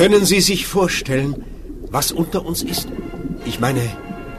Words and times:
Können 0.00 0.24
Sie 0.24 0.40
sich 0.40 0.66
vorstellen, 0.66 1.44
was 1.90 2.10
unter 2.10 2.46
uns 2.46 2.62
ist? 2.62 2.88
Ich 3.44 3.60
meine, 3.60 3.82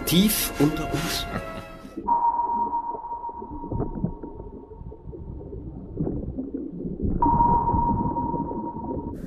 tief 0.08 0.52
unter 0.58 0.92
uns? 0.92 1.28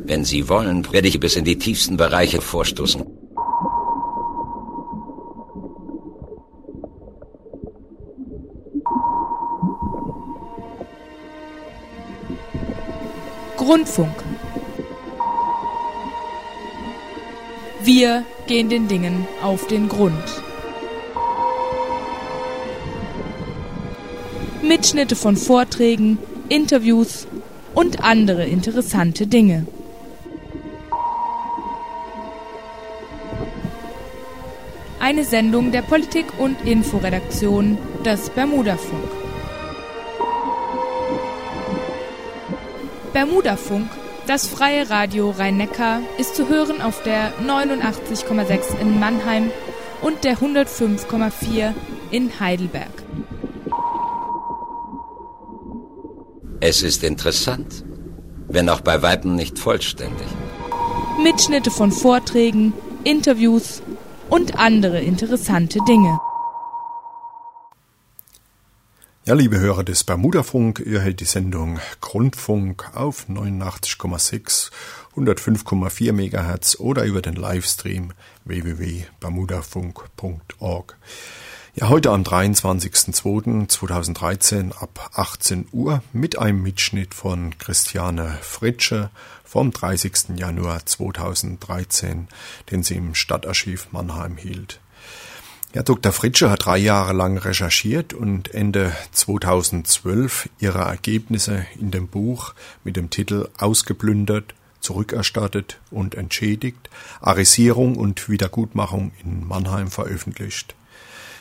Wenn 0.06 0.24
Sie 0.24 0.48
wollen, 0.48 0.92
werde 0.92 1.06
ich 1.06 1.20
bis 1.20 1.36
in 1.36 1.45
die 1.45 1.56
tiefsten 1.56 1.96
Bereiche 1.96 2.41
vorstoßen. 2.41 3.05
Grundfunk. 13.56 14.23
Wir 17.84 18.24
gehen 18.47 18.70
den 18.70 18.88
Dingen 18.88 19.27
auf 19.43 19.66
den 19.66 19.91
Grund. 19.91 20.15
Mitschnitte 24.62 25.15
von 25.15 25.37
Vorträgen, 25.37 26.16
Interviews 26.48 27.27
und 27.75 28.02
andere 28.02 28.47
interessante 28.47 29.27
Dinge. 29.27 29.66
Eine 34.98 35.25
Sendung 35.25 35.70
der 35.70 35.83
Politik- 35.83 36.39
und 36.39 36.56
Inforedaktion 36.64 37.77
des 38.03 38.30
Bermudafunk. 38.30 39.11
Bermudafunk, 43.12 43.91
das 44.27 44.47
freie 44.47 44.89
Radio 44.91 45.30
Rhein-Neckar, 45.30 46.00
ist 46.19 46.34
zu 46.34 46.48
hören 46.48 46.80
auf 46.80 47.03
der 47.03 47.33
89,6 47.41 48.78
in 48.80 48.98
Mannheim 48.98 49.50
und 50.03 50.25
der 50.25 50.39
105,4 50.39 51.75
in 52.11 52.41
Heidelberg. 52.41 52.91
Es 56.61 56.83
ist 56.83 57.05
interessant, 57.05 57.84
wenn 58.48 58.69
auch 58.69 58.80
bei 58.80 59.02
Weitem 59.02 59.36
nicht 59.36 59.58
vollständig. 59.58 60.27
Mitschnitte 61.22 61.70
von 61.70 61.92
Vorträgen, 61.92 62.72
Interviews 63.05 63.83
und 64.30 64.58
andere 64.58 65.00
interessante 65.00 65.78
Dinge. 65.86 66.19
Ja, 69.27 69.33
liebe 69.33 69.58
Hörer 69.58 69.84
des 69.84 70.05
Bermudafunk, 70.05 70.83
ihr 70.84 71.00
hört 71.00 71.19
die 71.19 71.25
Sendung 71.25 71.80
Grundfunk 72.03 72.94
auf 72.94 73.27
89,6, 73.27 74.70
105,4 75.17 76.12
MHz 76.12 76.77
oder 76.78 77.05
über 77.05 77.22
den 77.22 77.33
Livestream 77.33 78.12
www.bermudafunk.org. 78.45 80.98
Ja, 81.75 81.89
heute 81.89 82.11
am 82.11 82.22
23.02.2013 82.22 84.72
ab 84.72 85.08
18 85.14 85.69
Uhr 85.72 86.02
mit 86.12 86.39
einem 86.39 86.62
Mitschnitt 86.62 87.14
von 87.14 87.56
Christiane 87.56 88.36
Fritsche 88.42 89.08
vom 89.42 89.70
30. 89.70 90.36
Januar 90.36 90.84
2013, 90.84 92.28
den 92.70 92.83
sie 92.83 92.97
im 92.97 93.14
Stadtarchiv 93.14 93.89
Mannheim 93.91 94.36
hielt. 94.36 94.80
Ja, 95.75 95.83
Dr. 95.83 96.12
Fritsche 96.12 96.50
hat 96.50 96.67
drei 96.67 96.78
Jahre 96.78 97.12
lang 97.12 97.36
recherchiert 97.36 98.14
und 98.14 98.55
Ende 98.55 98.92
2012 99.11 100.48
ihre 100.61 100.78
Ergebnisse 100.78 101.67
in 101.80 101.91
dem 101.91 102.06
Buch 102.06 102.55
mit 102.84 102.94
dem 102.94 103.11
Titel 103.11 103.48
Ausgeplündert, 103.58 104.55
zurückerstattet 104.79 105.80
und 105.90 106.14
entschädigt, 106.14 106.90
Arisierung 107.20 107.96
und 107.96 108.29
Wiedergutmachung 108.29 109.11
in 109.24 109.45
Mannheim 109.45 109.90
veröffentlicht. 109.90 110.77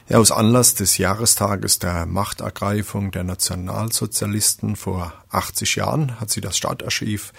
Ja, 0.09 0.17
aus 0.17 0.31
Anlass 0.31 0.75
des 0.75 0.97
Jahrestages 0.97 1.79
der 1.79 2.05
Machtergreifung 2.05 3.11
der 3.11 3.23
Nationalsozialisten 3.23 4.75
vor 4.75 5.13
80 5.29 5.77
Jahren 5.77 6.19
hat 6.19 6.29
sie 6.29 6.41
das 6.41 6.57
Stadtarchiv 6.57 7.31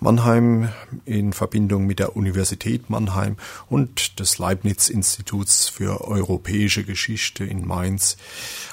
Mannheim 0.00 0.70
in 1.04 1.34
Verbindung 1.34 1.86
mit 1.86 1.98
der 1.98 2.16
Universität 2.16 2.88
Mannheim 2.88 3.36
und 3.68 4.20
des 4.20 4.38
Leibniz-Instituts 4.38 5.68
für 5.68 6.00
europäische 6.00 6.82
Geschichte 6.82 7.44
in 7.44 7.66
Mainz 7.66 8.16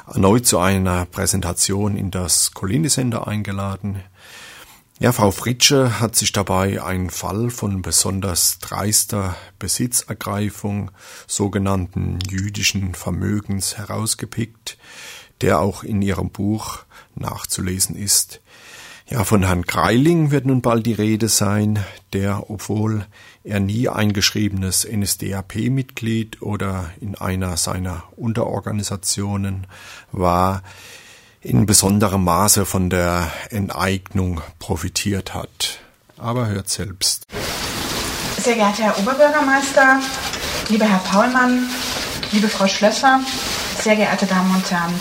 erneut 0.08 0.46
zu 0.48 0.58
einer 0.60 1.06
Präsentation 1.06 1.98
in 1.98 2.12
das 2.12 2.54
Collini 2.54 2.88
Center 2.88 3.28
eingeladen. 3.28 4.02
Ja, 4.98 5.12
Frau 5.12 5.32
Fritsche 5.32 6.00
hat 6.00 6.16
sich 6.16 6.32
dabei 6.32 6.82
einen 6.82 7.10
Fall 7.10 7.50
von 7.50 7.82
besonders 7.82 8.60
dreister 8.60 9.36
Besitzergreifung 9.60 10.90
sogenannten 11.28 12.20
jüdischen 12.30 12.96
Vermögens 12.96 13.78
herausgepickt, 13.78 14.78
der 15.42 15.60
auch 15.60 15.84
in 15.84 16.02
ihrem 16.02 16.30
Buch 16.30 16.80
nachzulesen 17.14 17.98
ist. 17.98 18.40
Ja, 19.08 19.26
von 19.26 19.44
Herrn 19.44 19.64
Greiling 19.64 20.32
wird 20.32 20.46
nun 20.46 20.62
bald 20.62 20.86
die 20.86 20.94
Rede 20.94 21.28
sein, 21.28 21.84
der, 22.14 22.50
obwohl 22.50 23.06
er 23.44 23.60
nie 23.60 23.90
eingeschriebenes 23.90 24.88
NSDAP-Mitglied 24.90 26.42
oder 26.42 26.90
in 27.02 27.16
einer 27.16 27.58
seiner 27.58 28.04
Unterorganisationen 28.16 29.68
war, 30.14 30.64
in 31.46 31.68
besonderem 31.68 32.24
Maße 32.24 32.66
von 32.66 32.90
der 32.90 33.32
Enteignung 33.52 34.42
profitiert 34.58 35.36
hat. 35.36 35.80
Aber 36.18 36.48
hört 36.48 36.70
selbst. 36.70 37.24
Sehr 38.40 38.56
geehrter 38.56 38.84
Herr 38.84 39.00
Oberbürgermeister, 39.00 40.00
lieber 40.70 40.86
Herr 40.86 41.00
Paulmann, 41.00 41.70
liebe 42.32 42.48
Frau 42.48 42.68
Schlösser, 42.68 43.20
sehr 43.80 43.96
geehrte 43.96 44.26
Damen 44.26 44.56
und 44.56 44.70
Herren. 44.72 45.00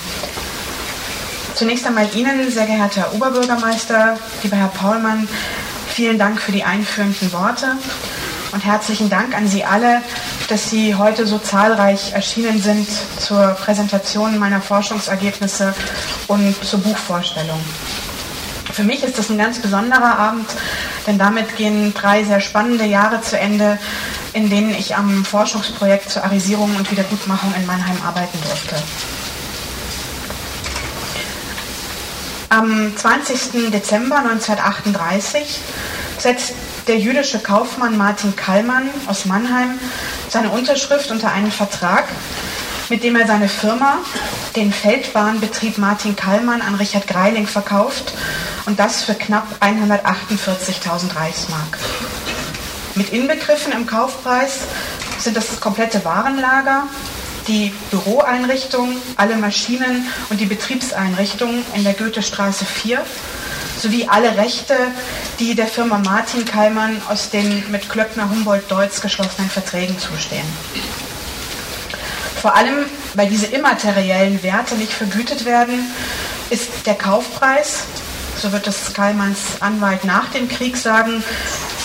Zunächst 1.54 1.86
einmal 1.86 2.08
Ihnen, 2.14 2.50
sehr 2.50 2.66
geehrter 2.66 3.02
Herr 3.02 3.14
Oberbürgermeister, 3.14 4.18
lieber 4.42 4.56
Herr 4.56 4.68
Paulmann, 4.68 5.26
vielen 5.88 6.18
Dank 6.18 6.40
für 6.40 6.52
die 6.52 6.64
einführenden 6.64 7.32
Worte 7.32 7.76
und 8.54 8.64
herzlichen 8.64 9.10
Dank 9.10 9.36
an 9.36 9.48
Sie 9.48 9.64
alle, 9.64 10.00
dass 10.48 10.70
Sie 10.70 10.94
heute 10.94 11.26
so 11.26 11.38
zahlreich 11.38 12.12
erschienen 12.12 12.62
sind 12.62 12.88
zur 13.18 13.48
Präsentation 13.48 14.38
meiner 14.38 14.60
Forschungsergebnisse 14.60 15.74
und 16.28 16.64
zur 16.64 16.78
Buchvorstellung. 16.78 17.60
Für 18.72 18.84
mich 18.84 19.02
ist 19.02 19.18
das 19.18 19.28
ein 19.28 19.38
ganz 19.38 19.58
besonderer 19.58 20.18
Abend, 20.18 20.48
denn 21.06 21.18
damit 21.18 21.56
gehen 21.56 21.92
drei 21.94 22.24
sehr 22.24 22.40
spannende 22.40 22.84
Jahre 22.84 23.20
zu 23.20 23.38
Ende, 23.38 23.78
in 24.32 24.48
denen 24.48 24.70
ich 24.70 24.96
am 24.96 25.24
Forschungsprojekt 25.24 26.10
zur 26.10 26.24
Arisierung 26.24 26.74
und 26.76 26.90
Wiedergutmachung 26.90 27.52
in 27.56 27.66
Mannheim 27.66 27.96
arbeiten 28.06 28.38
durfte. 28.42 28.76
Am 32.50 32.96
20. 32.96 33.72
Dezember 33.72 34.18
1938 34.18 35.60
setzt 36.18 36.54
der 36.86 36.98
jüdische 36.98 37.38
Kaufmann 37.38 37.96
Martin 37.96 38.36
Kallmann 38.36 38.90
aus 39.06 39.24
Mannheim 39.24 39.78
seine 40.28 40.50
Unterschrift 40.50 41.10
unter 41.10 41.32
einen 41.32 41.50
Vertrag, 41.50 42.04
mit 42.88 43.02
dem 43.02 43.16
er 43.16 43.26
seine 43.26 43.48
Firma, 43.48 43.98
den 44.56 44.72
Feldbahnbetrieb 44.72 45.78
Martin 45.78 46.16
Kallmann, 46.16 46.60
an 46.60 46.74
Richard 46.74 47.06
Greiling 47.06 47.46
verkauft 47.46 48.14
und 48.66 48.78
das 48.78 49.02
für 49.02 49.14
knapp 49.14 49.46
148.000 49.60 51.16
Reichsmark. 51.16 51.78
Mit 52.94 53.10
inbegriffen 53.10 53.72
im 53.72 53.86
Kaufpreis 53.86 54.60
sind 55.18 55.36
das 55.36 55.60
komplette 55.60 56.04
Warenlager, 56.04 56.84
die 57.48 57.72
Büroeinrichtung, 57.90 58.96
alle 59.16 59.36
Maschinen 59.36 60.06
und 60.30 60.40
die 60.40 60.46
Betriebseinrichtungen 60.46 61.64
in 61.74 61.84
der 61.84 61.94
Goethestraße 61.94 62.64
4 62.64 63.04
sowie 63.84 64.08
alle 64.08 64.36
Rechte, 64.38 64.74
die 65.38 65.54
der 65.54 65.66
Firma 65.66 65.98
Martin 65.98 66.46
Kallmann 66.46 67.02
aus 67.08 67.28
den 67.28 67.70
mit 67.70 67.88
Klöckner 67.90 68.30
Humboldt-Deutz 68.30 69.02
geschlossenen 69.02 69.50
Verträgen 69.50 69.98
zustehen. 69.98 70.46
Vor 72.40 72.54
allem, 72.54 72.86
weil 73.14 73.28
diese 73.28 73.46
immateriellen 73.46 74.42
Werte 74.42 74.74
nicht 74.76 74.92
vergütet 74.92 75.44
werden, 75.44 75.90
ist 76.48 76.70
der 76.86 76.94
Kaufpreis, 76.94 77.84
so 78.40 78.52
wird 78.52 78.66
es 78.66 78.94
Kallmanns 78.94 79.60
Anwalt 79.60 80.04
nach 80.04 80.30
dem 80.30 80.48
Krieg 80.48 80.76
sagen, 80.78 81.22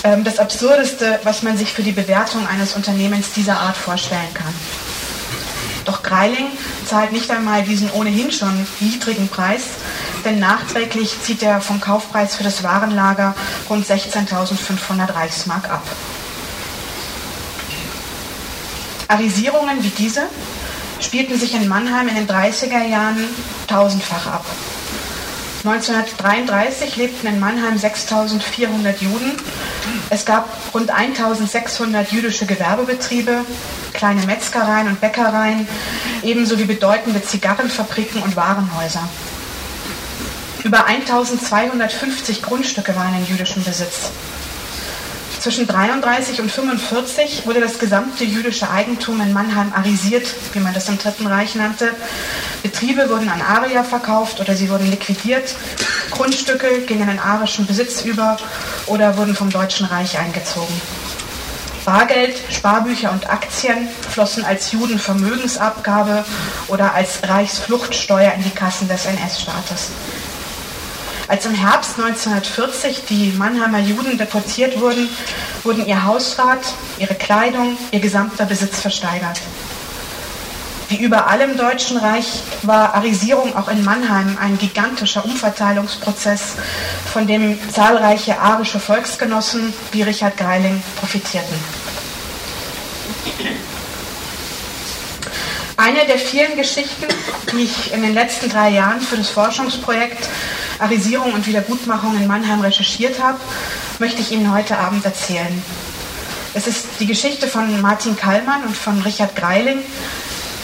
ähm, 0.02 0.24
das 0.24 0.38
Absurdeste, 0.38 1.20
was 1.22 1.42
man 1.42 1.58
sich 1.58 1.72
für 1.72 1.82
die 1.82 1.92
Bewertung 1.92 2.46
eines 2.46 2.74
Unternehmens 2.74 3.32
dieser 3.32 3.60
Art 3.60 3.76
vorstellen 3.76 4.32
kann. 4.32 4.54
Doch 5.84 6.02
Greiling 6.02 6.46
zahlt 6.86 7.12
nicht 7.12 7.30
einmal 7.30 7.62
diesen 7.62 7.90
ohnehin 7.90 8.30
schon 8.30 8.66
niedrigen 8.80 9.28
Preis, 9.28 9.62
denn 10.22 10.38
nachträglich 10.38 11.20
zieht 11.22 11.42
er 11.42 11.60
vom 11.60 11.80
Kaufpreis 11.80 12.34
für 12.34 12.44
das 12.44 12.62
Warenlager 12.62 13.34
rund 13.68 13.86
16.500 13.86 15.14
Reichsmark 15.14 15.70
ab. 15.70 15.82
Arisierungen 19.08 19.82
wie 19.82 19.90
diese 19.90 20.22
spielten 21.00 21.38
sich 21.38 21.54
in 21.54 21.66
Mannheim 21.66 22.08
in 22.08 22.14
den 22.14 22.28
30er 22.28 22.86
Jahren 22.86 23.24
tausendfach 23.66 24.26
ab. 24.26 24.44
1933 25.64 26.96
lebten 26.96 27.26
in 27.26 27.40
Mannheim 27.40 27.76
6400 27.76 29.02
Juden. 29.02 29.36
Es 30.08 30.24
gab 30.24 30.48
rund 30.72 30.90
1600 30.90 32.10
jüdische 32.12 32.46
Gewerbebetriebe, 32.46 33.44
kleine 33.92 34.24
Metzgereien 34.24 34.88
und 34.88 35.00
Bäckereien, 35.00 35.68
ebenso 36.22 36.58
wie 36.58 36.64
bedeutende 36.64 37.22
Zigarrenfabriken 37.22 38.22
und 38.22 38.36
Warenhäuser. 38.36 39.06
Über 40.64 40.86
1250 40.86 42.42
Grundstücke 42.42 42.94
waren 42.94 43.14
in 43.14 43.26
jüdischem 43.26 43.64
Besitz. 43.64 44.10
Zwischen 45.38 45.66
33 45.66 46.42
und 46.42 46.52
45 46.52 47.46
wurde 47.46 47.60
das 47.60 47.78
gesamte 47.78 48.24
jüdische 48.24 48.70
Eigentum 48.70 49.22
in 49.22 49.32
Mannheim 49.32 49.72
arisiert, 49.74 50.26
wie 50.52 50.58
man 50.58 50.74
das 50.74 50.90
im 50.90 50.98
Dritten 50.98 51.26
Reich 51.26 51.54
nannte. 51.54 51.94
Betriebe 52.62 53.08
wurden 53.08 53.30
an 53.30 53.40
Arier 53.40 53.82
verkauft 53.84 54.38
oder 54.40 54.54
sie 54.54 54.68
wurden 54.68 54.90
liquidiert. 54.90 55.54
Grundstücke 56.10 56.82
gingen 56.82 57.08
in 57.08 57.18
arischen 57.18 57.66
Besitz 57.66 58.02
über 58.02 58.36
oder 58.84 59.16
wurden 59.16 59.34
vom 59.34 59.48
Deutschen 59.48 59.86
Reich 59.86 60.18
eingezogen. 60.18 60.78
Bargeld, 61.86 62.36
Sparbücher 62.50 63.10
und 63.10 63.30
Aktien 63.30 63.88
flossen 64.10 64.44
als 64.44 64.72
Judenvermögensabgabe 64.72 66.26
oder 66.68 66.92
als 66.94 67.20
Reichsfluchtsteuer 67.26 68.34
in 68.34 68.42
die 68.42 68.50
Kassen 68.50 68.88
des 68.88 69.06
NS-Staates. 69.06 69.88
Als 71.30 71.46
im 71.46 71.54
Herbst 71.54 71.96
1940 71.96 73.04
die 73.08 73.32
Mannheimer 73.38 73.78
Juden 73.78 74.18
deportiert 74.18 74.80
wurden, 74.80 75.08
wurden 75.62 75.86
ihr 75.86 76.04
Hausrat, 76.04 76.58
ihre 76.98 77.14
Kleidung, 77.14 77.78
ihr 77.92 78.00
gesamter 78.00 78.46
Besitz 78.46 78.80
versteigert. 78.80 79.40
Wie 80.88 80.96
überall 80.96 81.40
im 81.42 81.56
Deutschen 81.56 81.98
Reich 81.98 82.42
war 82.62 82.96
Arisierung 82.96 83.56
auch 83.56 83.68
in 83.68 83.84
Mannheim 83.84 84.38
ein 84.40 84.58
gigantischer 84.58 85.24
Umverteilungsprozess, 85.24 86.56
von 87.12 87.28
dem 87.28 87.56
zahlreiche 87.70 88.40
arische 88.40 88.80
Volksgenossen 88.80 89.72
wie 89.92 90.02
Richard 90.02 90.36
Greiling 90.36 90.82
profitierten. 90.98 91.54
Eine 95.76 96.06
der 96.06 96.18
vielen 96.18 96.56
Geschichten, 96.56 97.06
die 97.52 97.62
ich 97.62 97.92
in 97.92 98.02
den 98.02 98.14
letzten 98.14 98.50
drei 98.50 98.70
Jahren 98.70 99.00
für 99.00 99.16
das 99.16 99.30
Forschungsprojekt 99.30 100.28
Arisierung 100.80 101.32
und 101.32 101.46
Wiedergutmachung 101.46 102.16
in 102.16 102.26
Mannheim 102.26 102.60
recherchiert 102.60 103.22
habe, 103.22 103.38
möchte 103.98 104.20
ich 104.20 104.32
Ihnen 104.32 104.52
heute 104.52 104.78
Abend 104.78 105.04
erzählen. 105.04 105.62
Es 106.54 106.66
ist 106.66 106.86
die 106.98 107.06
Geschichte 107.06 107.46
von 107.46 107.80
Martin 107.80 108.16
Kallmann 108.16 108.64
und 108.64 108.76
von 108.76 109.00
Richard 109.02 109.36
Greiling, 109.36 109.78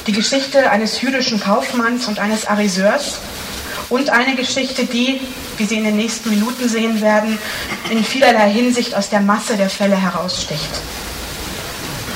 die 0.06 0.12
Geschichte 0.12 0.70
eines 0.70 1.00
jüdischen 1.00 1.40
Kaufmanns 1.40 2.08
und 2.08 2.18
eines 2.18 2.46
Ariseurs 2.46 3.18
und 3.88 4.10
eine 4.10 4.34
Geschichte, 4.34 4.84
die, 4.84 5.20
wie 5.58 5.64
Sie 5.64 5.76
in 5.76 5.84
den 5.84 5.96
nächsten 5.96 6.30
Minuten 6.30 6.68
sehen 6.68 7.00
werden, 7.00 7.38
in 7.90 8.02
vielerlei 8.02 8.50
Hinsicht 8.50 8.94
aus 8.94 9.10
der 9.10 9.20
Masse 9.20 9.56
der 9.56 9.70
Fälle 9.70 9.96
heraussticht. 9.96 10.70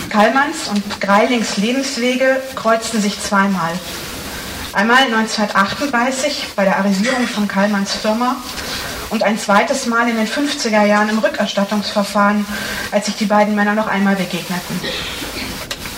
Kallmanns 0.08 0.68
und 0.68 1.00
Greilings 1.00 1.56
Lebenswege 1.56 2.42
kreuzten 2.56 3.00
sich 3.00 3.20
zweimal. 3.22 3.72
Einmal 4.72 5.02
1938 5.02 6.50
bei 6.54 6.64
der 6.64 6.78
Arisierung 6.78 7.26
von 7.26 7.48
Kallmanns 7.48 7.92
Firma 7.92 8.36
und 9.10 9.24
ein 9.24 9.36
zweites 9.36 9.86
Mal 9.86 10.08
in 10.08 10.14
den 10.14 10.28
50er 10.28 10.84
Jahren 10.84 11.08
im 11.08 11.18
Rückerstattungsverfahren, 11.18 12.46
als 12.92 13.06
sich 13.06 13.16
die 13.16 13.24
beiden 13.24 13.56
Männer 13.56 13.74
noch 13.74 13.88
einmal 13.88 14.14
begegneten. 14.14 14.80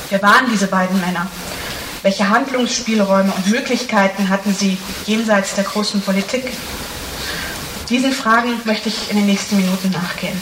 Wer 0.09 0.23
waren 0.23 0.47
diese 0.51 0.69
beiden 0.69 0.99
Männer? 1.03 1.27
Welche 2.01 2.31
Handlungsspielräume 2.31 3.33
und 3.33 3.47
Möglichkeiten 3.49 4.31
hatten 4.31 4.55
sie 4.55 4.79
jenseits 5.05 5.55
der 5.55 5.65
großen 5.65 6.01
Politik? 6.01 6.45
Diesen 7.91 8.13
Fragen 8.13 8.59
möchte 8.65 8.89
ich 8.89 9.11
in 9.11 9.17
den 9.17 9.27
nächsten 9.27 9.57
Minuten 9.57 9.91
nachgehen. 9.91 10.41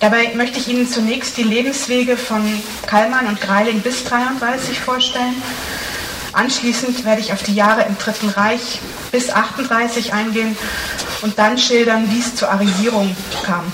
Dabei 0.00 0.32
möchte 0.34 0.58
ich 0.58 0.66
Ihnen 0.66 0.88
zunächst 0.88 1.36
die 1.36 1.42
Lebenswege 1.42 2.16
von 2.16 2.42
Kallmann 2.86 3.26
und 3.26 3.40
Greiling 3.40 3.80
bis 3.82 4.02
33 4.04 4.80
vorstellen 4.80 5.40
Anschließend 6.32 7.04
werde 7.04 7.20
ich 7.20 7.32
auf 7.32 7.42
die 7.42 7.54
Jahre 7.54 7.82
im 7.82 7.98
Dritten 7.98 8.28
Reich 8.28 8.80
bis 9.10 9.30
38 9.30 10.12
eingehen 10.12 10.56
und 11.22 11.38
dann 11.38 11.58
schildern, 11.58 12.10
wie 12.10 12.20
es 12.20 12.34
zur 12.36 12.50
Arisierung 12.50 13.16
kam. 13.44 13.72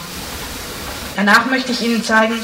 Danach 1.16 1.46
möchte 1.46 1.72
ich 1.72 1.82
Ihnen 1.82 2.02
zeigen, 2.02 2.34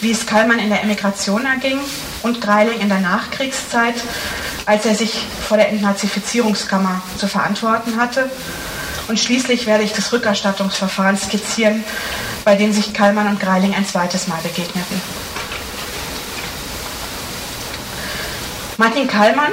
wie 0.00 0.10
es 0.10 0.26
Kallmann 0.26 0.58
in 0.58 0.68
der 0.68 0.82
Emigration 0.82 1.44
erging 1.44 1.78
und 2.22 2.40
Greiling 2.40 2.80
in 2.80 2.88
der 2.88 3.00
Nachkriegszeit, 3.00 3.94
als 4.66 4.86
er 4.86 4.94
sich 4.94 5.26
vor 5.46 5.56
der 5.56 5.70
Entnazifizierungskammer 5.70 7.02
zu 7.16 7.26
verantworten 7.26 7.96
hatte. 7.96 8.30
Und 9.08 9.18
schließlich 9.18 9.66
werde 9.66 9.84
ich 9.84 9.92
das 9.92 10.12
Rückerstattungsverfahren 10.12 11.16
skizzieren, 11.16 11.84
bei 12.44 12.54
dem 12.54 12.72
sich 12.72 12.92
Kallmann 12.92 13.28
und 13.28 13.40
Greiling 13.40 13.74
ein 13.74 13.86
zweites 13.86 14.28
Mal 14.28 14.40
begegneten. 14.42 15.00
Martin 18.78 19.08
Kallmann 19.08 19.50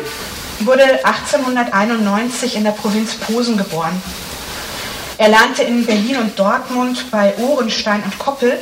wurde 0.59 0.83
1891 1.03 2.57
in 2.57 2.63
der 2.63 2.73
Provinz 2.73 3.15
Posen 3.15 3.57
geboren. 3.57 3.99
Er 5.17 5.29
lernte 5.29 5.63
in 5.63 5.83
Berlin 5.83 6.17
und 6.17 6.37
Dortmund 6.37 7.09
bei 7.09 7.33
Ohrenstein 7.39 8.03
und 8.03 8.19
Koppel, 8.19 8.55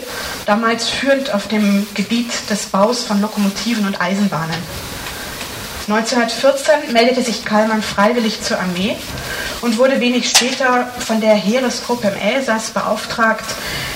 damals 0.45 0.88
führend 0.88 1.33
auf 1.33 1.50
dem 1.50 1.86
Gebiet 1.95 2.31
des 2.50 2.68
Baus 2.68 3.04
von 3.04 3.19
Lokomotiven 3.19 3.86
und 3.86 4.00
Eisenbahnen. 4.00 4.56
1914 5.89 6.94
meldete 6.94 7.24
sich 7.24 7.44
Kallmann 7.44 7.83
freiwillig 7.83 8.42
zur 8.42 8.57
Armee 8.57 8.95
und 9.59 9.77
wurde 9.77 10.00
wenig 10.00 10.30
später 10.30 10.88
von 10.98 11.19
der 11.19 11.33
Heeresgruppe 11.33 12.07
im 12.07 12.16
Elsass 12.16 12.69
beauftragt, 12.69 13.44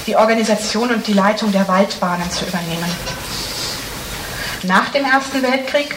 die 0.06 0.18
Organisation 0.18 0.90
und 0.90 1.08
die 1.08 1.14
Leitung 1.14 1.54
der 1.54 1.70
Waldbahnen 1.70 2.30
zu 2.30 2.44
übernehmen. 2.44 3.27
Nach 4.68 4.90
dem 4.90 5.06
Ersten 5.06 5.42
Weltkrieg 5.44 5.96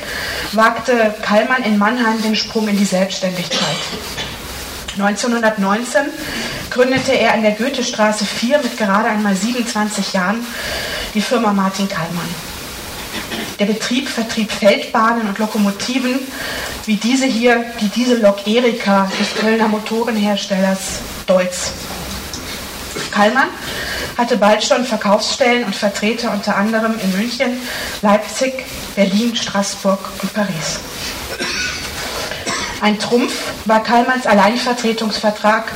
wagte 0.53 1.13
Kallmann 1.23 1.65
in 1.65 1.77
Mannheim 1.77 2.23
den 2.23 2.37
Sprung 2.37 2.69
in 2.69 2.77
die 2.77 2.85
Selbstständigkeit. 2.85 3.77
1919 4.97 6.03
gründete 6.71 7.13
er 7.13 7.35
in 7.35 7.43
der 7.43 7.53
Goethestraße 7.53 8.25
4 8.25 8.59
mit 8.59 8.77
gerade 8.77 9.09
einmal 9.09 9.35
27 9.35 10.13
Jahren 10.13 10.47
die 11.15 11.21
Firma 11.21 11.53
Martin 11.53 11.89
Kallmann. 11.89 12.29
Der 13.59 13.67
Betrieb 13.67 14.09
vertrieb 14.09 14.53
Feldbahnen 14.53 15.27
und 15.27 15.39
Lokomotiven 15.39 16.21
wie 16.87 16.97
diese 16.97 17.27
hier, 17.27 17.65
die 17.81 17.89
Diesellok 17.89 18.47
Erika 18.47 19.11
des 19.19 19.35
Kölner 19.35 19.67
Motorenherstellers 19.67 21.01
Deutz. 21.27 21.73
Kallmann 23.11 23.49
hatte 24.17 24.37
bald 24.37 24.65
schon 24.65 24.85
Verkaufsstellen 24.85 25.65
und 25.65 25.75
Vertreter 25.75 26.33
unter 26.33 26.57
anderem 26.57 26.99
in 27.03 27.17
München, 27.17 27.61
Leipzig, 28.03 28.65
Berlin, 28.95 29.35
Straßburg 29.37 29.99
und 30.23 30.33
Paris. 30.33 30.81
Ein 32.81 32.99
Trumpf 32.99 33.35
war 33.67 33.83
Kallmanns 33.83 34.27
Alleinvertretungsvertrag 34.27 35.71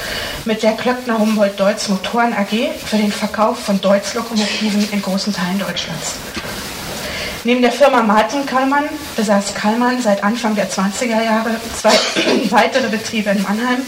mit 0.47 0.63
der 0.63 0.73
Klöckner 0.73 1.19
Humboldt 1.19 1.61
Deutz 1.61 1.89
Motoren 1.89 2.33
AG 2.33 2.73
für 2.87 2.97
den 2.97 3.13
Verkauf 3.13 3.59
von 3.59 3.79
Deutz-Lokomotiven 3.81 4.89
in 4.91 5.03
großen 5.03 5.33
Teilen 5.33 5.59
Deutschlands. 5.59 6.15
Neben 7.47 7.61
der 7.61 7.73
Firma 7.73 8.03
Martin 8.03 8.47
Kallmann 8.47 8.85
besaß 9.17 9.53
Kallmann 9.55 10.01
seit 10.01 10.25
Anfang 10.25 10.55
der 10.55 10.71
20er 10.71 11.23
Jahre 11.23 11.51
zwei 11.75 11.93
weitere 12.51 12.89
Betriebe 12.89 13.29
in 13.29 13.43
Mannheim, 13.43 13.83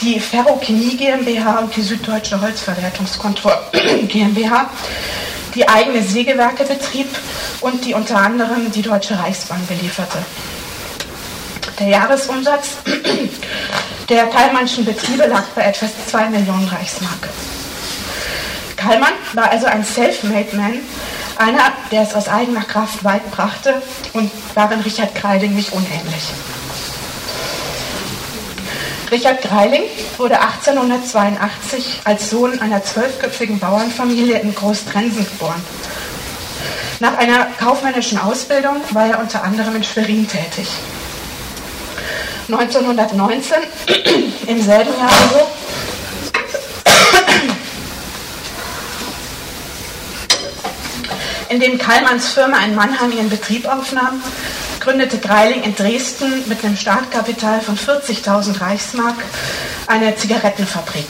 die 0.00 0.20
Ferrochemie 0.20 0.96
GmbH 0.96 1.58
und 1.60 1.74
die 1.74 1.82
Süddeutsche 1.82 2.40
Holzverwertungskontrolle 2.40 3.58
GmbH, 4.08 4.70
die 5.54 5.68
eigene 5.68 6.02
Sägewerke 6.02 6.64
betrieb 6.64 7.08
und 7.60 7.84
die 7.84 7.94
unter 7.94 8.18
anderem 8.18 8.70
die 8.70 8.82
Deutsche 8.82 9.18
Reichsbahn 9.18 9.64
belieferte. 9.66 10.18
Der 11.78 11.88
Jahresumsatz 11.88 12.76
der 14.08 14.26
Kallmannschen 14.26 14.84
Betriebe 14.84 15.26
lag 15.26 15.44
bei 15.54 15.62
etwa 15.62 15.86
2 16.08 16.30
Millionen 16.30 16.68
Reichsmark. 16.68 17.28
Kallmann 18.76 19.14
war 19.32 19.50
also 19.50 19.66
ein 19.66 19.84
Self-Made-Man, 19.84 20.80
einer, 21.38 21.72
der 21.90 22.02
es 22.02 22.14
aus 22.14 22.28
eigener 22.28 22.62
Kraft 22.62 23.04
weit 23.04 23.30
brachte 23.30 23.82
und 24.12 24.30
darin 24.54 24.80
Richard 24.80 25.14
Kreiding 25.14 25.54
nicht 25.54 25.72
unähnlich. 25.72 26.32
Richard 29.16 29.40
Greiling 29.40 29.84
wurde 30.18 30.38
1882 30.38 32.02
als 32.04 32.28
Sohn 32.28 32.60
einer 32.60 32.84
zwölfköpfigen 32.84 33.58
Bauernfamilie 33.58 34.38
in 34.40 34.54
Großtrensen 34.54 35.24
geboren. 35.24 35.64
Nach 37.00 37.16
einer 37.16 37.46
kaufmännischen 37.58 38.18
Ausbildung 38.18 38.76
war 38.90 39.06
er 39.06 39.18
unter 39.18 39.42
anderem 39.42 39.76
in 39.76 39.84
Schwerin 39.84 40.28
tätig. 40.28 40.68
1919, 42.48 43.56
im 44.48 44.60
selben 44.60 44.90
Jahr 44.98 45.08
also, 45.08 45.46
in 51.48 51.58
dem 51.58 51.78
Kallmanns 51.78 52.34
Firma 52.34 52.58
in 52.66 52.74
Mannheim 52.74 53.12
ihren 53.12 53.30
Betrieb 53.30 53.66
aufnahm, 53.66 54.22
gründete 54.86 55.18
Greiling 55.18 55.64
in 55.64 55.74
Dresden 55.74 56.44
mit 56.46 56.64
einem 56.64 56.76
Startkapital 56.76 57.60
von 57.60 57.76
40.000 57.76 58.60
Reichsmark 58.60 59.16
eine 59.88 60.14
Zigarettenfabrik. 60.14 61.08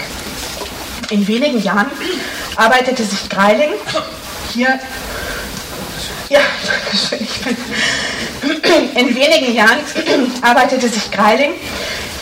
In 1.11 1.29
wenigen 1.29 1.61
Jahren 1.63 1.91
arbeitete 2.57 3.05
sich 3.05 3.29
Greiling 3.29 3.69
hier 4.55 4.79
ja. 6.31 6.41
In 8.95 9.15
wenigen 9.15 9.55
Jahren 9.55 9.81
arbeitete 10.41 10.89
sich 10.89 11.11
Greiling, 11.11 11.53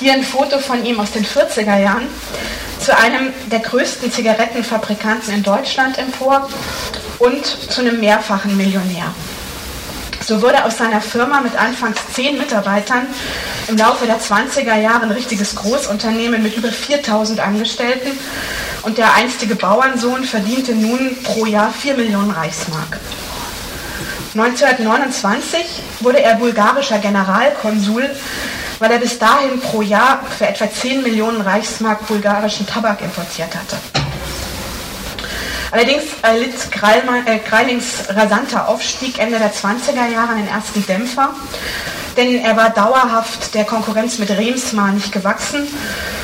hier 0.01 0.15
ein 0.15 0.25
Foto 0.25 0.59
von 0.59 0.85
ihm 0.85 0.99
aus 0.99 1.13
den 1.13 1.25
40er 1.25 1.79
Jahren, 1.79 2.09
zu 2.81 2.99
einem 2.99 3.33
der 3.53 3.61
größten 3.61 4.11
Zigarettenfabrikanten 4.11 5.33
in 5.33 5.45
Deutschland 5.45 5.99
empor 5.99 6.49
und 7.21 7.47
zu 7.47 7.81
einem 7.81 8.01
mehrfachen 8.01 8.57
Millionär. 8.57 9.15
So 10.27 10.41
wurde 10.41 10.65
aus 10.65 10.79
seiner 10.79 11.03
Firma 11.03 11.43
mit 11.43 11.55
anfangs 11.55 11.99
zehn 12.15 12.39
Mitarbeitern 12.39 13.07
im 13.69 13.77
Laufe 13.77 14.07
der 14.07 14.19
20er 14.19 14.75
Jahre 14.75 15.03
ein 15.03 15.11
richtiges 15.11 15.55
Großunternehmen 15.55 16.43
mit 16.43 16.57
über 16.57 16.69
4000 16.69 17.41
Angestellten 17.41 18.19
und 18.85 18.97
der 18.97 19.13
einstige 19.13 19.55
Bauernsohn 19.55 20.25
verdiente 20.25 20.75
nun 20.75 21.19
pro 21.23 21.45
Jahr 21.45 21.71
4 21.71 21.95
Millionen 21.95 22.31
Reichsmark. 22.31 22.99
1929 24.33 25.83
wurde 26.01 26.23
er 26.23 26.37
bulgarischer 26.37 27.01
Generalkonsul, 27.01 28.09
weil 28.79 28.93
er 28.93 28.99
bis 28.99 29.19
dahin 29.19 29.61
pro 29.61 29.83
Jahr 29.83 30.21
für 30.39 30.47
etwa 30.47 30.71
10 30.71 31.03
Millionen 31.03 31.43
Reichsmark 31.43 32.07
bulgarischen 32.07 32.67
Tabak 32.67 33.03
importiert 33.03 33.55
hatte. 33.55 34.04
Allerdings 35.75 36.05
erlitt 36.23 36.55
äh, 37.27 37.39
Greilings 37.41 38.05
rasanter 38.09 38.69
Aufstieg 38.69 39.19
Ende 39.19 39.41
der 39.41 39.53
20er 39.53 40.09
Jahre 40.09 40.35
einen 40.35 40.47
ersten 40.47 40.87
Dämpfer, 40.87 41.35
denn 42.17 42.45
er 42.45 42.57
war 42.57 42.71
dauerhaft 42.71 43.57
der 43.57 43.65
Konkurrenz 43.65 44.19
mit 44.19 44.31
Remsmar 44.31 44.93
nicht 44.93 45.11
gewachsen 45.11 45.67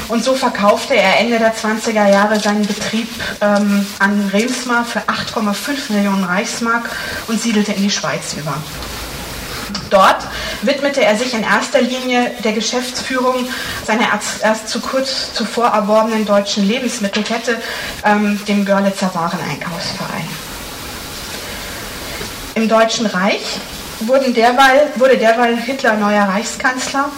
und 0.06 0.22
so 0.22 0.36
verkaufte 0.36 0.94
er 0.94 1.18
Ende 1.18 1.40
der 1.40 1.52
20er 1.52 2.08
Jahre 2.08 2.38
seinen 2.38 2.64
Betrieb 2.64 3.08
ähm, 3.40 3.84
an 3.98 4.30
Remsmar 4.32 4.84
für 4.84 5.00
8,5 5.00 5.94
Millionen 5.94 6.22
Reichsmark 6.22 6.88
und 7.26 7.40
siedelte 7.40 7.72
in 7.72 7.82
die 7.82 7.90
Schweiz 7.90 8.34
über. 8.34 8.54
Dort 9.90 10.26
widmete 10.62 11.04
er 11.04 11.16
sich 11.16 11.34
in 11.34 11.42
erster 11.42 11.82
Linie 11.82 12.30
der 12.44 12.52
Geschäftsführung 12.52 13.46
seiner 13.84 14.06
erst 14.42 14.68
zu 14.68 14.80
kurz 14.80 15.32
zuvor 15.34 15.66
erworbenen 15.66 16.24
deutschen 16.24 16.66
Lebensmittelkette, 16.66 17.60
ähm, 18.04 18.40
dem 18.46 18.64
Görlitzer 18.64 19.10
Wareneinkaufsverein. 19.14 20.28
Im 22.54 22.68
Deutschen 22.68 23.06
Reich 23.06 23.58
wurden 24.00 24.32
derweil, 24.34 24.88
wurde 24.96 25.16
derweil 25.18 25.56
Hitler 25.56 25.94
neuer 25.94 26.24
Reichskanzler 26.24 27.10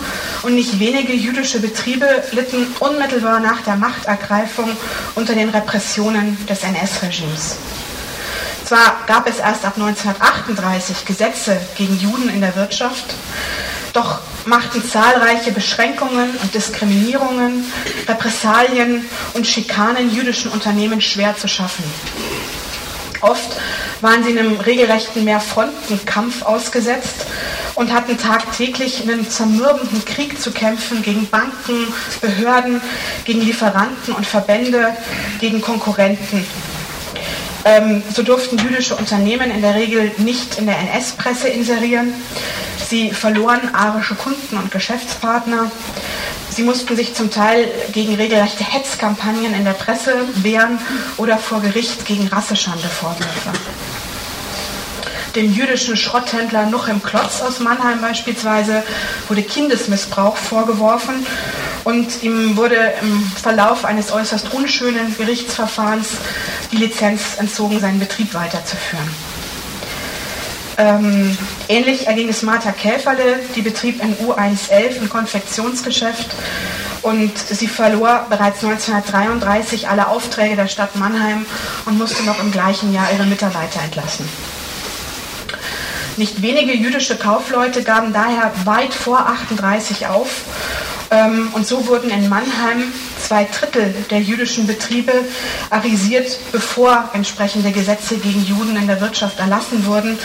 und 0.43 0.55
nicht 0.55 0.79
wenige 0.79 1.13
jüdische 1.13 1.61
Betriebe 1.61 2.07
litten 2.33 2.67
unmittelbar 2.81 3.41
nach 3.41 3.63
der 3.63 3.77
Machtergreifung 3.77 4.71
unter 5.15 5.35
den 5.35 5.51
Repressionen 5.51 6.37
des 6.47 6.63
NS-Regimes. 6.65 7.57
Zwar 8.73 9.05
gab 9.07 9.29
es 9.29 9.39
erst 9.39 9.67
ab 9.67 9.75
1938 9.77 11.05
Gesetze 11.05 11.61
gegen 11.77 11.95
Juden 11.99 12.31
in 12.31 12.41
der 12.41 12.57
Wirtschaft, 12.57 13.05
doch 13.93 14.21
machten 14.47 14.83
zahlreiche 14.83 15.53
Beschränkungen 15.53 16.31
und 16.43 16.55
Diskriminierungen, 16.55 17.71
Repressalien 18.09 19.05
und 19.35 19.47
Schikanen 19.47 20.11
jüdischen 20.11 20.51
Unternehmen 20.51 21.03
schwer 21.03 21.37
zu 21.37 21.49
schaffen. 21.49 21.85
Oft 23.21 23.59
waren 24.01 24.25
sie 24.25 24.31
einem 24.31 24.59
regelrechten 24.59 25.25
Mehrfrontenkampf 25.25 26.41
ausgesetzt 26.41 27.27
und 27.75 27.93
hatten 27.93 28.17
tagtäglich 28.17 29.03
einen 29.03 29.29
zermürbenden 29.29 30.03
Krieg 30.07 30.41
zu 30.41 30.51
kämpfen 30.51 31.03
gegen 31.03 31.29
Banken, 31.29 31.93
Behörden, 32.23 32.81
gegen 33.27 33.43
Lieferanten 33.43 34.15
und 34.15 34.27
Verbände, 34.27 34.97
gegen 35.41 35.61
Konkurrenten 35.61 36.47
ähm, 37.65 38.03
so 38.13 38.23
durften 38.23 38.59
jüdische 38.59 38.97
Unternehmen 38.97 39.51
in 39.51 39.63
der 39.63 39.75
Regel 39.75 40.13
nicht 40.19 40.59
in 40.59 40.67
der 40.67 40.79
NS-Presse 40.79 41.49
inserieren. 41.49 42.15
Sie 42.89 43.11
verloren 43.11 43.75
arische 43.75 44.15
Kunden 44.15 44.57
und 44.59 44.71
Geschäftspartner. 44.71 45.71
Sie 46.51 46.63
mussten 46.63 46.97
sich 46.97 47.15
zum 47.15 47.31
Teil 47.31 47.71
gegen 47.93 48.15
regelrechte 48.15 48.65
Hetzkampagnen 48.65 49.55
in 49.55 49.65
der 49.65 49.73
Presse 49.73 50.15
wehren 50.37 50.79
oder 51.17 51.39
vor 51.39 51.63
Gericht 51.63 52.05
gegen 52.05 52.27
Rasseschande 52.29 52.89
Vorwürfe. 52.89 53.53
Dem 55.35 55.51
jüdischen 55.51 55.97
Schrotthändler 55.97 56.67
Nuchem 56.67 57.03
Klotz 57.03 57.41
aus 57.41 57.59
Mannheim 57.59 58.03
beispielsweise 58.03 58.83
wurde 59.29 59.43
Kindesmissbrauch 59.43 60.37
vorgeworfen 60.37 61.27
und 61.85 62.23
ihm 62.23 62.57
wurde 62.57 62.77
im 63.01 63.23
Verlauf 63.43 63.87
eines 63.87 64.13
äußerst 64.13 64.53
unschönen 64.53 65.17
Gerichtsverfahrens 65.17 66.09
die 66.71 66.77
Lizenz 66.77 67.39
entzogen, 67.39 67.81
seinen 67.81 67.99
Betrieb 67.99 68.35
weiterzuführen. 68.35 69.09
Ähm, 70.77 71.37
ähnlich 71.69 72.07
erging 72.07 72.29
es 72.29 72.43
Martha 72.43 72.73
Käferle, 72.73 73.41
die 73.57 73.63
betrieb 73.63 74.03
in 74.03 74.15
U111 74.17 75.01
ein 75.01 75.09
Konfektionsgeschäft 75.09 76.31
und 77.01 77.37
sie 77.39 77.69
verlor 77.69 78.27
bereits 78.29 78.63
1933 78.63 79.89
alle 79.89 80.09
Aufträge 80.09 80.57
der 80.57 80.69
Stadt 80.69 80.97
Mannheim 80.97 81.47
und 81.87 81.99
musste 81.99 82.23
noch 82.25 82.41
im 82.41 82.53
gleichen 82.53 82.93
Jahr 82.93 83.11
ihre 83.13 83.25
Mitarbeiter 83.25 83.81
entlassen. 83.83 84.29
Nicht 86.17 86.43
wenige 86.43 86.75
jüdische 86.75 87.17
Kaufleute 87.17 87.83
gaben 87.83 88.13
daher 88.13 88.53
weit 88.65 88.93
vor 88.93 89.27
38 89.27 90.07
auf 90.09 90.29
ähm, 91.13 91.51
und 91.53 91.67
so 91.67 91.87
wurden 91.87 92.11
in 92.11 92.29
Mannheim 92.29 92.93
zwei 93.21 93.45
Drittel 93.45 93.95
der 94.11 94.21
jüdischen 94.21 94.67
Betriebe 94.67 95.13
arisiert, 95.69 96.39
bevor 96.53 97.11
entsprechende 97.13 97.71
Gesetze 97.71 98.17
gegen 98.17 98.45
Juden 98.45 98.77
in 98.77 98.87
der 98.87 99.01
Wirtschaft 99.01 99.39
erlassen 99.39 99.85
wurden. 99.87 100.19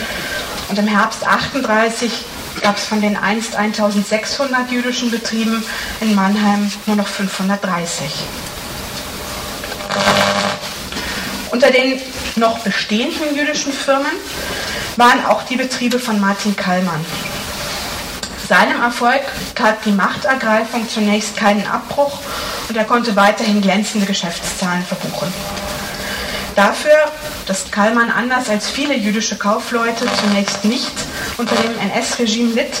Und 0.68 0.78
im 0.78 0.86
Herbst 0.86 1.26
38 1.26 2.10
gab 2.62 2.78
es 2.78 2.84
von 2.84 3.02
den 3.02 3.16
einst 3.16 3.54
1600 3.54 4.70
jüdischen 4.70 5.10
Betrieben 5.10 5.62
in 6.00 6.14
Mannheim 6.14 6.70
nur 6.86 6.96
noch 6.96 7.06
530. 7.06 8.04
Unter 11.50 11.70
den 11.70 12.00
noch 12.36 12.58
bestehenden 12.60 13.36
jüdischen 13.36 13.72
Firmen 13.72 14.12
waren 14.98 15.24
auch 15.24 15.44
die 15.44 15.56
Betriebe 15.56 16.00
von 16.00 16.20
Martin 16.20 16.56
Kallmann. 16.56 17.04
Seinem 18.48 18.82
Erfolg 18.82 19.22
tat 19.54 19.84
die 19.84 19.92
Machtergreifung 19.92 20.88
zunächst 20.88 21.36
keinen 21.36 21.66
Abbruch 21.68 22.18
und 22.68 22.76
er 22.76 22.84
konnte 22.84 23.14
weiterhin 23.14 23.60
glänzende 23.60 24.06
Geschäftszahlen 24.06 24.82
verbuchen. 24.82 25.32
Dafür, 26.56 26.96
dass 27.46 27.70
Kallmann 27.70 28.10
anders 28.10 28.48
als 28.48 28.68
viele 28.68 28.96
jüdische 28.96 29.36
Kaufleute 29.36 30.06
zunächst 30.20 30.64
nicht 30.64 30.92
unter 31.36 31.54
dem 31.54 31.78
NS-Regime 31.78 32.54
litt, 32.54 32.80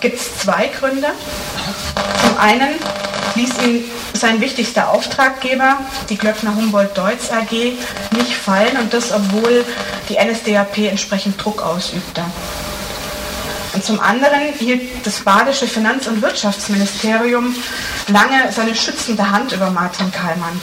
gibt 0.00 0.20
es 0.20 0.38
zwei 0.38 0.68
Gründe. 0.68 1.08
Zum 2.24 2.38
einen 2.38 2.76
ließ 3.34 3.50
ihn 3.64 3.84
sein 4.12 4.40
wichtigster 4.40 4.90
Auftraggeber, 4.90 5.78
die 6.08 6.16
Glöckner 6.16 6.54
Humboldt 6.54 6.96
Deutz 6.96 7.30
AG, 7.30 7.52
nicht 8.16 8.34
fallen 8.34 8.76
und 8.78 8.92
das, 8.92 9.12
obwohl 9.12 9.64
die 10.08 10.16
NSDAP 10.16 10.78
entsprechend 10.78 11.42
Druck 11.42 11.62
ausübte. 11.62 12.22
Und 13.74 13.84
zum 13.84 14.00
anderen 14.00 14.52
hielt 14.58 15.06
das 15.06 15.20
badische 15.20 15.66
Finanz- 15.66 16.06
und 16.06 16.20
Wirtschaftsministerium 16.20 17.54
lange 18.08 18.52
seine 18.52 18.74
schützende 18.74 19.30
Hand 19.30 19.52
über 19.52 19.70
Martin 19.70 20.12
Kallmann. 20.12 20.60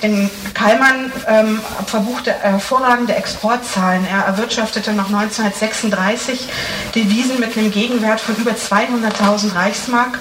In 0.00 0.30
Kallmann 0.54 1.10
ähm, 1.26 1.60
verbuchte 1.86 2.32
hervorragende 2.32 3.16
Exportzahlen. 3.16 4.06
Er 4.06 4.26
erwirtschaftete 4.26 4.92
noch 4.92 5.06
1936 5.06 6.48
Devisen 6.94 7.40
mit 7.40 7.56
einem 7.56 7.72
Gegenwert 7.72 8.20
von 8.20 8.36
über 8.36 8.52
200.000 8.52 9.54
Reichsmark. 9.56 10.18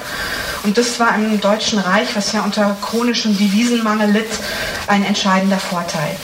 Und 0.67 0.77
das 0.77 1.00
war 1.00 1.15
im 1.15 1.39
Deutschen 1.39 1.79
Reich, 1.79 2.13
was 2.13 2.33
ja 2.33 2.41
unter 2.41 2.75
chronischem 2.81 3.38
Devisenmangel 3.38 4.12
litt, 4.12 4.29
ein 4.88 5.05
entscheidender 5.05 5.59
Vorteil. 5.59 6.17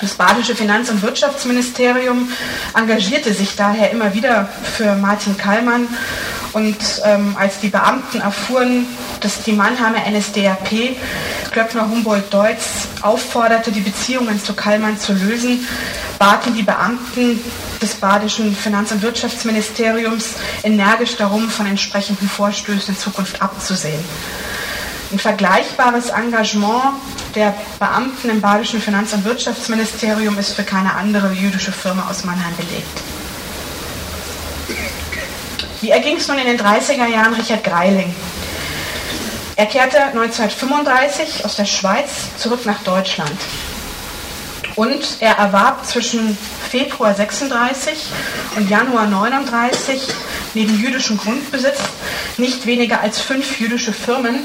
Das 0.00 0.14
badische 0.14 0.56
Finanz- 0.56 0.90
und 0.90 1.00
Wirtschaftsministerium 1.00 2.28
engagierte 2.74 3.32
sich 3.32 3.54
daher 3.54 3.92
immer 3.92 4.14
wieder 4.14 4.48
für 4.76 4.96
Martin 4.96 5.36
Kallmann. 5.36 5.86
Und 6.52 6.76
ähm, 7.04 7.36
als 7.38 7.60
die 7.60 7.68
Beamten 7.68 8.20
erfuhren, 8.20 8.86
dass 9.20 9.42
die 9.42 9.52
Mannheimer 9.52 9.98
NSDAP 10.10 10.96
Klöckner 11.52 11.88
Humboldt 11.88 12.32
Deutz 12.32 12.88
aufforderte, 13.02 13.72
die 13.72 13.80
Beziehungen 13.80 14.42
zu 14.42 14.54
Kallmann 14.54 14.98
zu 14.98 15.12
lösen, 15.12 15.66
baten 16.18 16.54
die 16.54 16.62
Beamten 16.62 17.40
des 17.80 17.94
badischen 17.94 18.54
Finanz- 18.54 18.92
und 18.92 19.02
Wirtschaftsministeriums 19.02 20.34
energisch 20.62 21.16
darum, 21.16 21.48
von 21.48 21.66
entsprechenden 21.66 22.28
Vorstößen 22.28 22.94
in 22.94 23.00
Zukunft 23.00 23.40
abzusehen. 23.40 24.04
Ein 25.12 25.18
vergleichbares 25.18 26.10
Engagement 26.10 26.94
der 27.34 27.54
Beamten 27.78 28.28
im 28.28 28.40
badischen 28.40 28.80
Finanz- 28.80 29.12
und 29.12 29.24
Wirtschaftsministerium 29.24 30.38
ist 30.38 30.52
für 30.52 30.62
keine 30.62 30.94
andere 30.94 31.32
jüdische 31.32 31.72
Firma 31.72 32.08
aus 32.08 32.24
Mannheim 32.24 32.54
belegt. 32.56 33.19
Wie 35.80 35.90
erging 35.90 36.16
es 36.16 36.28
nun 36.28 36.38
in 36.38 36.46
den 36.46 36.60
30er 36.60 37.06
Jahren 37.06 37.32
Richard 37.32 37.64
Greiling? 37.64 38.14
Er 39.56 39.64
kehrte 39.64 39.98
1935 39.98 41.44
aus 41.44 41.56
der 41.56 41.64
Schweiz 41.64 42.36
zurück 42.36 42.66
nach 42.66 42.82
Deutschland. 42.82 43.32
Und 44.76 45.16
er 45.20 45.36
erwarb 45.36 45.86
zwischen 45.86 46.36
Februar 46.68 47.14
36 47.14 47.94
und 48.56 48.68
Januar 48.68 49.06
39 49.06 50.06
neben 50.52 50.78
jüdischem 50.78 51.16
Grundbesitz 51.16 51.80
nicht 52.36 52.66
weniger 52.66 53.00
als 53.00 53.20
fünf 53.20 53.58
jüdische 53.58 53.94
Firmen, 53.94 54.40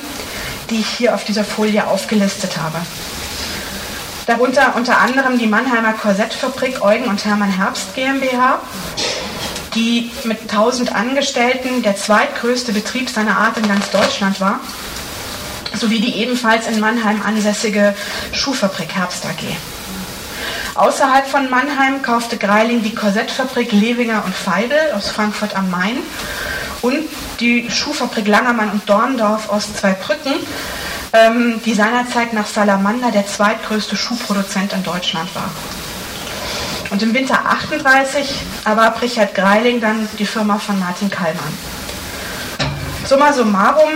die 0.69 0.79
ich 0.79 0.87
hier 0.87 1.13
auf 1.13 1.25
dieser 1.25 1.43
Folie 1.43 1.85
aufgelistet 1.85 2.57
habe. 2.57 2.77
Darunter 4.25 4.73
unter 4.75 4.99
anderem 4.99 5.37
die 5.37 5.47
Mannheimer 5.47 5.93
Korsettfabrik 5.93 6.81
Eugen 6.81 7.05
und 7.05 7.25
Hermann 7.25 7.51
Herbst 7.51 7.93
GmbH, 7.93 8.59
die 9.75 10.09
mit 10.23 10.41
1000 10.41 10.95
Angestellten 10.95 11.83
der 11.83 11.95
zweitgrößte 11.95 12.71
Betrieb 12.71 13.09
seiner 13.09 13.37
Art 13.37 13.57
in 13.57 13.67
ganz 13.67 13.89
Deutschland 13.91 14.39
war, 14.39 14.59
sowie 15.73 15.99
die 15.99 16.15
ebenfalls 16.15 16.67
in 16.67 16.79
Mannheim 16.79 17.21
ansässige 17.21 17.93
Schuhfabrik 18.31 18.95
Herbst 18.95 19.25
AG. 19.25 19.55
Außerhalb 20.75 21.27
von 21.27 21.49
Mannheim 21.49 22.01
kaufte 22.01 22.37
Greiling 22.37 22.83
die 22.83 22.95
Korsettfabrik 22.95 23.71
Lewinger 23.71 24.23
und 24.25 24.35
Feidel 24.35 24.91
aus 24.93 25.09
Frankfurt 25.09 25.55
am 25.55 25.69
Main 25.69 25.97
und 26.81 27.03
die 27.39 27.69
Schuhfabrik 27.69 28.27
Langermann 28.27 28.71
und 28.71 28.89
Dorndorf 28.89 29.49
aus 29.49 29.73
Zweibrücken, 29.73 30.33
ähm, 31.13 31.61
die 31.65 31.73
seinerzeit 31.73 32.33
nach 32.33 32.47
Salamander 32.47 33.11
der 33.11 33.25
zweitgrößte 33.25 33.95
Schuhproduzent 33.95 34.73
in 34.73 34.83
Deutschland 34.83 35.33
war. 35.33 35.49
Und 36.95 37.03
im 37.03 37.13
Winter 37.13 37.45
38 37.45 38.33
erwarb 38.63 39.01
Richard 39.01 39.35
Greiling 39.35 39.81
dann 39.81 40.07
die 40.17 40.25
Firma 40.25 40.57
von 40.57 40.79
Martin 40.79 41.09
Kallmann. 41.09 41.53
Summa 43.05 43.33
summarum 43.33 43.89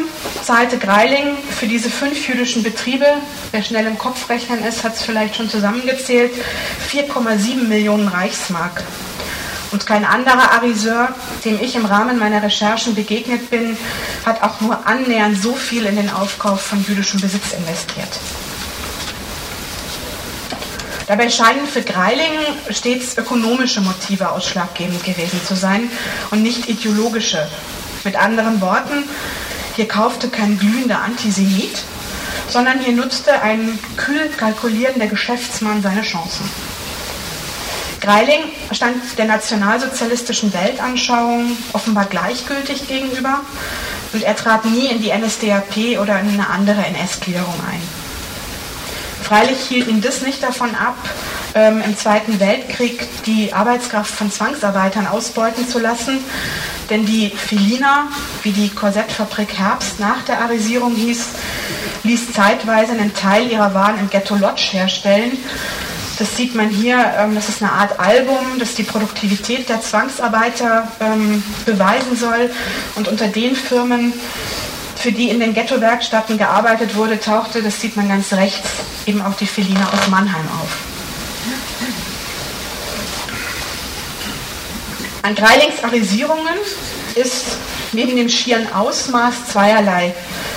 zahlte 0.44 0.77
Greiling 0.77 1.38
für 1.50 1.65
diese 1.65 1.89
fünf 1.89 2.27
jüdischen 2.27 2.62
Betriebe, 2.62 3.06
wer 3.51 3.63
schnell 3.63 3.88
im 3.88 3.98
Kopf 3.98 4.29
rechnen 4.29 4.65
ist, 4.65 4.84
hat 4.84 4.96
es 4.96 5.03
vielleicht 5.03 5.38
schon 5.38 5.50
zusammengezählt, 5.50 6.34
4,7 6.91 7.70
Millionen 7.70 8.10
Reichsmark. 8.10 8.84
Und 9.72 9.86
kein 9.86 10.03
anderer 10.03 10.51
Ariseur, 10.51 11.15
dem 11.46 11.58
ich 11.62 11.77
im 11.77 11.86
Rahmen 11.86 12.20
meiner 12.20 12.44
Recherchen 12.44 12.96
begegnet 12.96 13.50
bin, 13.50 13.77
hat 14.25 14.44
auch 14.44 14.60
nur 14.60 14.86
annähernd 14.86 15.41
so 15.41 15.53
viel 15.53 15.86
in 15.86 15.96
den 15.96 16.10
Aufkauf 16.10 16.60
von 16.63 16.84
jüdischem 16.84 17.22
Besitz 17.22 17.53
investiert. 17.53 18.20
Dabei 21.10 21.28
scheinen 21.32 21.66
für 21.66 21.82
Greiling 21.82 22.38
stets 22.70 23.18
ökonomische 23.18 23.82
Motive 23.82 24.30
ausschlaggebend 24.30 25.04
gewesen 25.04 25.42
zu 25.44 25.56
sein 25.56 25.89
und 26.30 26.44
nicht 26.44 26.70
ideologische. 26.70 27.48
Mit 28.04 28.16
anderen 28.16 28.62
Worten, 28.62 29.06
hier 29.75 29.88
kaufte 29.88 30.30
kein 30.30 30.60
glühender 30.60 31.01
Antisemit, 31.01 31.82
sondern 32.48 32.80
hier 32.80 32.94
nutzte 32.94 33.42
ein 33.42 33.80
kühl 33.98 34.30
kalkulierender 34.38 35.08
Geschäftsmann 35.08 35.82
seine 35.82 36.04
Chancen. 36.04 36.48
Greiling 38.01 38.44
stand 38.72 39.01
der 39.18 39.25
nationalsozialistischen 39.25 40.54
Weltanschauung 40.54 41.58
offenbar 41.74 42.06
gleichgültig 42.06 42.88
gegenüber 42.88 43.42
und 44.13 44.22
er 44.22 44.36
trat 44.36 44.63
nie 44.66 44.86
in 44.86 45.01
die 45.01 45.12
NSDAP 45.12 46.00
oder 46.00 46.20
in 46.20 46.30
eine 46.30 46.51
andere 46.51 46.86
NS-Gliederung 46.86 47.56
ein. 47.68 47.99
Freilich 49.29 49.59
hielt 49.59 49.88
ihn 49.88 50.01
das 50.01 50.24
nicht 50.24 50.41
davon 50.41 50.74
ab, 50.74 50.98
ähm, 51.53 51.83
im 51.86 51.95
Zweiten 51.95 52.39
Weltkrieg 52.39 53.07
die 53.27 53.53
Arbeitskraft 53.53 54.09
von 54.12 54.31
Zwangsarbeitern 54.31 55.05
ausbeuten 55.05 55.67
zu 55.67 55.77
lassen, 55.77 56.17
denn 56.89 57.05
die 57.05 57.29
Filina, 57.29 58.07
wie 58.41 58.51
die 58.51 58.69
Korsettfabrik 58.69 59.53
Herbst 59.53 60.00
nach 60.00 60.24
der 60.24 60.42
Arisierung 60.42 60.96
hieß, 60.96 61.25
ließ 62.01 62.33
zeitweise 62.33 62.94
einen 62.94 63.13
Teil 63.13 63.51
ihrer 63.51 63.75
Waren 63.75 64.00
im 64.00 64.09
Ghetto 64.09 64.33
Lodge 64.33 64.70
herstellen. 64.72 65.37
Das 66.18 66.35
sieht 66.35 66.55
man 66.55 66.70
hier, 66.70 66.98
ähm, 67.20 67.35
das 67.35 67.50
ist 67.50 67.61
eine 67.61 67.72
Art 67.72 68.00
Album, 68.00 68.57
das 68.57 68.74
die 68.74 68.81
Produktivität 68.81 69.70
der 69.70 69.79
Zwangsarbeiter 69.79 70.92
ähm, 71.01 71.44
beweisen 71.68 72.18
soll. 72.18 72.50
Und 72.96 73.07
unter 73.07 73.27
den 73.27 73.55
Firmen, 73.55 74.11
für 74.96 75.11
die 75.11 75.29
in 75.29 75.39
den 75.39 75.53
Ghetto-Werkstätten 75.53 76.39
gearbeitet 76.39 76.96
wurde, 76.96 77.20
tauchte, 77.20 77.61
das 77.61 77.79
sieht 77.79 77.96
man 77.96 78.09
ganz 78.09 78.33
rechts, 78.33 78.68
eben 79.09 79.22
auch 79.24 79.35
die 79.35 79.48
Felina 79.48 79.89
aus 79.91 80.07
Mannheim 80.07 80.45
auf. 80.61 80.69
An 85.24 85.33
Greilings 85.33 85.83
Arisierungen 85.83 86.55
ist 87.15 87.57
neben 87.91 88.15
dem 88.15 88.29
schieren 88.29 88.72
Ausmaß 88.72 89.48
zweierlei 89.51 90.13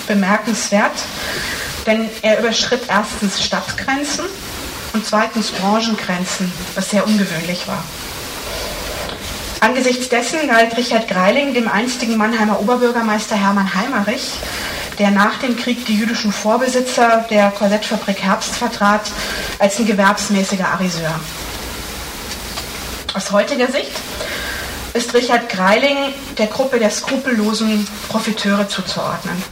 bemerkenswert, 0.07 0.93
denn 1.87 2.11
er 2.21 2.41
überschritt 2.41 2.83
erstens 2.89 3.43
Stadtgrenzen 3.43 4.27
und 4.93 5.07
zweitens 5.07 5.51
Branchengrenzen, 5.51 6.53
was 6.75 6.91
sehr 6.91 7.07
ungewöhnlich 7.07 7.67
war. 7.67 7.83
Angesichts 9.61 10.11
dessen 10.11 10.47
galt 10.47 10.77
Richard 10.77 11.09
Greiling 11.09 11.55
dem 11.55 11.69
einstigen 11.69 12.19
Mannheimer 12.19 12.61
Oberbürgermeister 12.61 13.37
Hermann 13.37 13.75
Heimerich, 13.75 14.33
der 14.99 15.11
nach 15.11 15.39
dem 15.39 15.57
Krieg 15.57 15.85
die 15.87 15.97
jüdischen 15.97 16.33
Vorbesitzer 16.33 17.25
der 17.31 17.51
Korsettfabrik 17.51 18.23
Herbst 18.23 18.55
vertrat, 18.57 19.11
als 19.59 19.79
ein 19.79 19.87
gewerbsmäßiger 19.87 20.69
Ariseur. 20.69 21.15
Aus 23.15 23.31
heutiger 23.31 23.71
Sicht 23.71 23.93
ist 24.95 25.15
Richard 25.15 25.49
Greiling 25.49 25.97
der 26.39 26.47
Gruppe 26.47 26.79
der 26.79 26.91
skrupellosen 26.91 27.87
Profiteure 28.09 28.69
zuzuordnen. 28.69 29.43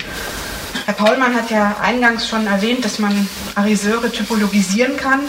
Herr 0.87 0.95
Paulmann 0.95 1.35
hat 1.35 1.51
ja 1.51 1.77
eingangs 1.81 2.29
schon 2.29 2.47
erwähnt, 2.47 2.85
dass 2.85 2.99
man 2.99 3.29
Ariseure 3.55 4.11
typologisieren 4.11 4.97
kann 4.97 5.21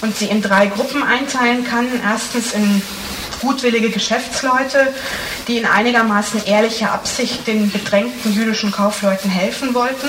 und 0.00 0.16
sie 0.16 0.26
in 0.26 0.42
drei 0.42 0.66
Gruppen 0.66 1.02
einteilen 1.02 1.64
kann. 1.64 1.86
Erstens 2.04 2.52
in 2.52 2.82
gutwillige 3.40 3.90
Geschäftsleute, 3.90 4.92
die 5.48 5.58
in 5.58 5.66
einigermaßen 5.66 6.44
ehrlicher 6.46 6.92
Absicht 6.92 7.46
den 7.46 7.70
bedrängten 7.70 8.32
jüdischen 8.32 8.70
Kaufleuten 8.70 9.30
helfen 9.30 9.74
wollten. 9.74 10.08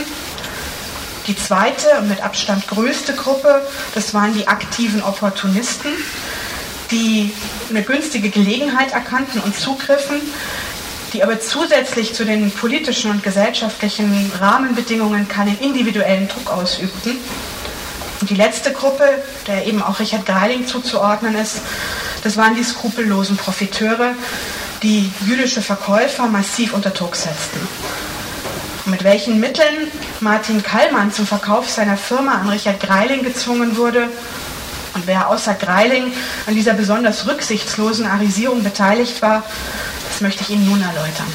Die 1.27 1.35
zweite 1.35 1.87
und 1.99 2.09
mit 2.09 2.21
Abstand 2.21 2.67
größte 2.67 3.13
Gruppe, 3.13 3.61
das 3.93 4.13
waren 4.13 4.33
die 4.33 4.47
aktiven 4.47 5.03
Opportunisten, 5.03 5.91
die 6.89 7.31
eine 7.69 7.83
günstige 7.83 8.29
Gelegenheit 8.29 8.91
erkannten 8.91 9.39
und 9.39 9.55
zugriffen, 9.55 10.19
die 11.13 11.23
aber 11.23 11.39
zusätzlich 11.39 12.13
zu 12.13 12.25
den 12.25 12.51
politischen 12.51 13.11
und 13.11 13.23
gesellschaftlichen 13.23 14.31
Rahmenbedingungen 14.39 15.27
keinen 15.27 15.59
individuellen 15.59 16.27
Druck 16.27 16.51
ausübten. 16.51 17.17
Und 18.21 18.29
die 18.29 18.35
letzte 18.35 18.71
Gruppe, 18.71 19.03
der 19.47 19.65
eben 19.65 19.81
auch 19.81 19.99
Richard 19.99 20.27
Greiling 20.27 20.67
zuzuordnen 20.67 21.35
ist, 21.35 21.61
das 22.23 22.37
waren 22.37 22.55
die 22.55 22.63
skrupellosen 22.63 23.35
Profiteure, 23.35 24.13
die 24.83 25.11
jüdische 25.25 25.63
Verkäufer 25.63 26.27
massiv 26.27 26.73
unter 26.73 26.91
Druck 26.91 27.15
setzten. 27.15 27.59
Mit 28.85 29.03
welchen 29.03 29.39
Mitteln 29.39 29.91
Martin 30.19 30.61
Kallmann 30.61 31.11
zum 31.11 31.25
Verkauf 31.25 31.67
seiner 31.67 31.97
Firma 31.97 32.35
an 32.35 32.49
Richard 32.49 32.79
Greiling 32.79 33.23
gezwungen 33.23 33.75
wurde 33.75 34.07
und 34.93 35.07
wer 35.07 35.29
außer 35.29 35.55
Greiling 35.55 36.13
an 36.45 36.53
dieser 36.53 36.73
besonders 36.73 37.25
rücksichtslosen 37.25 38.05
Arisierung 38.05 38.63
beteiligt 38.63 39.21
war, 39.21 39.43
das 40.09 40.21
möchte 40.21 40.43
ich 40.43 40.51
Ihnen 40.51 40.69
nun 40.69 40.81
erläutern. 40.81 41.27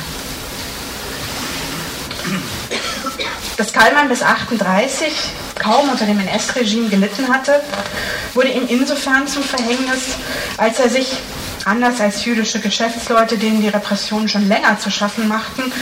Dass 3.56 3.72
Kallmann 3.72 4.08
bis 4.08 4.22
38 4.22 5.12
kaum 5.58 5.88
unter 5.88 6.06
dem 6.06 6.18
NS-Regime 6.20 6.88
gelitten 6.88 7.28
hatte, 7.28 7.60
wurde 8.34 8.48
ihm 8.48 8.66
insofern 8.68 9.26
zum 9.26 9.42
Verhängnis, 9.42 10.16
als 10.56 10.80
er 10.80 10.88
sich, 10.88 11.16
anders 11.64 12.00
als 12.00 12.24
jüdische 12.24 12.60
Geschäftsleute, 12.60 13.38
denen 13.38 13.60
die 13.60 13.68
Repressionen 13.68 14.28
schon 14.28 14.46
länger 14.46 14.78
zu 14.78 14.90
schaffen 14.90 15.26
machten, 15.26 15.72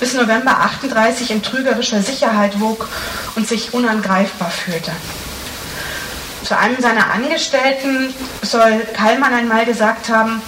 bis 0.00 0.14
November 0.14 0.58
38 0.58 1.30
in 1.30 1.42
trügerischer 1.42 2.02
Sicherheit 2.02 2.60
wog 2.60 2.88
und 3.36 3.46
sich 3.46 3.72
unangreifbar 3.72 4.50
fühlte. 4.50 4.90
Zu 6.42 6.58
einem 6.58 6.80
seiner 6.80 7.12
Angestellten 7.12 8.12
soll 8.42 8.80
Kallmann 8.94 9.32
einmal 9.32 9.64
gesagt 9.64 10.08
haben, 10.08 10.42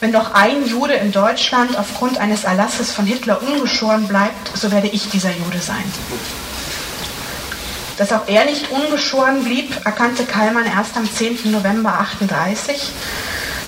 wenn 0.00 0.12
doch 0.12 0.34
ein 0.34 0.66
Jude 0.66 0.94
in 0.94 1.12
Deutschland 1.12 1.78
aufgrund 1.78 2.18
eines 2.18 2.44
Erlasses 2.44 2.92
von 2.92 3.06
Hitler 3.06 3.40
ungeschoren 3.42 4.06
bleibt, 4.06 4.54
so 4.54 4.70
werde 4.70 4.88
ich 4.88 5.08
dieser 5.08 5.30
Jude 5.30 5.60
sein. 5.60 5.84
Dass 7.96 8.12
auch 8.12 8.28
er 8.28 8.44
nicht 8.44 8.70
ungeschoren 8.70 9.42
blieb, 9.44 9.74
erkannte 9.84 10.24
Kallmann 10.24 10.66
erst 10.66 10.96
am 10.96 11.10
10. 11.10 11.50
November 11.50 11.94
38, 12.00 12.92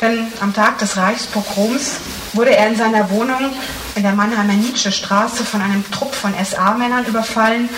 denn 0.03 0.27
am 0.41 0.53
Tag 0.53 0.79
des 0.79 0.97
Reichspogroms 0.97 1.97
wurde 2.35 2.55
er 2.55 2.69
in 2.69 2.77
seiner 2.77 3.11
Wohnung 3.11 3.53
in 3.95 4.03
der 4.03 4.13
Mannheimer 4.13 4.53
Nietzsche 4.53 4.93
Straße 4.93 5.45
von 5.45 5.63
einem 5.63 5.91
Trupp 5.91 6.15
von 6.15 6.35
SA-Männern 6.35 7.07
überfallen 7.07 7.69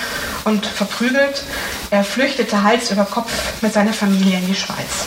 und 0.45 0.67
verprügelt. 0.67 1.45
Er 1.91 2.05
flüchtete 2.05 2.63
Hals 2.63 2.91
über 2.91 3.05
Kopf 3.05 3.33
mit 3.63 3.73
seiner 3.73 3.93
Familie 3.93 4.39
in 4.39 4.47
die 4.47 4.55
Schweiz. 4.55 5.07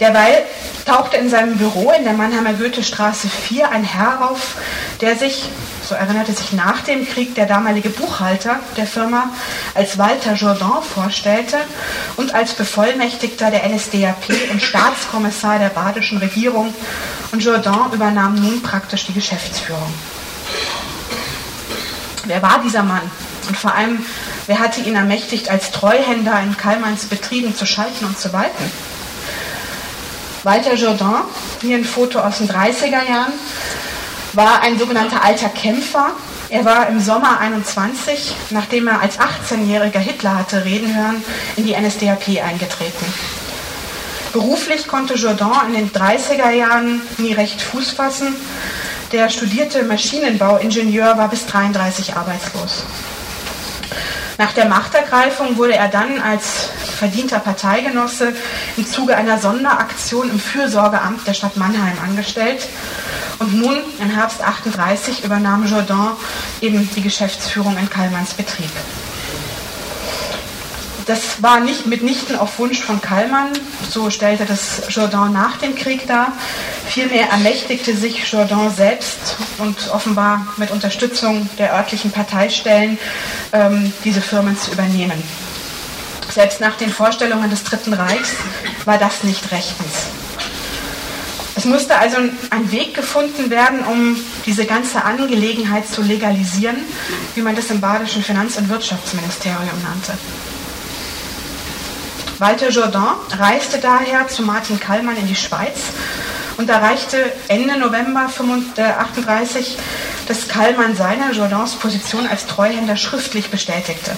Derweil 0.00 0.44
tauchte 0.84 1.16
in 1.16 1.30
seinem 1.30 1.56
Büro 1.56 1.92
in 1.96 2.04
der 2.04 2.12
Mannheimer 2.12 2.54
Goethestraße 2.54 3.28
4 3.28 3.70
ein 3.70 3.84
Herr 3.84 4.30
auf, 4.30 4.56
der 5.00 5.16
sich, 5.16 5.44
so 5.82 5.94
erinnerte 5.94 6.32
sich 6.32 6.52
nach 6.52 6.80
dem 6.82 7.06
Krieg 7.06 7.34
der 7.34 7.46
damalige 7.46 7.90
Buchhalter 7.90 8.60
der 8.76 8.86
Firma, 8.86 9.30
als 9.74 9.98
Walter 9.98 10.34
Jourdan 10.34 10.82
vorstellte 10.82 11.58
und 12.16 12.34
als 12.34 12.54
Bevollmächtigter 12.54 13.50
der 13.50 13.68
NSDAP 13.68 14.28
und 14.50 14.62
Staatskommissar 14.62 15.58
der 15.58 15.68
badischen 15.68 16.18
Regierung. 16.18 16.74
Und 17.32 17.42
Jourdan 17.42 17.92
übernahm 17.92 18.34
nun 18.34 18.62
praktisch 18.62 19.06
die 19.06 19.14
Geschäftsführung. 19.14 19.92
Wer 22.24 22.42
war 22.42 22.60
dieser 22.64 22.82
Mann? 22.82 23.10
Und 23.48 23.56
vor 23.56 23.74
allem, 23.74 24.04
wer 24.46 24.60
hatte 24.60 24.80
ihn 24.80 24.94
ermächtigt, 24.94 25.50
als 25.50 25.72
Treuhänder 25.72 26.40
in 26.40 26.56
Kallmanns 26.56 27.06
Betrieben 27.06 27.54
zu 27.54 27.66
schalten 27.66 28.04
und 28.04 28.18
zu 28.18 28.32
walten? 28.32 28.70
Walter 30.44 30.74
Jourdan, 30.74 31.22
hier 31.60 31.76
ein 31.76 31.84
Foto 31.84 32.18
aus 32.18 32.38
den 32.38 32.48
30er 32.48 33.08
Jahren, 33.08 33.32
war 34.32 34.60
ein 34.62 34.76
sogenannter 34.76 35.22
alter 35.22 35.48
Kämpfer. 35.48 36.10
Er 36.48 36.64
war 36.64 36.88
im 36.88 36.98
Sommer 36.98 37.38
21, 37.38 38.34
nachdem 38.50 38.88
er 38.88 39.00
als 39.00 39.18
18-jähriger 39.20 40.00
Hitler 40.00 40.36
hatte 40.36 40.64
reden 40.64 40.94
hören, 40.96 41.22
in 41.56 41.64
die 41.64 41.76
NSDAP 41.76 42.42
eingetreten. 42.44 43.06
Beruflich 44.32 44.88
konnte 44.88 45.14
Jourdan 45.14 45.68
in 45.68 45.74
den 45.74 45.92
30er 45.92 46.50
Jahren 46.50 47.02
nie 47.18 47.34
recht 47.34 47.62
Fuß 47.62 47.92
fassen. 47.92 48.34
Der 49.12 49.28
studierte 49.28 49.84
Maschinenbauingenieur 49.84 51.16
war 51.18 51.28
bis 51.28 51.46
33 51.46 52.16
arbeitslos. 52.16 52.82
Nach 54.38 54.52
der 54.52 54.64
Machtergreifung 54.64 55.56
wurde 55.56 55.76
er 55.76 55.88
dann 55.88 56.20
als 56.20 56.70
verdienter 57.02 57.40
Parteigenosse 57.40 58.32
im 58.76 58.86
Zuge 58.86 59.16
einer 59.16 59.36
Sonderaktion 59.36 60.30
im 60.30 60.38
Fürsorgeamt 60.38 61.26
der 61.26 61.34
Stadt 61.34 61.56
Mannheim 61.56 61.98
angestellt. 62.00 62.68
Und 63.40 63.54
nun, 63.54 63.76
im 64.00 64.08
Herbst 64.08 64.40
38, 64.40 65.24
übernahm 65.24 65.66
Jourdan 65.66 66.12
eben 66.60 66.88
die 66.94 67.02
Geschäftsführung 67.02 67.76
in 67.76 67.90
Kallmanns 67.90 68.34
Betrieb. 68.34 68.70
Das 71.06 71.42
war 71.42 71.58
nicht 71.58 71.86
mitnichten 71.86 72.36
auf 72.36 72.60
Wunsch 72.60 72.80
von 72.80 73.00
Kallmann, 73.00 73.48
so 73.90 74.08
stellte 74.10 74.44
das 74.44 74.82
Jourdan 74.90 75.32
nach 75.32 75.56
dem 75.56 75.74
Krieg 75.74 76.06
dar. 76.06 76.30
Vielmehr 76.86 77.30
ermächtigte 77.30 77.96
sich 77.96 78.30
Jourdan 78.30 78.72
selbst 78.72 79.36
und 79.58 79.90
offenbar 79.92 80.46
mit 80.56 80.70
Unterstützung 80.70 81.48
der 81.58 81.74
örtlichen 81.74 82.12
Parteistellen 82.12 82.96
ähm, 83.52 83.92
diese 84.04 84.20
Firmen 84.20 84.56
zu 84.56 84.70
übernehmen. 84.70 85.20
Selbst 86.32 86.60
nach 86.60 86.76
den 86.76 86.90
Vorstellungen 86.90 87.50
des 87.50 87.62
Dritten 87.62 87.92
Reichs 87.92 88.30
war 88.86 88.96
das 88.96 89.22
nicht 89.22 89.52
rechtens. 89.52 89.92
Es 91.54 91.66
musste 91.66 91.98
also 91.98 92.16
ein 92.48 92.72
Weg 92.72 92.94
gefunden 92.94 93.50
werden, 93.50 93.80
um 93.84 94.16
diese 94.46 94.64
ganze 94.64 95.04
Angelegenheit 95.04 95.86
zu 95.86 96.00
legalisieren, 96.00 96.78
wie 97.34 97.42
man 97.42 97.54
das 97.54 97.70
im 97.70 97.80
badischen 97.80 98.22
Finanz- 98.22 98.56
und 98.56 98.70
Wirtschaftsministerium 98.70 99.82
nannte. 99.82 100.16
Walter 102.38 102.70
Jourdan 102.70 103.16
reiste 103.38 103.78
daher 103.78 104.26
zu 104.28 104.42
Martin 104.42 104.80
Kallmann 104.80 105.18
in 105.18 105.26
die 105.26 105.36
Schweiz 105.36 105.78
und 106.56 106.70
erreichte 106.70 107.30
Ende 107.48 107.78
November 107.78 108.22
1938, 108.22 109.76
dass 110.26 110.48
Kallmann 110.48 110.96
seine 110.96 111.32
Jourdans 111.32 111.74
Position 111.74 112.26
als 112.26 112.46
Treuhänder 112.46 112.96
schriftlich 112.96 113.50
bestätigte. 113.50 114.12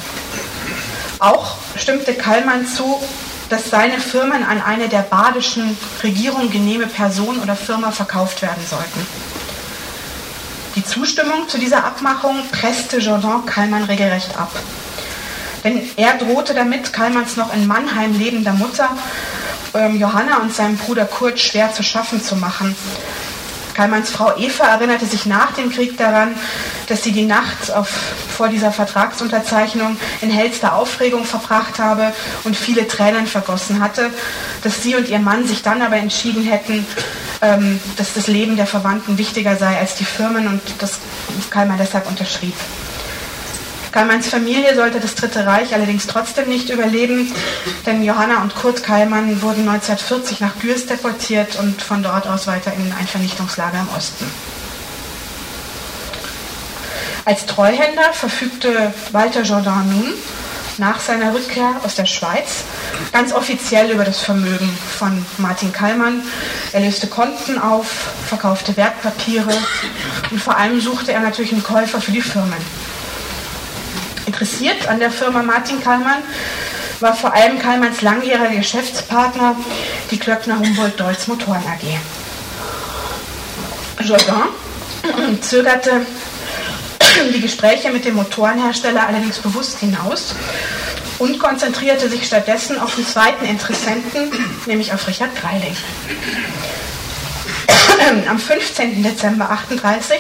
Auch 1.19 1.57
stimmte 1.77 2.15
Kallmann 2.15 2.67
zu, 2.67 3.01
dass 3.49 3.71
seine 3.71 4.01
Firmen 4.01 4.43
an 4.43 4.61
eine 4.61 4.89
der 4.89 5.03
badischen 5.03 5.77
Regierung 6.03 6.51
genehme 6.51 6.87
Person 6.87 7.41
oder 7.41 7.57
Firma 7.57 7.91
verkauft 7.91 8.43
werden 8.43 8.65
sollten. 8.69 9.07
Die 10.77 10.85
Zustimmung 10.85 11.49
zu 11.49 11.59
dieser 11.59 11.85
Abmachung 11.85 12.37
presste 12.51 12.99
Jourdan 12.99 13.47
Kallmann 13.47 13.85
regelrecht 13.85 14.37
ab. 14.37 14.51
Denn 15.63 15.89
er 15.97 16.19
drohte 16.19 16.53
damit, 16.53 16.93
Kallmanns 16.93 17.37
noch 17.37 17.55
in 17.55 17.67
Mannheim 17.67 18.19
lebender 18.19 18.53
Mutter 18.53 18.91
ähm, 19.75 19.99
Johanna 19.99 20.39
und 20.39 20.55
seinem 20.55 20.77
Bruder 20.77 21.05
Kurt 21.05 21.39
schwer 21.39 21.73
zu 21.73 21.83
schaffen 21.83 22.23
zu 22.23 22.37
machen. 22.37 22.77
Kallmanns 23.75 24.11
Frau 24.11 24.37
Eva 24.37 24.67
erinnerte 24.67 25.07
sich 25.07 25.27
nach 25.27 25.53
dem 25.53 25.71
Krieg 25.71 25.99
daran, 25.99 26.35
dass 26.89 27.03
sie 27.03 27.13
die 27.13 27.25
Nacht 27.25 27.73
auf, 27.73 27.89
vor 27.89 28.49
dieser 28.49 28.73
Vertragsunterzeichnung 28.73 29.97
in 30.21 30.31
hellster 30.31 30.75
Aufregung 30.75 31.25
verbracht 31.25 31.79
habe 31.79 32.13
und 32.45 32.57
viele 32.57 32.87
Tränen 32.87 33.27
vergossen 33.27 33.81
hatte, 33.81 34.11
dass 34.63 34.83
sie 34.83 34.95
und 34.95 35.09
ihr 35.09 35.19
Mann 35.19 35.47
sich 35.47 35.63
dann 35.63 35.83
aber 35.83 35.97
entschieden 35.97 36.45
hätten, 36.45 36.87
ähm, 37.43 37.81
dass 37.97 38.15
das 38.15 38.27
Leben 38.29 38.57
der 38.57 38.67
Verwandten 38.67 39.19
wichtiger 39.19 39.57
sei 39.57 39.79
als 39.79 39.97
die 39.97 40.05
Firmen 40.05 40.47
und 40.47 40.61
dass 40.79 41.01
Kallmann 41.51 41.79
deshalb 41.79 42.09
unterschrieb. 42.09 42.55
Kallmanns 43.95 44.27
Familie 44.27 44.75
sollte 44.75 44.99
das 44.99 45.15
Dritte 45.15 45.47
Reich 45.47 45.73
allerdings 45.73 46.09
trotzdem 46.09 46.49
nicht 46.49 46.69
überleben, 46.69 47.33
denn 47.87 48.03
Johanna 48.03 48.43
und 48.43 48.53
Kurt 48.57 48.83
Kallmann 48.83 49.41
wurden 49.41 49.69
1940 49.69 50.41
nach 50.41 50.59
Gürs 50.59 50.87
deportiert 50.87 51.55
und 51.61 51.81
von 51.81 52.03
dort 52.03 52.27
aus 52.27 52.49
weiter 52.49 52.73
in 52.73 52.93
ein 52.93 53.07
Vernichtungslager 53.07 53.79
im 53.79 53.89
Osten. 53.97 54.29
Als 57.25 57.47
Treuhänder 57.47 58.13
verfügte 58.13 58.93
Walter 59.13 59.43
Jourdan 59.43 59.89
nun 59.89 60.15
nach 60.79 60.99
seiner 60.99 61.33
Rückkehr 61.33 61.77
aus 61.85 61.95
der 61.95 62.07
Schweiz 62.07 62.65
ganz 63.13 63.33
offiziell 63.33 63.93
über 63.93 64.03
das 64.03 64.23
Vermögen 64.23 64.77
von 64.99 65.25
Martin 65.39 65.73
Kallmann. 65.73 66.21
Er 66.73 66.81
löste 66.81 67.07
Konten 67.07 67.61
auf, 67.61 67.87
verkaufte 68.27 68.77
Wertpapiere 68.77 69.57
und 70.33 70.43
vor 70.43 70.57
allem 70.57 70.81
suchte 70.81 71.13
er 71.13 71.21
natürlich 71.21 71.53
einen 71.53 71.63
Käufer 71.63 72.01
für 72.01 72.11
die 72.11 72.23
Firmen. 72.23 72.94
Interessiert 74.35 74.89
an 74.89 74.99
der 74.99 75.13
Firma 75.13 75.45
Martin 75.45 75.81
Kallmann 75.81 76.21
war 76.99 77.15
vor 77.15 77.33
allem 77.33 77.57
Kallmanns 77.61 78.03
langjähriger 78.03 78.57
Geschäftspartner, 78.57 79.55
die 80.11 80.19
Klöckner 80.19 80.59
Humboldt 80.59 80.99
Deutz 80.99 81.29
Motoren 81.29 81.63
AG. 81.69 82.01
Jourdan 84.05 84.49
zögerte 85.41 86.05
die 87.33 87.41
Gespräche 87.41 87.91
mit 87.91 88.05
dem 88.05 88.17
Motorenhersteller 88.17 89.07
allerdings 89.07 89.39
bewusst 89.39 89.79
hinaus 89.79 90.35
und 91.21 91.39
konzentrierte 91.39 92.09
sich 92.09 92.27
stattdessen 92.27 92.81
auf 92.81 92.97
den 92.97 93.07
zweiten 93.07 93.45
Interessenten, 93.45 94.33
nämlich 94.67 94.93
auf 94.93 95.07
Richard 95.07 95.31
Greiling. 95.37 95.77
Am 98.29 98.41
15. 98.41 99.01
Dezember 99.01 99.49
1938 99.49 100.19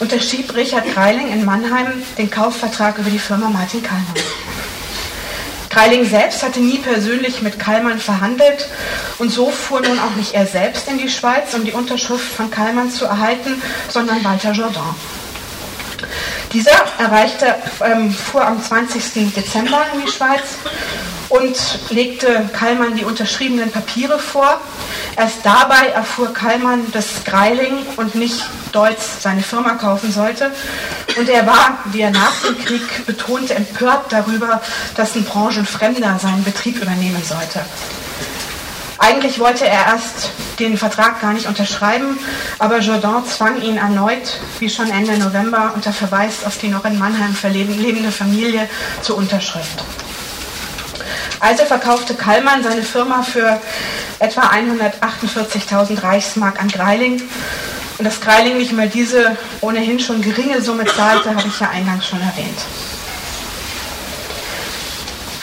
unterschrieb 0.00 0.54
Richard 0.54 0.92
Greiling 0.92 1.32
in 1.32 1.44
Mannheim 1.44 2.02
den 2.16 2.30
Kaufvertrag 2.30 2.98
über 2.98 3.10
die 3.10 3.18
Firma 3.18 3.48
Martin 3.48 3.82
Kallmann. 3.82 4.14
Greiling 5.70 6.04
selbst 6.08 6.42
hatte 6.42 6.60
nie 6.60 6.78
persönlich 6.78 7.42
mit 7.42 7.58
Kallmann 7.58 7.98
verhandelt 7.98 8.68
und 9.18 9.30
so 9.30 9.50
fuhr 9.50 9.80
nun 9.80 9.98
auch 9.98 10.16
nicht 10.16 10.34
er 10.34 10.46
selbst 10.46 10.88
in 10.88 10.98
die 10.98 11.08
Schweiz, 11.08 11.54
um 11.54 11.64
die 11.64 11.72
Unterschrift 11.72 12.24
von 12.24 12.50
Kallmann 12.50 12.90
zu 12.90 13.04
erhalten, 13.04 13.62
sondern 13.88 14.24
Walter 14.24 14.52
Jourdan. 14.52 14.94
Dieser 16.52 16.72
erreichte, 16.98 17.54
ähm, 17.84 18.10
fuhr 18.10 18.46
am 18.46 18.62
20. 18.62 19.32
Dezember 19.34 19.84
in 19.94 20.00
die 20.04 20.10
Schweiz 20.10 20.56
und 21.28 21.56
legte 21.90 22.48
Kallmann 22.52 22.96
die 22.96 23.04
unterschriebenen 23.04 23.70
Papiere 23.70 24.18
vor. 24.18 24.60
Erst 25.16 25.44
dabei 25.44 25.88
erfuhr 25.88 26.32
Kallmann, 26.32 26.90
dass 26.92 27.24
Greiling 27.24 27.84
und 27.96 28.14
nicht 28.14 28.44
Deutz 28.72 29.22
seine 29.22 29.42
Firma 29.42 29.74
kaufen 29.74 30.12
sollte. 30.12 30.52
Und 31.18 31.28
er 31.28 31.46
war, 31.46 31.78
wie 31.86 32.00
er 32.00 32.10
nach 32.10 32.42
dem 32.42 32.58
Krieg 32.64 33.06
betonte, 33.06 33.54
empört 33.54 34.12
darüber, 34.12 34.60
dass 34.94 35.16
ein 35.16 35.24
Branchenfremder 35.24 36.18
seinen 36.18 36.44
Betrieb 36.44 36.80
übernehmen 36.80 37.22
sollte. 37.24 37.60
Eigentlich 38.98 39.38
wollte 39.38 39.66
er 39.66 39.86
erst 39.86 40.32
den 40.58 40.76
Vertrag 40.76 41.20
gar 41.20 41.32
nicht 41.32 41.46
unterschreiben, 41.46 42.18
aber 42.58 42.80
Jourdan 42.80 43.24
zwang 43.26 43.62
ihn 43.62 43.76
erneut, 43.76 44.40
wie 44.58 44.68
schon 44.68 44.90
Ende 44.90 45.16
November, 45.16 45.72
unter 45.74 45.92
Verweis 45.92 46.44
auf 46.44 46.58
die 46.58 46.68
noch 46.68 46.84
in 46.84 46.98
Mannheim 46.98 47.36
lebende 47.44 48.10
Familie 48.10 48.68
zur 49.00 49.16
Unterschrift. 49.16 49.84
Also 51.40 51.64
verkaufte 51.64 52.14
Kallmann 52.14 52.62
seine 52.62 52.82
Firma 52.82 53.22
für 53.22 53.60
etwa 54.18 54.42
148.000 54.42 56.02
Reichsmark 56.02 56.60
an 56.60 56.68
Greiling. 56.68 57.22
Und 57.98 58.04
dass 58.04 58.20
Greiling 58.20 58.58
nicht 58.58 58.72
mal 58.72 58.88
diese 58.88 59.36
ohnehin 59.60 60.00
schon 60.00 60.22
geringe 60.22 60.60
Summe 60.60 60.84
zahlte, 60.84 61.34
habe 61.34 61.48
ich 61.48 61.60
ja 61.60 61.70
eingangs 61.70 62.06
schon 62.06 62.20
erwähnt. 62.20 62.58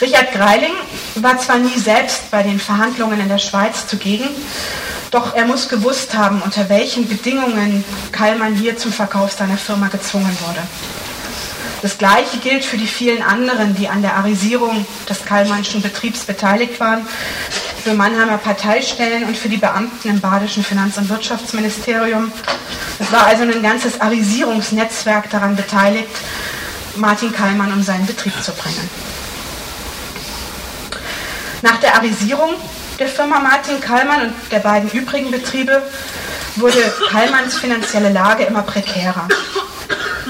Richard 0.02 0.34
Greiling 0.34 0.74
war 1.16 1.38
zwar 1.38 1.58
nie 1.58 1.80
selbst 1.80 2.30
bei 2.30 2.44
den 2.44 2.60
Verhandlungen 2.60 3.20
in 3.20 3.30
der 3.30 3.38
Schweiz 3.38 3.88
zugegen, 3.88 4.28
doch 5.12 5.34
er 5.34 5.46
muss 5.46 5.70
gewusst 5.70 6.14
haben, 6.14 6.42
unter 6.42 6.68
welchen 6.68 7.08
Bedingungen 7.08 7.86
Kallmann 8.12 8.56
hier 8.56 8.78
zum 8.78 8.92
Verkauf 8.92 9.32
seiner 9.32 9.58
Firma 9.58 9.88
gezwungen 9.88 10.38
wurde. 10.46 10.62
Das 11.86 12.00
Gleiche 12.00 12.38
gilt 12.38 12.66
für 12.66 12.78
die 12.78 12.88
vielen 12.88 13.22
anderen, 13.22 13.76
die 13.76 13.88
an 13.88 14.02
der 14.02 14.16
Arisierung 14.16 14.88
des 15.08 15.24
Kallmannschen 15.24 15.84
Betriebs 15.84 16.22
beteiligt 16.22 16.80
waren. 16.80 17.06
für 17.84 17.94
Mannheimer 17.94 18.40
Parteistellen 18.40 19.26
und 19.26 19.38
für 19.38 19.50
die 19.50 19.58
Beamten 19.58 20.10
im 20.10 20.20
badischen 20.20 20.64
Finanz- 20.64 20.98
und 20.98 21.10
Wirtschaftsministerium. 21.10 22.32
Es 22.98 23.12
war 23.12 23.28
also 23.28 23.44
ein 23.44 23.62
ganzes 23.62 24.02
Arisierungsnetzwerk 24.02 25.30
daran 25.30 25.56
beteiligt, 25.56 26.10
Martin 26.96 27.32
Kallmann 27.32 27.72
um 27.72 27.84
seinen 27.84 28.08
Betrieb 28.08 28.34
zu 28.42 28.52
bringen. 28.54 28.90
Nach 31.62 31.78
der 31.78 31.98
Arisierung 31.98 32.56
der 32.98 33.10
Firma 33.10 33.40
Martin 33.40 33.80
Kallmann 33.80 34.22
und 34.22 34.34
der 34.52 34.60
beiden 34.60 34.90
übrigen 34.90 35.30
Betriebe 35.30 35.84
wurde 36.56 36.80
Kallmanns 37.12 37.60
finanzielle 37.60 38.12
Lage 38.12 38.46
immer 38.46 38.64
prekärer. 38.64 39.28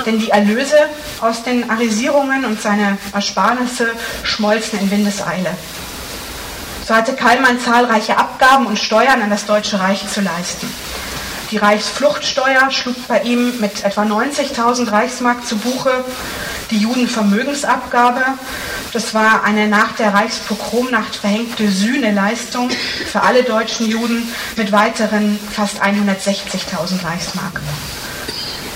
Denn 0.05 0.19
die 0.19 0.29
Erlöse 0.29 0.77
aus 1.21 1.43
den 1.43 1.69
Arisierungen 1.69 2.45
und 2.45 2.62
seine 2.62 2.97
Ersparnisse 3.13 3.91
schmolzen 4.23 4.79
in 4.79 4.91
Windeseile. 4.91 5.55
So 6.86 6.93
hatte 6.93 7.13
Kallmann 7.13 7.60
zahlreiche 7.60 8.17
Abgaben 8.17 8.67
und 8.67 8.77
Steuern 8.77 9.21
an 9.21 9.29
das 9.29 9.45
Deutsche 9.45 9.79
Reich 9.79 10.08
zu 10.08 10.21
leisten. 10.21 10.67
Die 11.51 11.58
Reichsfluchtsteuer 11.58 12.71
schlug 12.71 13.08
bei 13.08 13.21
ihm 13.21 13.60
mit 13.60 13.84
etwa 13.84 14.03
90.000 14.03 14.91
Reichsmark 14.91 15.45
zu 15.45 15.58
Buche. 15.58 16.03
Die 16.71 16.77
Judenvermögensabgabe, 16.77 18.23
das 18.91 19.13
war 19.13 19.43
eine 19.43 19.67
nach 19.67 19.91
der 19.93 20.13
Reichspogromnacht 20.13 21.15
verhängte 21.15 21.69
Sühneleistung 21.69 22.69
für 22.71 23.21
alle 23.21 23.43
deutschen 23.43 23.88
Juden 23.88 24.27
mit 24.55 24.71
weiteren 24.71 25.39
fast 25.51 25.81
160.000 25.81 27.05
Reichsmark. 27.05 27.62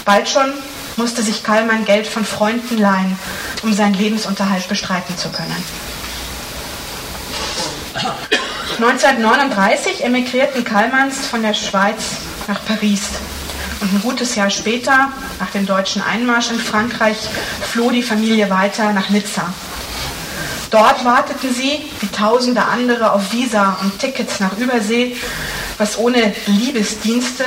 Bald 0.05 0.29
schon 0.29 0.53
musste 0.99 1.23
sich 1.23 1.43
Kallmann 1.43 1.85
Geld 1.85 2.05
von 2.05 2.25
Freunden 2.25 2.77
leihen, 2.77 3.17
um 3.63 3.73
seinen 3.73 3.93
Lebensunterhalt 3.93 4.67
bestreiten 4.67 5.17
zu 5.17 5.29
können. 5.29 5.55
1939 8.77 10.03
emigrierten 10.03 10.63
Kallmanns 10.63 11.25
von 11.25 11.41
der 11.41 11.53
Schweiz 11.53 12.17
nach 12.47 12.63
Paris. 12.65 13.01
Und 13.79 13.93
ein 13.93 14.01
gutes 14.01 14.35
Jahr 14.35 14.49
später, 14.49 15.11
nach 15.39 15.49
dem 15.51 15.65
deutschen 15.65 16.01
Einmarsch 16.01 16.51
in 16.51 16.59
Frankreich, 16.59 17.17
floh 17.61 17.91
die 17.91 18.03
Familie 18.03 18.49
weiter 18.49 18.91
nach 18.91 19.09
Nizza. 19.09 19.53
Dort 20.71 21.03
warteten 21.03 21.53
sie, 21.53 21.79
wie 21.99 22.07
tausende 22.07 22.63
andere, 22.63 23.11
auf 23.13 23.33
Visa 23.33 23.77
und 23.81 23.97
Tickets 23.97 24.39
nach 24.39 24.55
Übersee, 24.57 25.15
was 25.79 25.97
ohne 25.97 26.33
Liebesdienste, 26.45 27.45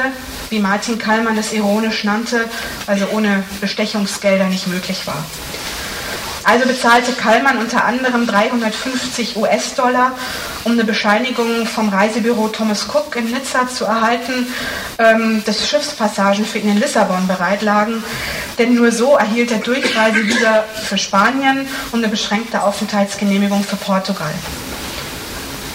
wie 0.50 0.58
Martin 0.58 0.98
Kallmann 0.98 1.38
es 1.38 1.52
ironisch 1.52 2.02
nannte, 2.02 2.48
also 2.86 3.06
ohne 3.12 3.44
Bestechungsgelder 3.60 4.46
nicht 4.46 4.66
möglich 4.66 5.06
war. 5.06 5.24
Also 6.44 6.66
bezahlte 6.66 7.12
Kallmann 7.12 7.58
unter 7.58 7.84
anderem 7.84 8.26
350 8.26 9.36
US-Dollar, 9.36 10.12
um 10.64 10.72
eine 10.72 10.84
Bescheinigung 10.84 11.66
vom 11.66 11.88
Reisebüro 11.88 12.48
Thomas 12.48 12.88
Cook 12.88 13.14
in 13.14 13.30
Nizza 13.30 13.68
zu 13.68 13.84
erhalten, 13.84 14.46
ähm, 14.98 15.42
dass 15.46 15.68
Schiffspassagen 15.68 16.44
für 16.44 16.58
ihn 16.58 16.70
in 16.70 16.80
Lissabon 16.80 17.28
bereitlagen. 17.28 18.02
Denn 18.58 18.74
nur 18.74 18.90
so 18.90 19.16
erhielt 19.16 19.52
er 19.52 19.58
Durchreisevisa 19.58 20.64
für 20.88 20.98
Spanien 20.98 21.68
und 21.92 22.00
eine 22.00 22.08
beschränkte 22.08 22.62
Aufenthaltsgenehmigung 22.62 23.62
für 23.62 23.76
Portugal. 23.76 24.34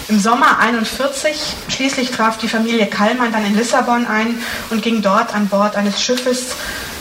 Im 0.09 0.19
Sommer 0.19 0.59
41 0.59 1.55
schließlich 1.69 2.11
traf 2.11 2.37
die 2.37 2.47
Familie 2.47 2.87
Kallmann 2.87 3.31
dann 3.31 3.45
in 3.45 3.55
Lissabon 3.55 4.05
ein 4.05 4.41
und 4.69 4.81
ging 4.81 5.01
dort 5.01 5.33
an 5.33 5.47
Bord 5.47 5.75
eines 5.75 6.01
Schiffes, 6.01 6.55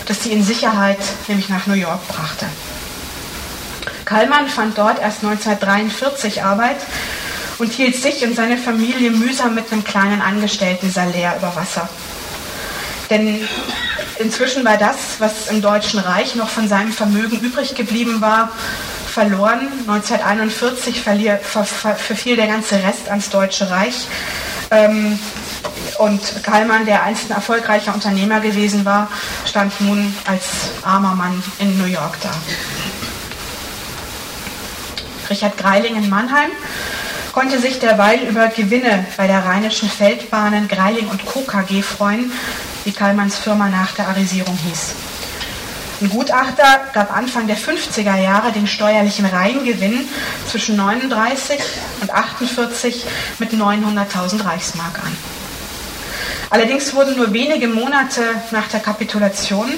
das 0.07 0.23
sie 0.23 0.33
in 0.33 0.43
Sicherheit, 0.43 0.99
nämlich 1.29 1.49
nach 1.49 1.67
New 1.67 1.75
York, 1.75 2.07
brachte. 2.09 2.47
Kallmann 4.07 4.49
fand 4.49 4.79
dort 4.79 5.01
erst 5.01 5.23
1943 5.25 6.43
Arbeit 6.43 6.77
und 7.59 7.73
hielt 7.73 7.97
sich 7.97 8.25
und 8.25 8.37
seine 8.37 8.57
Familie 8.57 9.11
mühsam 9.11 9.55
mit 9.55 9.71
einem 9.71 9.85
kleinen 9.85 10.23
Angestellten-Salär 10.23 11.37
über 11.37 11.55
Wasser. 11.57 11.89
Denn 13.11 13.47
inzwischen 14.19 14.65
war 14.65 14.79
das, 14.79 14.97
was 15.19 15.49
im 15.49 15.61
Deutschen 15.61 15.99
Reich 15.99 16.37
noch 16.37 16.49
von 16.49 16.69
seinem 16.69 16.93
Vermögen 16.93 17.41
übrig 17.41 17.75
geblieben 17.75 18.21
war, 18.21 18.51
verloren. 19.09 19.69
1941 19.89 21.01
verlier, 21.01 21.39
ver, 21.43 21.65
ver, 21.65 21.97
verfiel 21.97 22.37
der 22.37 22.47
ganze 22.47 22.77
Rest 22.77 23.09
ans 23.09 23.29
Deutsche 23.31 23.71
Reich. 23.71 24.07
Ähm, 24.71 25.19
und 25.99 26.21
Kallmann, 26.45 26.85
der 26.87 27.03
einst 27.03 27.31
ein 27.31 27.35
erfolgreicher 27.35 27.95
Unternehmer 27.95 28.41
gewesen 28.41 28.85
war, 28.85 29.09
stand 29.47 29.81
nun 29.81 30.15
als 30.27 30.45
armer 30.85 31.15
Mann 31.15 31.43
in 31.59 31.79
New 31.79 31.87
York 31.87 32.17
da. 32.23 32.31
Richard 35.31 35.57
Greiling 35.57 35.97
in 35.97 36.09
Mannheim, 36.09 36.51
konnte 37.33 37.59
sich 37.59 37.79
derweil 37.79 38.21
über 38.21 38.49
Gewinne 38.49 39.07
bei 39.17 39.27
der 39.27 39.45
Rheinischen 39.45 39.91
Feldbahnen 39.91 40.69
Greiling 40.69 41.09
und 41.09 41.27
Co. 41.27 41.41
KG 41.41 41.83
freuen, 41.83 42.33
wie 42.85 42.93
Kallmanns 42.93 43.37
Firma 43.37 43.69
nach 43.69 43.93
der 43.93 44.09
Arisierung 44.09 44.57
hieß. 44.57 44.95
Ein 46.01 46.11
Gutachter 46.11 46.89
gab 46.93 47.17
Anfang 47.17 47.47
der 47.47 47.57
50er 47.57 48.17
Jahre 48.17 48.53
den 48.53 48.67
steuerlichen 48.67 49.25
Reingewinn 49.25 50.07
zwischen 50.47 50.77
39 50.77 51.59
und 52.03 52.11
48 52.11 53.07
mit 53.39 53.53
900.000 53.53 54.45
Reichsmark 54.45 54.99
an. 54.99 55.17
Allerdings 56.51 56.95
wurden 56.95 57.17
nur 57.17 57.33
wenige 57.33 57.67
Monate 57.67 58.23
nach 58.51 58.69
der 58.69 58.81
Kapitulation 58.81 59.73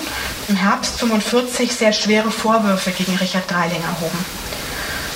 im 0.48 0.56
Herbst 0.56 0.98
45 0.98 1.72
sehr 1.72 1.92
schwere 1.92 2.30
Vorwürfe 2.30 2.90
gegen 2.90 3.16
Richard 3.16 3.48
Greiling 3.48 3.82
erhoben. 3.82 4.47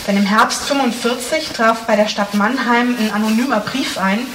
Denn 0.07 0.17
im 0.17 0.27
Herbst 0.27 0.65
45 0.65 1.51
traf 1.51 1.87
bei 1.87 1.97
der 1.97 2.09
Stadt 2.09 2.35
Mannheim 2.35 2.97
ein 2.99 3.13
anonymer 3.13 3.61
Brief 3.61 3.99
ein, 3.99 4.27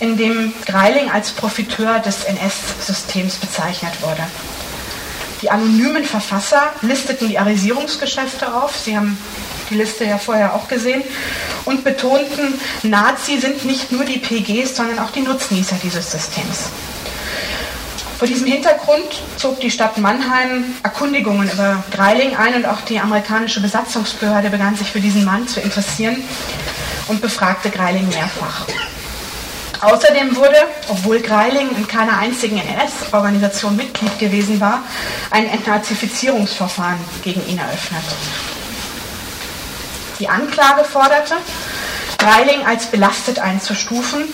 in 0.00 0.16
dem 0.16 0.52
Greiling 0.66 1.10
als 1.10 1.32
Profiteur 1.32 2.00
des 2.00 2.24
NS-Systems 2.24 3.36
bezeichnet 3.36 3.92
wurde. 4.00 4.24
Die 5.42 5.50
anonymen 5.50 6.04
Verfasser 6.04 6.72
listeten 6.80 7.28
die 7.28 7.38
Arisierungsgeschäfte 7.38 8.54
auf, 8.54 8.76
Sie 8.76 8.96
haben 8.96 9.18
die 9.68 9.74
Liste 9.74 10.04
ja 10.04 10.18
vorher 10.18 10.54
auch 10.54 10.68
gesehen, 10.68 11.02
und 11.66 11.84
betonten, 11.84 12.58
Nazi 12.82 13.38
sind 13.38 13.64
nicht 13.64 13.92
nur 13.92 14.04
die 14.04 14.18
PGs, 14.18 14.76
sondern 14.76 14.98
auch 14.98 15.10
die 15.10 15.20
Nutznießer 15.20 15.76
dieses 15.82 16.10
Systems. 16.10 16.70
Vor 18.18 18.28
diesem 18.28 18.46
Hintergrund 18.46 19.22
zog 19.36 19.58
die 19.60 19.70
Stadt 19.70 19.98
Mannheim 19.98 20.76
Erkundigungen 20.82 21.50
über 21.50 21.82
Greiling 21.90 22.36
ein 22.36 22.54
und 22.54 22.66
auch 22.66 22.80
die 22.82 23.00
amerikanische 23.00 23.60
Besatzungsbehörde 23.60 24.50
begann 24.50 24.76
sich 24.76 24.90
für 24.90 25.00
diesen 25.00 25.24
Mann 25.24 25.48
zu 25.48 25.60
interessieren 25.60 26.22
und 27.08 27.20
befragte 27.20 27.70
Greiling 27.70 28.08
mehrfach. 28.08 28.66
Außerdem 29.80 30.34
wurde, 30.36 30.56
obwohl 30.88 31.20
Greiling 31.20 31.68
in 31.76 31.86
keiner 31.86 32.16
einzigen 32.16 32.56
NS-Organisation 32.56 33.76
Mitglied 33.76 34.18
gewesen 34.18 34.60
war, 34.60 34.82
ein 35.30 35.46
Entnazifizierungsverfahren 35.46 36.98
gegen 37.22 37.46
ihn 37.48 37.58
eröffnet. 37.58 38.04
Die 40.20 40.28
Anklage 40.28 40.84
forderte, 40.84 41.34
Greiling 42.16 42.64
als 42.64 42.86
belastet 42.86 43.40
einzustufen 43.40 44.24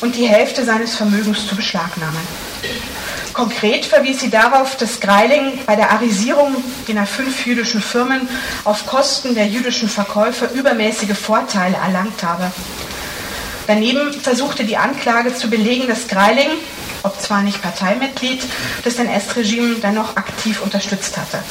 und 0.00 0.14
die 0.14 0.28
Hälfte 0.28 0.64
seines 0.64 0.94
Vermögens 0.94 1.48
zu 1.48 1.56
beschlagnahmen. 1.56 2.20
Konkret 3.32 3.86
verwies 3.86 4.20
sie 4.20 4.30
darauf, 4.30 4.76
dass 4.76 5.00
Greiling 5.00 5.58
bei 5.64 5.74
der 5.74 5.90
Arisierung 5.90 6.54
jener 6.86 7.06
fünf 7.06 7.46
jüdischen 7.46 7.80
Firmen 7.80 8.28
auf 8.64 8.86
Kosten 8.86 9.34
der 9.34 9.46
jüdischen 9.46 9.88
Verkäufer 9.88 10.50
übermäßige 10.52 11.16
Vorteile 11.16 11.76
erlangt 11.76 12.22
habe. 12.22 12.52
Daneben 13.66 14.12
versuchte 14.12 14.64
die 14.64 14.76
Anklage 14.76 15.34
zu 15.34 15.48
belegen, 15.48 15.86
dass 15.86 16.08
Greiling, 16.08 16.50
ob 17.04 17.18
zwar 17.20 17.42
nicht 17.42 17.62
Parteimitglied, 17.62 18.42
das 18.84 18.96
NS-Regime 18.98 19.76
dennoch 19.76 20.16
aktiv 20.16 20.60
unterstützt 20.60 21.16
hatte. 21.16 21.42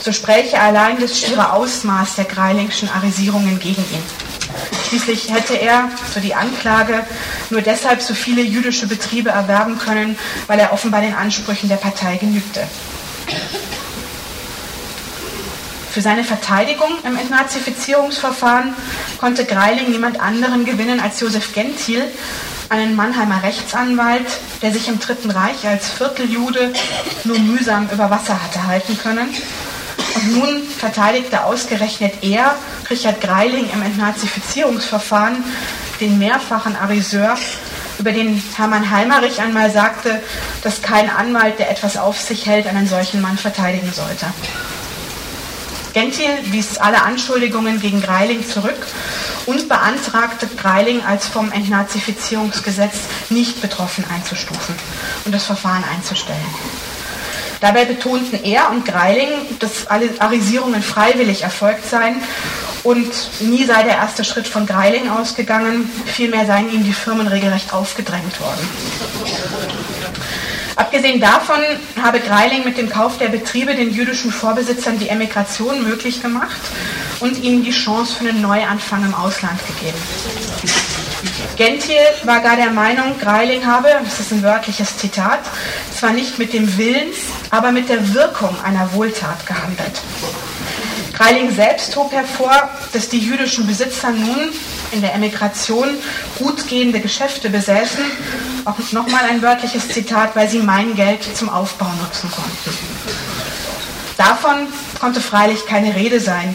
So 0.00 0.12
spräche 0.12 0.58
allein 0.58 0.98
das 1.00 1.18
schiere 1.18 1.52
Ausmaß 1.52 2.14
der 2.14 2.24
Greilingschen 2.24 2.88
Arisierungen 2.88 3.58
gegen 3.58 3.82
ihn. 3.82 4.27
Schließlich 4.88 5.32
hätte 5.32 5.54
er, 5.54 5.90
so 6.12 6.20
die 6.20 6.34
Anklage, 6.34 7.04
nur 7.50 7.60
deshalb 7.60 8.00
so 8.00 8.14
viele 8.14 8.42
jüdische 8.42 8.86
Betriebe 8.86 9.30
erwerben 9.30 9.78
können, 9.78 10.18
weil 10.46 10.58
er 10.58 10.72
offenbar 10.72 11.02
den 11.02 11.14
Ansprüchen 11.14 11.68
der 11.68 11.76
Partei 11.76 12.16
genügte. 12.16 12.66
Für 15.90 16.00
seine 16.00 16.24
Verteidigung 16.24 16.90
im 17.04 17.16
Entnazifizierungsverfahren 17.16 18.74
konnte 19.18 19.44
Greiling 19.44 19.90
niemand 19.90 20.20
anderen 20.20 20.64
gewinnen 20.64 21.00
als 21.00 21.20
Josef 21.20 21.52
Gentil, 21.52 22.04
einen 22.68 22.94
Mannheimer 22.94 23.42
Rechtsanwalt, 23.42 24.26
der 24.62 24.72
sich 24.72 24.88
im 24.88 25.00
Dritten 25.00 25.30
Reich 25.30 25.66
als 25.66 25.90
Vierteljude 25.90 26.72
nur 27.24 27.38
mühsam 27.38 27.88
über 27.92 28.10
Wasser 28.10 28.42
hatte 28.42 28.66
halten 28.66 28.98
können 28.98 29.34
und 30.14 30.32
nun 30.38 30.62
verteidigte 30.62 31.44
ausgerechnet 31.44 32.14
er, 32.22 32.54
Richard 32.90 33.20
Greiling, 33.20 33.68
im 33.72 33.82
Entnazifizierungsverfahren 33.82 35.44
den 36.00 36.18
mehrfachen 36.18 36.76
Ariseur, 36.76 37.36
über 37.98 38.12
den 38.12 38.40
Hermann 38.56 38.90
Heimerich 38.90 39.40
einmal 39.40 39.70
sagte, 39.70 40.22
dass 40.62 40.82
kein 40.82 41.10
Anwalt, 41.10 41.58
der 41.58 41.70
etwas 41.70 41.96
auf 41.96 42.20
sich 42.20 42.46
hält, 42.46 42.66
einen 42.66 42.86
solchen 42.86 43.20
Mann 43.20 43.36
verteidigen 43.36 43.92
sollte. 43.92 44.26
Gentil 45.94 46.30
wies 46.44 46.78
alle 46.78 47.02
Anschuldigungen 47.02 47.80
gegen 47.80 48.00
Greiling 48.00 48.46
zurück 48.46 48.86
und 49.46 49.68
beantragte 49.68 50.46
Greiling 50.46 51.04
als 51.04 51.26
vom 51.26 51.50
Entnazifizierungsgesetz 51.50 52.94
nicht 53.30 53.60
betroffen 53.60 54.04
einzustufen 54.14 54.76
und 55.24 55.34
das 55.34 55.46
Verfahren 55.46 55.82
einzustellen. 55.92 56.38
Dabei 57.60 57.84
betonten 57.84 58.44
er 58.44 58.70
und 58.70 58.84
Greiling, 58.84 59.28
dass 59.58 59.86
alle 59.88 60.08
Arisierungen 60.18 60.82
freiwillig 60.82 61.42
erfolgt 61.42 61.88
seien 61.88 62.16
und 62.84 63.10
nie 63.40 63.64
sei 63.64 63.82
der 63.82 63.96
erste 63.96 64.24
Schritt 64.24 64.46
von 64.46 64.64
Greiling 64.66 65.10
ausgegangen, 65.10 65.90
vielmehr 66.06 66.46
seien 66.46 66.72
ihm 66.72 66.84
die 66.84 66.92
Firmen 66.92 67.26
regelrecht 67.26 67.72
aufgedrängt 67.72 68.40
worden. 68.40 68.68
Abgesehen 70.76 71.20
davon 71.20 71.58
habe 72.00 72.20
Greiling 72.20 72.64
mit 72.64 72.78
dem 72.78 72.88
Kauf 72.88 73.18
der 73.18 73.28
Betriebe 73.28 73.74
den 73.74 73.90
jüdischen 73.90 74.30
Vorbesitzern 74.30 74.96
die 74.98 75.08
Emigration 75.08 75.82
möglich 75.82 76.22
gemacht 76.22 76.60
und 77.18 77.42
ihnen 77.42 77.64
die 77.64 77.72
Chance 77.72 78.14
für 78.14 78.28
einen 78.28 78.40
Neuanfang 78.40 79.04
im 79.04 79.14
Ausland 79.14 79.58
gegeben. 79.66 79.98
Gentiel 81.58 81.96
war 82.22 82.38
gar 82.38 82.54
der 82.54 82.70
Meinung, 82.70 83.18
Greiling 83.18 83.66
habe, 83.66 83.88
das 84.04 84.20
ist 84.20 84.30
ein 84.30 84.44
wörtliches 84.44 84.96
Zitat, 84.96 85.40
zwar 85.92 86.12
nicht 86.12 86.38
mit 86.38 86.52
dem 86.52 86.78
Willen, 86.78 87.08
aber 87.50 87.72
mit 87.72 87.88
der 87.88 88.14
Wirkung 88.14 88.56
einer 88.62 88.92
Wohltat 88.92 89.44
gehandelt. 89.44 90.00
Greiling 91.14 91.52
selbst 91.52 91.96
hob 91.96 92.12
hervor, 92.12 92.70
dass 92.92 93.08
die 93.08 93.18
jüdischen 93.18 93.66
Besitzer 93.66 94.12
nun 94.12 94.50
in 94.92 95.00
der 95.00 95.12
Emigration 95.14 95.88
gut 96.38 96.68
gehende 96.68 97.00
Geschäfte 97.00 97.50
besäßen, 97.50 98.04
auch 98.64 98.78
nochmal 98.92 99.24
ein 99.28 99.42
wörtliches 99.42 99.88
Zitat, 99.88 100.36
weil 100.36 100.48
sie 100.48 100.60
mein 100.60 100.94
Geld 100.94 101.24
zum 101.36 101.48
Aufbau 101.48 101.90
nutzen 102.00 102.30
konnten. 102.30 102.78
Davon 104.16 104.68
konnte 105.00 105.20
freilich 105.20 105.66
keine 105.66 105.96
Rede 105.96 106.20
sein, 106.20 106.54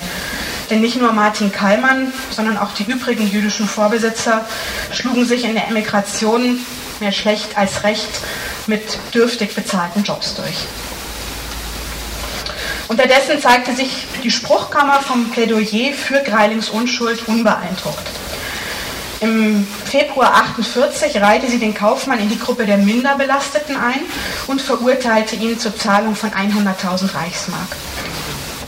denn 0.74 0.82
nicht 0.82 1.00
nur 1.00 1.12
Martin 1.12 1.52
Kallmann, 1.52 2.12
sondern 2.32 2.58
auch 2.58 2.74
die 2.74 2.90
übrigen 2.92 3.30
jüdischen 3.30 3.68
Vorbesitzer 3.68 4.44
schlugen 4.92 5.24
sich 5.24 5.44
in 5.44 5.54
der 5.54 5.68
Emigration 5.68 6.60
mehr 7.00 7.12
schlecht 7.12 7.56
als 7.56 7.84
recht 7.84 8.10
mit 8.66 8.82
dürftig 9.14 9.54
bezahlten 9.54 10.04
Jobs 10.04 10.34
durch. 10.34 10.66
Unterdessen 12.88 13.40
zeigte 13.40 13.76
sich 13.76 14.08
die 14.24 14.32
Spruchkammer 14.32 15.02
vom 15.02 15.30
Plädoyer 15.30 15.94
für 15.94 16.24
Greilings 16.24 16.70
Unschuld 16.70 17.28
unbeeindruckt. 17.28 18.10
Im 19.20 19.68
Februar 19.86 20.34
1948 20.34 21.22
reihte 21.22 21.50
sie 21.50 21.60
den 21.60 21.76
Kaufmann 21.76 22.20
in 22.20 22.30
die 22.30 22.40
Gruppe 22.40 22.66
der 22.66 22.78
Minderbelasteten 22.78 23.78
ein 23.78 24.02
und 24.48 24.60
verurteilte 24.60 25.36
ihn 25.36 25.60
zur 25.60 25.78
Zahlung 25.78 26.16
von 26.16 26.32
100.000 26.32 27.14
Reichsmark. 27.14 27.78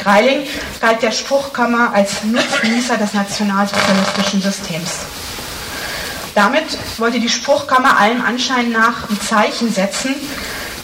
Greiling 0.05 0.45
galt 0.81 1.01
der 1.01 1.11
Spruchkammer 1.11 1.91
als 1.91 2.23
Nutznießer 2.23 2.95
des 2.95 3.13
nationalsozialistischen 3.13 4.39
Systems. 4.39 4.99
Damit 6.35 6.77
wollte 6.99 7.19
die 7.19 7.27
Spruchkammer 7.27 7.97
allem 7.97 8.21
Anschein 8.21 8.71
nach 8.71 9.09
ein 9.09 9.19
Zeichen 9.19 9.73
setzen, 9.73 10.13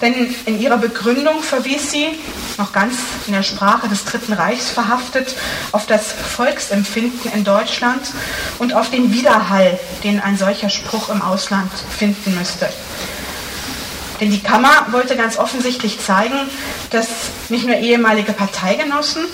denn 0.01 0.33
in 0.47 0.59
ihrer 0.59 0.77
Begründung 0.77 1.43
verwies 1.43 1.91
sie, 1.91 2.07
noch 2.57 2.73
ganz 2.73 2.95
in 3.27 3.33
der 3.33 3.43
Sprache 3.43 3.87
des 3.87 4.05
Dritten 4.05 4.33
Reichs 4.33 4.71
verhaftet, 4.71 5.35
auf 5.71 5.85
das 5.85 6.11
Volksempfinden 6.11 7.31
in 7.31 7.43
Deutschland 7.43 8.01
und 8.57 8.73
auf 8.73 8.89
den 8.89 9.13
Widerhall, 9.13 9.79
den 10.03 10.19
ein 10.19 10.35
solcher 10.35 10.71
Spruch 10.71 11.09
im 11.09 11.21
Ausland 11.21 11.71
finden 11.95 12.35
müsste. 12.35 12.69
Denn 14.21 14.29
die 14.29 14.39
Kammer 14.39 14.85
wollte 14.91 15.15
ganz 15.15 15.37
offensichtlich 15.37 15.99
zeigen, 15.99 16.37
dass 16.91 17.07
nicht 17.49 17.65
nur 17.65 17.75
ehemalige 17.75 18.33
Parteigenossen, 18.33 19.25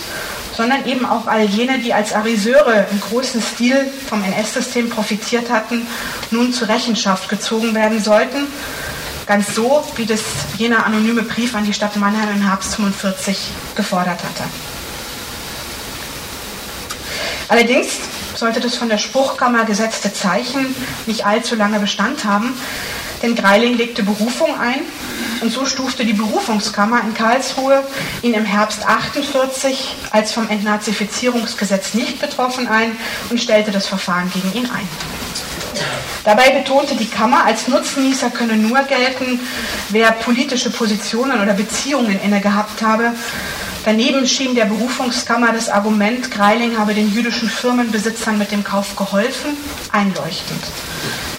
sondern 0.56 0.86
eben 0.86 1.06
auch 1.06 1.28
all 1.28 1.44
jene, 1.44 1.80
die 1.80 1.94
als 1.94 2.14
Ariseure 2.14 2.88
im 2.90 3.02
großen 3.02 3.42
Stil 3.42 3.92
vom 4.08 4.24
NS-System 4.24 4.90
profitiert 4.90 5.50
hatten, 5.52 5.86
nun 6.32 6.54
zur 6.54 6.70
Rechenschaft 6.70 7.28
gezogen 7.28 7.76
werden 7.76 8.02
sollten. 8.02 8.48
Ganz 9.28 9.54
so, 9.54 9.84
wie 9.98 10.06
das 10.06 10.22
jener 10.58 10.86
anonyme 10.86 11.24
Brief 11.24 11.54
an 11.54 11.66
die 11.66 11.74
Stadt 11.74 11.98
Mannheim 11.98 12.30
im 12.30 12.48
Herbst 12.48 12.76
45 12.76 13.52
gefordert 13.76 14.24
hatte. 14.24 14.44
Allerdings 17.50 17.90
sollte 18.36 18.62
das 18.62 18.76
von 18.76 18.88
der 18.88 18.98
Spruchkammer 18.98 19.66
gesetzte 19.66 20.14
Zeichen 20.14 20.74
nicht 21.08 21.26
allzu 21.26 21.56
lange 21.56 21.80
Bestand 21.80 22.24
haben, 22.24 22.58
denn 23.22 23.36
Greiling 23.36 23.76
legte 23.78 24.04
Berufung 24.04 24.60
ein 24.60 24.82
und 25.42 25.52
so 25.52 25.66
stufte 25.66 26.06
die 26.06 26.14
Berufungskammer 26.14 27.02
in 27.02 27.14
Karlsruhe 27.14 27.84
ihn 28.22 28.34
im 28.34 28.46
Herbst 28.46 28.88
48 28.88 29.96
als 30.12 30.32
vom 30.32 30.50
Entnazifizierungsgesetz 30.50 31.94
nicht 31.94 32.20
betroffen 32.20 32.68
ein 32.68 32.96
und 33.30 33.40
stellte 33.40 33.72
das 33.72 33.88
Verfahren 33.88 34.32
gegen 34.32 34.54
ihn 34.54 34.70
ein. 34.72 34.88
Dabei 36.24 36.50
betonte 36.50 36.96
die 36.96 37.08
Kammer, 37.08 37.46
als 37.46 37.68
Nutznießer 37.68 38.32
könne 38.32 38.58
nur 38.58 38.80
gelten, 38.84 39.40
wer 39.90 40.12
politische 40.12 40.70
Positionen 40.70 41.42
oder 41.42 41.54
Beziehungen 41.54 42.20
inne 42.22 42.42
gehabt 42.42 42.82
habe. 42.82 43.14
Daneben 43.86 44.28
schien 44.28 44.54
der 44.54 44.66
Berufungskammer 44.66 45.54
das 45.54 45.70
Argument, 45.70 46.30
Greiling 46.30 46.78
habe 46.78 46.94
den 46.94 47.14
jüdischen 47.14 47.50
Firmenbesitzern 47.50 48.38
mit 48.38 48.52
dem 48.52 48.64
Kauf 48.64 48.98
geholfen, 48.98 49.56
einleuchtend. 49.94 50.62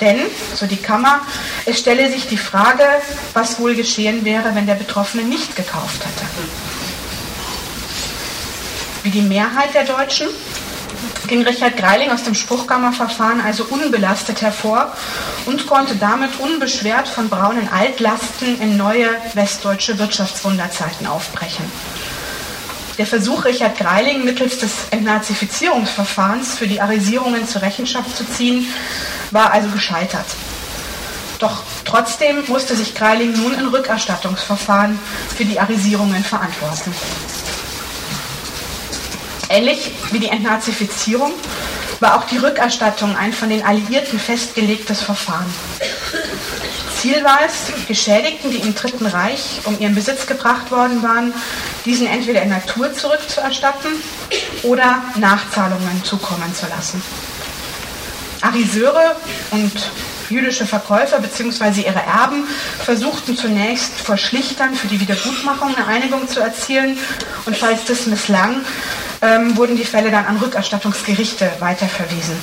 Denn, 0.01 0.21
so 0.55 0.67
die 0.67 0.77
Kammer, 0.77 1.21
es 1.67 1.79
stelle 1.81 2.11
sich 2.11 2.29
die 2.29 2.37
Frage, 2.37 2.85
was 3.33 3.59
wohl 3.59 3.75
geschehen 3.75 4.25
wäre, 4.25 4.55
wenn 4.55 4.67
der 4.67 4.75
Betroffene 4.75 5.25
nicht 5.25 5.57
gekauft 5.57 6.05
hätte. 6.05 6.25
Wie 9.03 9.11
die 9.11 9.23
Mehrheit 9.23 9.75
der 9.75 9.85
Deutschen 9.85 10.29
ging 11.27 11.43
Richard 11.43 11.77
Greiling 11.77 12.11
aus 12.11 12.25
dem 12.25 12.35
Spruchkammerverfahren 12.35 13.41
also 13.41 13.65
unbelastet 13.65 14.41
hervor 14.43 14.93
und 15.47 15.67
konnte 15.67 15.97
damit 15.97 16.41
unbeschwert 16.41 17.07
von 17.07 17.29
braunen 17.29 17.69
Altlasten 17.69 18.61
in 18.61 18.77
neue 18.77 19.09
westdeutsche 19.35 19.99
Wirtschaftswunderzeiten 19.99 21.07
aufbrechen. 21.07 21.65
Der 22.99 23.07
Versuch, 23.07 23.45
Richard 23.45 23.79
Greiling 23.79 24.25
mittels 24.25 24.59
des 24.59 24.73
Entnazifizierungsverfahrens 24.91 26.59
für 26.59 26.67
die 26.67 26.81
Arisierungen 26.81 27.47
zur 27.47 27.63
Rechenschaft 27.63 28.17
zu 28.17 28.29
ziehen, 28.29 28.67
war 29.31 29.53
also 29.53 29.69
gescheitert. 29.69 30.27
Doch 31.39 31.63
trotzdem 31.85 32.43
musste 32.49 32.75
sich 32.75 32.97
Greiling 32.97 33.41
nun 33.41 33.55
in 33.55 33.69
Rückerstattungsverfahren 33.69 34.99
für 35.37 35.45
die 35.45 35.61
Arisierungen 35.61 36.25
verantworten. 36.25 36.93
Ähnlich 39.49 39.93
wie 40.11 40.19
die 40.19 40.29
Entnazifizierung 40.29 41.33
war 42.01 42.17
auch 42.17 42.25
die 42.25 42.39
Rückerstattung 42.39 43.17
ein 43.17 43.33
von 43.33 43.49
den 43.49 43.65
Alliierten 43.65 44.19
festgelegtes 44.19 45.03
Verfahren. 45.03 45.47
Ziel 47.01 47.23
war 47.23 47.39
es, 47.47 47.87
Geschädigten, 47.87 48.51
die 48.51 48.57
im 48.59 48.75
Dritten 48.75 49.07
Reich 49.07 49.61
um 49.65 49.79
ihren 49.79 49.95
Besitz 49.95 50.27
gebracht 50.27 50.73
worden 50.73 51.01
waren, 51.03 51.33
diesen 51.85 52.09
entweder 52.09 52.43
in 52.43 52.49
Natur 52.49 52.93
zurückzuerstatten 52.93 53.93
oder 54.65 55.03
Nachzahlungen 55.15 56.03
zukommen 56.03 56.53
zu 56.55 56.67
lassen. 56.67 57.01
Ariseure 58.41 59.15
und 59.53 59.73
jüdische 60.29 60.67
Verkäufer 60.67 61.21
bzw. 61.21 61.83
ihre 61.83 62.03
Erben 62.03 62.45
versuchten 62.85 63.37
zunächst 63.37 64.01
vor 64.01 64.17
Schlichtern 64.17 64.75
für 64.75 64.89
die 64.89 65.01
Wiedergutmachung 65.01 65.77
eine 65.77 65.87
Einigung 65.87 66.29
zu 66.29 66.41
erzielen 66.41 66.99
und 67.47 67.57
falls 67.57 67.85
das 67.85 68.07
misslang, 68.07 68.65
ähm, 69.23 69.57
wurden 69.57 69.77
die 69.77 69.85
Fälle 69.85 70.11
dann 70.11 70.27
an 70.27 70.37
Rückerstattungsgerichte 70.37 71.49
weiterverwiesen. 71.61 72.37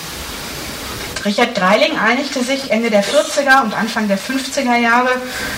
Richard 1.25 1.57
Dreiling 1.57 1.97
einigte 1.97 2.43
sich 2.43 2.69
Ende 2.69 2.91
der 2.91 3.03
40er 3.03 3.63
und 3.63 3.73
Anfang 3.73 4.07
der 4.07 4.19
50er 4.19 4.77
Jahre 4.77 5.09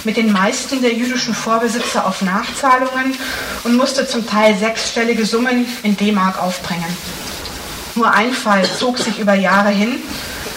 mit 0.06 0.16
den 0.16 0.32
meisten 0.32 0.82
der 0.82 0.94
jüdischen 0.94 1.34
Vorbesitzer 1.34 2.08
auf 2.08 2.22
Nachzahlungen 2.22 3.14
und 3.66 3.76
musste 3.76 4.08
zum 4.08 4.26
Teil 4.26 4.58
sechsstellige 4.58 5.26
Summen 5.26 5.68
in 5.84 5.98
D-Mark 5.98 6.42
aufbringen. 6.42 6.96
Nur 7.96 8.10
ein 8.14 8.32
Fall 8.32 8.64
zog 8.64 8.98
sich 8.98 9.20
über 9.20 9.34
Jahre 9.34 9.70
hin, 9.70 10.00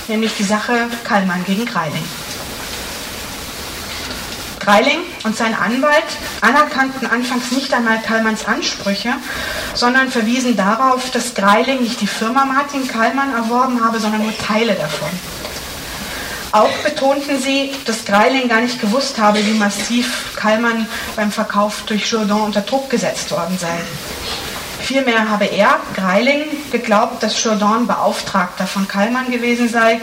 nämlich 0.06 0.36
die 0.38 0.44
Sache 0.44 0.86
Kallmann 1.02 1.44
gegen 1.44 1.66
Greiling. 1.66 2.04
Greiling 4.60 4.98
und 5.24 5.36
sein 5.36 5.54
Anwalt 5.54 6.04
anerkannten 6.40 7.06
anfangs 7.08 7.50
nicht 7.50 7.72
einmal 7.74 8.00
Kallmanns 8.00 8.46
Ansprüche, 8.46 9.14
sondern 9.74 10.10
verwiesen 10.10 10.56
darauf, 10.56 11.10
dass 11.10 11.34
Greiling 11.34 11.82
nicht 11.82 12.00
die 12.00 12.06
Firma 12.06 12.44
Martin 12.44 12.86
Kallmann 12.86 13.34
erworben 13.34 13.84
habe, 13.84 13.98
sondern 13.98 14.22
nur 14.22 14.36
Teile 14.38 14.74
davon. 14.74 15.08
Auch 16.52 16.70
betonten 16.84 17.40
sie, 17.40 17.72
dass 17.84 18.04
Greiling 18.04 18.48
gar 18.48 18.60
nicht 18.60 18.80
gewusst 18.80 19.18
habe, 19.18 19.44
wie 19.46 19.54
massiv 19.54 20.34
Kallmann 20.36 20.86
beim 21.14 21.30
Verkauf 21.30 21.82
durch 21.86 22.10
Jourdan 22.10 22.42
unter 22.42 22.60
Druck 22.60 22.90
gesetzt 22.90 23.30
worden 23.30 23.56
sei. 23.58 23.78
Vielmehr 24.80 25.30
habe 25.30 25.44
er, 25.44 25.78
Greiling, 25.94 26.42
geglaubt, 26.72 27.22
dass 27.22 27.42
Jourdan 27.44 27.86
Beauftragter 27.86 28.66
von 28.66 28.88
Kallmann 28.88 29.30
gewesen 29.30 29.68
sei 29.68 30.00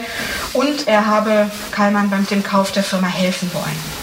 und 0.54 0.88
er 0.88 1.06
habe 1.06 1.50
Kallmann 1.70 2.08
beim 2.08 2.26
Kauf 2.42 2.72
der 2.72 2.82
Firma 2.82 3.08
helfen 3.08 3.50
wollen. 3.52 3.97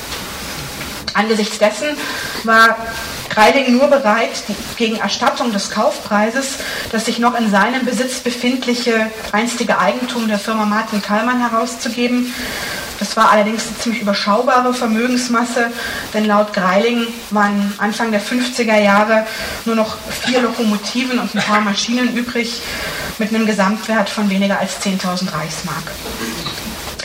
Angesichts 1.16 1.57
dessen 1.57 1.88
war 2.43 2.78
Greiling 3.30 3.78
nur 3.78 3.88
bereit, 3.88 4.43
gegen 4.78 4.97
Erstattung 4.97 5.51
des 5.51 5.72
Kaufpreises 5.72 6.57
das 6.91 7.05
sich 7.05 7.20
noch 7.20 7.38
in 7.38 7.49
seinem 7.49 7.86
Besitz 7.86 8.20
befindliche 8.20 9.11
einstige 9.32 9.80
Eigentum 9.80 10.28
der 10.28 10.39
Firma 10.39 10.66
Martin 10.66 11.01
Kallmann 11.01 11.41
herauszugeben. 11.41 12.34
Das 12.99 13.18
war 13.18 13.32
allerdings 13.32 13.68
eine 13.68 13.78
ziemlich 13.78 14.01
überschaubare 14.01 14.74
Vermögensmasse, 14.74 15.72
denn 16.13 16.26
laut 16.26 16.53
Greiling 16.53 17.07
waren 17.32 17.74
Anfang 17.78 18.11
der 18.11 18.22
50er 18.22 18.80
Jahre 18.80 19.26
nur 19.66 19.76
noch 19.76 19.97
vier 20.26 20.41
Lokomotiven 20.41 21.20
und 21.20 21.36
ein 21.36 21.41
paar 21.41 21.61
Maschinen 21.61 22.16
übrig 22.16 22.61
mit 23.18 23.34
einem 23.34 23.45
Gesamtwert 23.45 24.09
von 24.09 24.30
weniger 24.30 24.59
als 24.59 24.82
10.000 24.82 25.34
Reichsmark. 25.34 25.91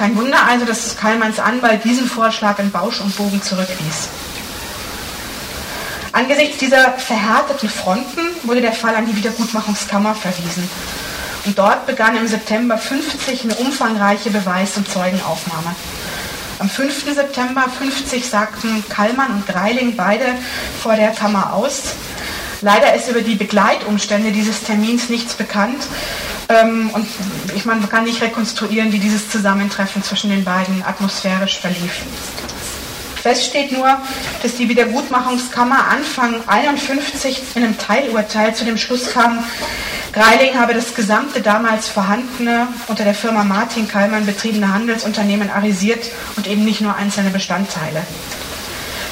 Kein 0.01 0.16
Wunder 0.16 0.46
also, 0.48 0.64
dass 0.64 0.96
Kallmanns 0.96 1.38
Anwalt 1.38 1.84
diesen 1.84 2.07
Vorschlag 2.07 2.59
in 2.59 2.70
Bausch 2.70 3.03
und 3.03 3.14
Bogen 3.18 3.42
zurückwies. 3.42 4.09
Angesichts 6.11 6.57
dieser 6.57 6.92
verhärteten 6.92 7.68
Fronten 7.68 8.20
wurde 8.44 8.62
der 8.62 8.72
Fall 8.72 8.94
an 8.94 9.05
die 9.05 9.14
Wiedergutmachungskammer 9.14 10.14
verwiesen. 10.14 10.66
Und 11.44 11.59
dort 11.59 11.86
begann 11.86 12.16
im 12.16 12.26
September 12.26 12.78
50 12.78 13.44
eine 13.44 13.55
umfangreiche 13.57 14.30
Beweis- 14.30 14.78
und 14.78 14.90
Zeugenaufnahme. 14.90 15.76
Am 16.61 16.70
5. 16.70 17.14
September 17.14 17.66
50 17.68 18.26
sagten 18.26 18.82
Kallmann 18.88 19.32
und 19.32 19.46
Greiling 19.46 19.96
beide 19.96 20.28
vor 20.82 20.96
der 20.96 21.11
Kammer 21.11 21.53
aus. 21.53 21.92
Leider 22.62 22.94
ist 22.94 23.11
über 23.11 23.20
die 23.20 23.34
Begleitumstände 23.34 24.32
dieses 24.32 24.62
Termins 24.62 25.11
nichts 25.11 25.34
bekannt. 25.34 25.84
Ähm, 26.51 26.90
und 26.92 27.07
ich 27.55 27.64
meine, 27.64 27.80
man 27.80 27.88
kann 27.88 28.05
nicht 28.05 28.20
rekonstruieren, 28.20 28.92
wie 28.92 28.98
dieses 28.98 29.30
Zusammentreffen 29.30 30.03
zwischen 30.03 30.30
den 30.30 30.44
beiden 30.44 30.82
atmosphärisch 30.84 31.61
verlief. 31.61 32.03
Fest 33.22 33.44
steht 33.44 33.72
nur, 33.72 33.98
dass 34.42 34.55
die 34.57 34.68
Wiedergutmachungskammer 34.68 35.88
Anfang 35.88 36.36
51 36.46 37.42
in 37.55 37.64
einem 37.64 37.78
Teilurteil 37.78 38.55
zu 38.55 38.64
dem 38.64 38.78
Schluss 38.78 39.11
kam, 39.12 39.44
Greiling 40.12 40.59
habe 40.59 40.74
das 40.74 40.92
gesamte 40.96 41.40
damals 41.40 41.88
vorhandene, 41.88 42.66
unter 42.88 43.05
der 43.05 43.14
Firma 43.14 43.44
Martin 43.44 43.86
Kallmann 43.86 44.26
betriebene 44.26 44.72
Handelsunternehmen 44.74 45.51
arisiert 45.51 46.11
und 46.36 46.48
eben 46.48 46.64
nicht 46.64 46.80
nur 46.80 46.96
einzelne 46.96 47.30
Bestandteile. 47.30 48.03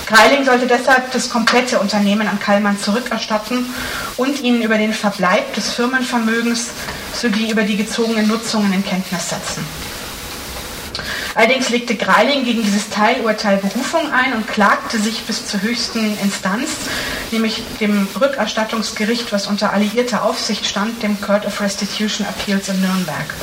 Greiling 0.06 0.44
sollte 0.44 0.66
deshalb 0.66 1.12
das 1.12 1.30
komplette 1.30 1.78
Unternehmen 1.78 2.26
an 2.26 2.40
Kallmann 2.40 2.80
zurückerstatten 2.80 3.66
und 4.16 4.42
ihn 4.42 4.60
über 4.60 4.76
den 4.76 4.92
Verbleib 4.92 5.54
des 5.54 5.72
Firmenvermögens 5.72 6.70
sowie 7.12 7.50
über 7.50 7.62
die 7.62 7.76
gezogenen 7.76 8.28
Nutzungen 8.28 8.72
in 8.72 8.84
Kenntnis 8.84 9.28
setzen. 9.28 9.64
Allerdings 11.34 11.68
legte 11.68 11.94
Greiling 11.94 12.44
gegen 12.44 12.62
dieses 12.62 12.90
Teilurteil 12.90 13.58
Berufung 13.58 14.12
ein 14.12 14.32
und 14.32 14.48
klagte 14.48 14.98
sich 14.98 15.22
bis 15.22 15.46
zur 15.46 15.62
höchsten 15.62 16.18
Instanz, 16.20 16.70
nämlich 17.30 17.62
dem 17.80 18.08
Rückerstattungsgericht, 18.20 19.32
was 19.32 19.46
unter 19.46 19.72
alliierter 19.72 20.24
Aufsicht 20.24 20.66
stand, 20.66 21.02
dem 21.02 21.20
Court 21.20 21.46
of 21.46 21.60
Restitution 21.60 22.26
Appeals 22.26 22.68
in 22.68 22.80
Nürnberg. 22.80 23.34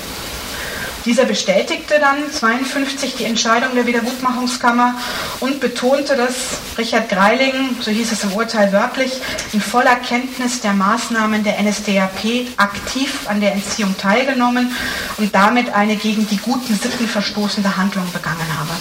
Dieser 1.06 1.26
bestätigte 1.26 2.00
dann 2.00 2.32
52 2.32 3.16
die 3.16 3.26
Entscheidung 3.26 3.76
der 3.76 3.86
Wiedergutmachungskammer 3.86 4.96
und 5.40 5.60
betonte, 5.60 6.16
dass 6.16 6.34
Richard 6.80 7.10
Greiling, 7.10 7.78
so 7.80 7.92
hieß 7.92 8.12
es 8.12 8.24
im 8.24 8.34
Urteil 8.34 8.74
wörtlich, 8.74 9.14
in 9.54 9.62
voller 9.62 9.98
Kenntnis 9.98 10.62
der 10.62 10.74
Maßnahmen 10.74 11.44
der 11.44 11.62
NSDAP 11.62 12.48
aktiv 12.58 13.28
an 13.28 13.40
der 13.40 13.54
Entziehung 13.54 13.96
teilgenommen 13.98 14.76
und 15.18 15.36
damit 15.36 15.72
eine 15.76 15.96
gegen 15.96 16.28
die 16.28 16.38
guten 16.38 16.74
Sitten 16.74 17.08
verstoßende 17.08 17.78
Handlung 17.78 18.12
begangen 18.12 18.48
habe. 18.58 18.72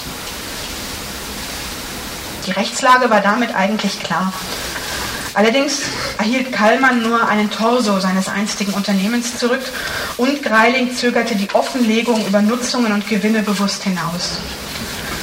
Die 2.47 2.53
Rechtslage 2.53 3.11
war 3.11 3.21
damit 3.21 3.55
eigentlich 3.55 4.01
klar. 4.01 4.33
Allerdings 5.35 5.83
erhielt 6.17 6.53
Kallmann 6.53 7.03
nur 7.03 7.29
einen 7.29 7.51
Torso 7.51 7.99
seines 7.99 8.29
einstigen 8.29 8.73
Unternehmens 8.73 9.37
zurück 9.37 9.63
und 10.17 10.43
Greiling 10.43 10.95
zögerte 10.95 11.35
die 11.35 11.49
Offenlegung 11.53 12.25
über 12.27 12.41
Nutzungen 12.41 12.93
und 12.93 13.09
Gewinne 13.09 13.43
bewusst 13.43 13.83
hinaus. 13.83 14.39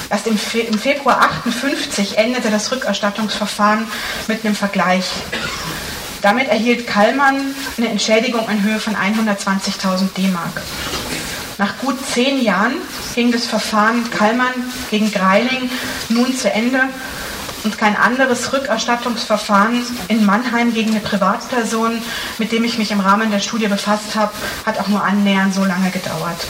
Erst 0.09 0.28
im, 0.28 0.38
Fe 0.38 0.59
im 0.59 0.78
Februar 0.78 1.22
58 1.22 2.18
endete 2.18 2.51
das 2.51 2.70
Rückerstattungsverfahren 2.74 3.88
mit 4.28 4.43
einem 4.43 4.55
Vergleich. 4.55 5.05
Damit 6.22 6.49
erhielt 6.49 6.86
Kallmann 6.86 7.55
eine 7.78 7.88
Entschädigung 7.88 8.49
in 8.49 8.62
Höhe 8.62 8.80
von 8.80 8.95
120.000 8.95 10.14
D-Mark. 10.18 10.62
Nach 11.57 11.78
gut 11.78 11.95
zehn 12.05 12.41
Jahren 12.41 12.74
ging 13.16 13.32
das 13.32 13.45
Verfahren 13.45 14.09
Kallmann 14.12 14.53
gegen 14.89 15.12
Greiling 15.12 15.70
nun 16.09 16.36
zu 16.36 16.51
Ende 16.51 16.82
und 17.64 17.78
kein 17.78 17.95
anderes 17.95 18.51
Rückerstattungsverfahren 18.53 19.84
in 20.07 20.26
Mannheim 20.26 20.74
gegen 20.74 20.91
eine 20.91 20.99
Privatperson, 20.99 22.01
mit 22.38 22.51
dem 22.51 22.64
ich 22.64 22.78
mich 22.78 22.91
im 22.91 22.99
Rahmen 22.99 23.32
der 23.32 23.39
Studie 23.39 23.68
befasst 23.68 24.16
habe, 24.16 24.32
hat 24.66 24.80
auch 24.80 24.88
nur 24.88 25.03
annähernd 25.03 25.53
so 25.53 25.64
lange 25.64 25.91
gedauert. 25.91 26.47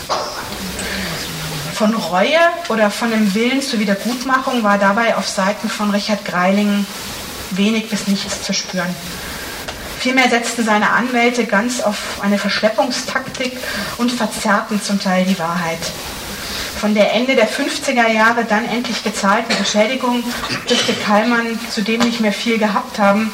Von 1.74 1.96
Reue 1.96 2.38
oder 2.70 2.92
von 2.92 3.12
dem 3.12 3.34
Willen 3.34 3.62
zur 3.62 3.80
Wiedergutmachung 3.80 4.64
war 4.64 4.78
dabei 4.78 5.16
auf 5.18 5.28
Seiten 5.28 5.68
von 5.68 5.90
Richard 5.90 6.24
Greiling 6.26 6.86
wenig 7.52 7.90
bis 7.90 8.08
nichts 8.08 8.44
zu 8.44 8.54
spüren. 8.54 8.96
Vielmehr 10.00 10.30
setzten 10.30 10.66
seine 10.66 10.90
Anwälte 10.90 11.46
ganz 11.46 11.82
auf 11.82 11.98
eine 12.22 12.38
Verschleppungstaktik 12.40 13.58
und 13.98 14.12
verzerrten 14.12 14.82
zum 14.82 15.00
Teil 15.00 15.26
die 15.26 15.38
Wahrheit 15.38 15.80
von 16.82 16.96
der 16.96 17.14
Ende 17.14 17.36
der 17.36 17.48
50er 17.48 18.08
Jahre 18.08 18.44
dann 18.44 18.66
endlich 18.66 19.04
gezahlten 19.04 19.56
Entschädigung 19.56 20.24
dürfte 20.68 20.94
Kallmann 20.94 21.60
zudem 21.70 22.02
nicht 22.02 22.22
mehr 22.22 22.34
viel 22.34 22.58
gehabt 22.58 22.98
haben. 22.98 23.32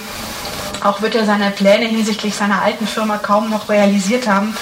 Auch 0.83 1.01
wird 1.01 1.15
er 1.15 1.25
seine 1.25 1.51
Pläne 1.51 1.85
hinsichtlich 1.85 2.35
seiner 2.35 2.61
alten 2.61 2.85
Firma 2.85 3.17
kaum 3.17 3.49
noch 3.49 3.69
realisiert 3.69 4.27
haben. 4.27 4.53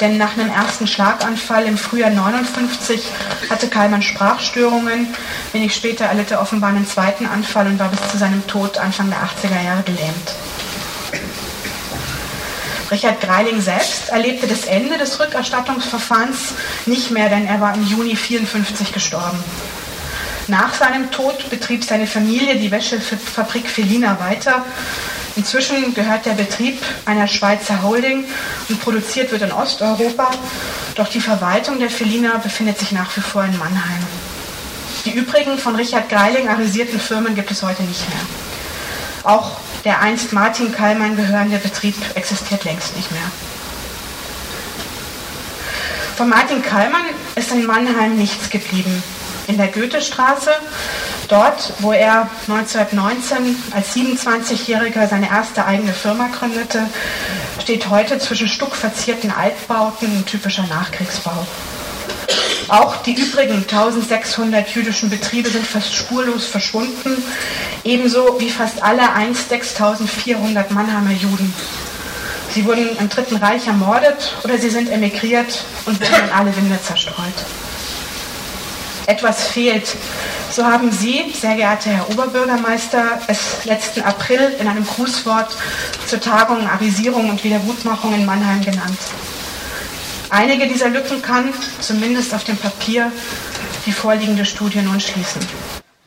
Denn 0.00 0.18
nach 0.18 0.38
einem 0.38 0.50
ersten 0.50 0.86
Schlaganfall 0.86 1.64
im 1.64 1.76
Frühjahr 1.76 2.10
59 2.10 3.04
hatte 3.50 3.66
Kallmann 3.66 4.02
Sprachstörungen. 4.02 5.12
Wenig 5.50 5.74
später 5.74 6.04
erlitt 6.04 6.30
er 6.30 6.40
offenbar 6.40 6.70
einen 6.70 6.86
zweiten 6.86 7.26
Anfall 7.26 7.66
und 7.66 7.80
war 7.80 7.88
bis 7.88 8.08
zu 8.08 8.18
seinem 8.18 8.46
Tod 8.46 8.78
Anfang 8.78 9.10
der 9.10 9.18
80er 9.18 9.64
Jahre 9.64 9.82
gelähmt. 9.82 10.41
Richard 12.92 13.22
Greiling 13.22 13.62
selbst 13.62 14.10
erlebte 14.10 14.46
das 14.46 14.66
Ende 14.66 14.98
des 14.98 15.18
Rückerstattungsverfahrens 15.18 16.52
nicht 16.84 17.10
mehr, 17.10 17.30
denn 17.30 17.46
er 17.46 17.58
war 17.58 17.74
im 17.74 17.86
Juni 17.86 18.14
54 18.14 18.92
gestorben. 18.92 19.42
Nach 20.46 20.74
seinem 20.74 21.10
Tod 21.10 21.48
betrieb 21.48 21.84
seine 21.84 22.06
Familie 22.06 22.56
die 22.56 22.70
Wäschefabrik 22.70 23.66
Felina 23.66 24.20
weiter. 24.20 24.66
Inzwischen 25.36 25.94
gehört 25.94 26.26
der 26.26 26.32
Betrieb 26.32 26.82
einer 27.06 27.26
Schweizer 27.26 27.82
Holding 27.82 28.24
und 28.68 28.80
produziert 28.82 29.32
wird 29.32 29.40
in 29.40 29.52
Osteuropa. 29.52 30.30
Doch 30.94 31.08
die 31.08 31.22
Verwaltung 31.22 31.78
der 31.78 31.88
Felina 31.88 32.36
befindet 32.36 32.78
sich 32.78 32.92
nach 32.92 33.16
wie 33.16 33.22
vor 33.22 33.42
in 33.44 33.56
Mannheim. 33.56 34.06
Die 35.06 35.12
übrigen 35.12 35.56
von 35.56 35.76
Richard 35.76 36.10
Greiling 36.10 36.46
arisierten 36.48 37.00
Firmen 37.00 37.34
gibt 37.34 37.50
es 37.50 37.62
heute 37.62 37.84
nicht 37.84 38.06
mehr. 38.10 38.20
Auch 39.24 39.52
der 39.84 40.00
einst 40.00 40.32
Martin 40.32 40.72
Kallmann 40.72 41.16
gehörende 41.16 41.58
Betrieb 41.58 41.94
existiert 42.14 42.64
längst 42.64 42.96
nicht 42.96 43.10
mehr. 43.10 43.30
Von 46.16 46.28
Martin 46.28 46.62
Kallmann 46.62 47.06
ist 47.34 47.50
in 47.52 47.66
Mannheim 47.66 48.16
nichts 48.16 48.50
geblieben. 48.50 49.02
In 49.48 49.56
der 49.56 49.68
Goethestraße, 49.68 50.50
dort, 51.26 51.72
wo 51.80 51.92
er 51.92 52.28
1919 52.48 53.56
als 53.72 53.96
27-Jähriger 53.96 55.08
seine 55.08 55.28
erste 55.28 55.64
eigene 55.66 55.92
Firma 55.92 56.28
gründete, 56.28 56.86
steht 57.60 57.88
heute 57.90 58.18
zwischen 58.18 58.46
stuckverzierten 58.46 59.32
Altbauten 59.32 60.18
ein 60.18 60.26
typischer 60.26 60.66
Nachkriegsbau. 60.68 61.46
Auch 62.68 63.02
die 63.02 63.14
übrigen 63.14 63.56
1600 63.56 64.68
jüdischen 64.68 65.10
Betriebe 65.10 65.50
sind 65.50 65.66
fast 65.66 65.94
spurlos 65.94 66.46
verschwunden, 66.46 67.22
ebenso 67.84 68.40
wie 68.40 68.50
fast 68.50 68.82
alle 68.82 69.12
einst 69.12 69.48
6400 69.50 70.70
Mannheimer 70.70 71.12
Juden. 71.12 71.52
Sie 72.54 72.64
wurden 72.66 72.96
im 72.98 73.08
Dritten 73.08 73.36
Reich 73.36 73.66
ermordet 73.66 74.36
oder 74.44 74.58
sie 74.58 74.70
sind 74.70 74.90
emigriert 74.90 75.64
und 75.86 76.00
wurden 76.00 76.24
in 76.24 76.30
alle 76.30 76.54
Winde 76.56 76.78
zerstreut. 76.82 77.34
Etwas 79.06 79.48
fehlt. 79.48 79.96
So 80.50 80.64
haben 80.64 80.92
Sie, 80.92 81.32
sehr 81.38 81.56
geehrter 81.56 81.90
Herr 81.90 82.10
Oberbürgermeister, 82.10 83.20
es 83.26 83.64
letzten 83.64 84.02
April 84.02 84.54
in 84.60 84.68
einem 84.68 84.86
Grußwort 84.86 85.56
zur 86.06 86.20
Tagung 86.20 86.68
Arisierung 86.68 87.30
und 87.30 87.42
Wiedergutmachung 87.42 88.14
in 88.14 88.26
Mannheim 88.26 88.60
genannt. 88.60 88.98
Einige 90.34 90.66
dieser 90.66 90.88
Lücken 90.88 91.20
kann, 91.20 91.52
zumindest 91.80 92.32
auf 92.34 92.42
dem 92.44 92.56
Papier, 92.56 93.12
die 93.84 93.92
vorliegende 93.92 94.46
Studie 94.46 94.80
nun 94.80 94.98
schließen. 94.98 95.46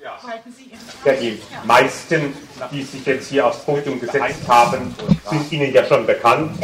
Ja, 0.01 1.13
die 1.13 1.39
meisten, 1.63 2.34
die 2.71 2.82
sich 2.82 3.05
jetzt 3.05 3.30
hier 3.30 3.45
aufs 3.45 3.59
Podium 3.59 3.99
gesetzt 3.99 4.41
haben, 4.47 4.95
sind 5.30 5.51
Ihnen 5.51 5.71
ja 5.71 5.86
schon 5.86 6.07
bekannt. 6.07 6.57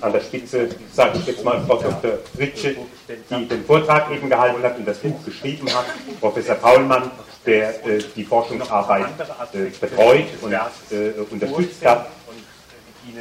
An 0.00 0.12
der 0.12 0.20
Spitze 0.20 0.68
sage 0.92 1.18
ich 1.18 1.26
jetzt 1.26 1.44
mal 1.44 1.60
Frau 1.66 1.82
Dr. 1.82 2.20
Ritsche, 2.38 2.76
die 3.08 3.48
den 3.48 3.64
Vortrag 3.64 4.12
eben 4.12 4.30
gehalten 4.30 4.62
hat 4.62 4.78
und 4.78 4.86
das 4.86 4.98
Buch 4.98 5.24
geschrieben 5.24 5.66
hat, 5.74 5.86
Professor 6.20 6.54
Paulmann, 6.54 7.10
der 7.44 7.84
äh, 7.84 7.98
die 8.14 8.22
Forschungsarbeit 8.22 9.06
äh, 9.54 9.70
betreut 9.80 10.28
und 10.40 10.52
äh, 10.52 11.10
unterstützt 11.32 11.84
hat. 11.84 12.10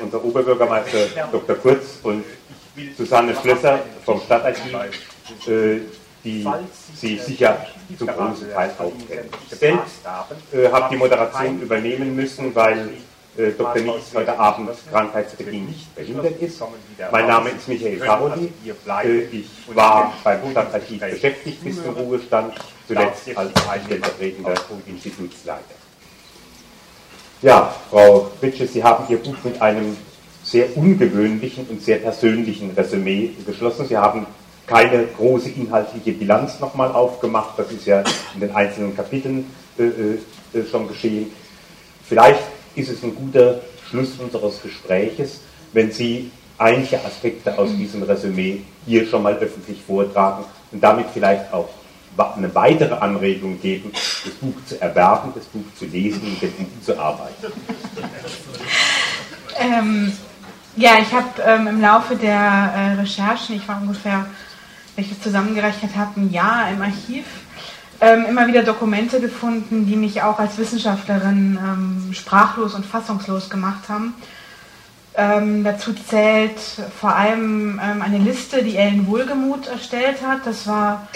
Unser 0.02 0.24
Oberbürgermeister 0.24 1.08
Dr. 1.32 1.56
Kurz 1.58 2.00
und 2.04 2.24
Susanne 2.98 3.36
Schlösser 3.36 3.80
vom 4.06 4.20
Stadtarchiv, 4.22 4.74
äh, 5.48 5.80
die 6.24 6.48
Sie 6.96 7.18
sicher 7.18 7.66
zum 7.98 8.08
großen 8.08 8.52
Teil 8.52 8.72
auch 8.80 8.92
kennen. 9.08 9.30
Selbst 9.50 10.06
äh, 10.54 10.72
habe 10.72 10.88
die 10.90 10.98
Moderation 10.98 11.62
übernehmen 11.62 12.16
müssen, 12.16 12.56
weil 12.56 12.90
äh, 13.38 13.52
Dr. 13.52 13.82
Nies 13.82 14.14
heute 14.14 14.38
Abend 14.38 14.70
krankheitsbedingt 14.92 15.96
behindert 15.96 16.40
ist. 16.42 16.62
Mein 17.12 17.28
Name 17.28 17.50
ist 17.50 17.68
Michael 17.68 17.98
Paroli. 17.98 18.52
Äh, 19.04 19.22
ich 19.32 19.50
war 19.74 20.14
beim 20.24 20.52
Stadtarchiv 20.52 21.00
beschäftigt 21.00 21.64
bis 21.64 21.84
zum 21.84 21.94
Ruhestand, 21.96 22.54
zuletzt 22.88 23.36
als 23.36 23.52
stellvertretender 23.86 24.56
Institutsleiter. 24.88 25.76
Ja, 27.42 27.76
Frau 27.90 28.32
Ritsche, 28.42 28.66
Sie 28.66 28.84
haben 28.84 29.04
Ihr 29.10 29.18
Buch 29.18 29.36
mit 29.44 29.62
einem 29.62 29.98
sehr 30.54 30.78
ungewöhnlichen 30.78 31.66
und 31.66 31.82
sehr 31.82 31.98
persönlichen 31.98 32.70
Resümee 32.78 33.32
geschlossen. 33.44 33.88
Sie 33.88 33.98
haben 33.98 34.28
keine 34.68 35.08
große 35.18 35.50
inhaltliche 35.50 36.12
Bilanz 36.12 36.60
nochmal 36.60 36.92
aufgemacht, 36.92 37.58
das 37.58 37.72
ist 37.72 37.88
ja 37.88 38.04
in 38.36 38.42
den 38.42 38.56
einzelnen 38.56 38.96
Kapiteln 38.96 39.48
äh, 39.80 39.84
äh, 39.84 40.66
schon 40.70 40.88
geschehen. 40.88 41.32
Vielleicht 42.08 42.44
ist 42.76 42.90
es 42.90 43.02
ein 43.02 43.16
guter 43.16 43.62
Schluss 43.90 44.20
unseres 44.20 44.62
Gespräches, 44.62 45.42
wenn 45.74 45.92
Sie 45.92 46.30
einige 46.60 47.04
Aspekte 47.04 47.58
aus 47.58 47.76
diesem 47.76 48.04
Resümee 48.04 48.62
hier 48.86 49.08
schon 49.08 49.24
mal 49.24 49.34
öffentlich 49.34 49.82
vortragen 49.82 50.46
und 50.72 50.84
damit 50.84 51.08
vielleicht 51.12 51.52
auch 51.52 51.70
eine 52.38 52.54
weitere 52.54 52.94
Anregung 52.94 53.60
geben, 53.60 53.92
das 53.92 54.34
Buch 54.40 54.54
zu 54.68 54.80
erwerben, 54.80 55.34
das 55.34 55.46
Buch 55.46 55.66
zu 55.80 55.86
lesen 55.86 56.22
und 56.22 56.42
mit 56.44 56.60
dem 56.60 56.66
Buch 56.66 56.86
zu 56.86 57.00
arbeiten. 57.00 57.48
Ähm, 59.60 60.12
ja, 60.76 60.98
ich 61.00 61.14
habe 61.14 61.42
ähm, 61.46 61.68
im 61.68 61.82
Laufe 61.82 62.16
der 62.16 62.32
äh, 62.32 62.94
Recherchen, 63.00 63.56
ich 63.56 63.68
war 63.68 63.82
ungefähr, 63.82 64.26
wenn 64.96 65.06
ich 65.06 65.10
das 65.10 65.22
zusammengerechnet 65.22 65.96
habe, 65.96 66.20
ein 66.20 66.32
Jahr 66.32 66.70
im 66.72 66.82
Archiv, 66.82 67.26
ähm, 68.02 68.26
immer 68.28 68.48
wieder 68.48 68.64
Dokumente 68.64 69.22
gefunden, 69.22 69.86
die 69.86 69.96
mich 69.96 70.22
auch 70.24 70.40
als 70.40 70.58
Wissenschaftlerin 70.58 71.60
ähm, 71.62 72.14
sprachlos 72.14 72.74
und 72.74 72.86
fassungslos 72.86 73.50
gemacht 73.50 73.88
haben. 73.88 74.16
Ähm, 75.16 75.64
dazu 75.64 75.94
zählt 75.94 76.60
vor 77.00 77.16
allem 77.16 77.80
ähm, 77.82 78.02
eine 78.02 78.18
Liste, 78.18 78.64
die 78.64 78.78
Ellen 78.78 79.06
Wohlgemuth 79.06 79.68
erstellt 79.68 80.26
hat. 80.26 80.46
Das 80.46 80.66
war 80.66 81.08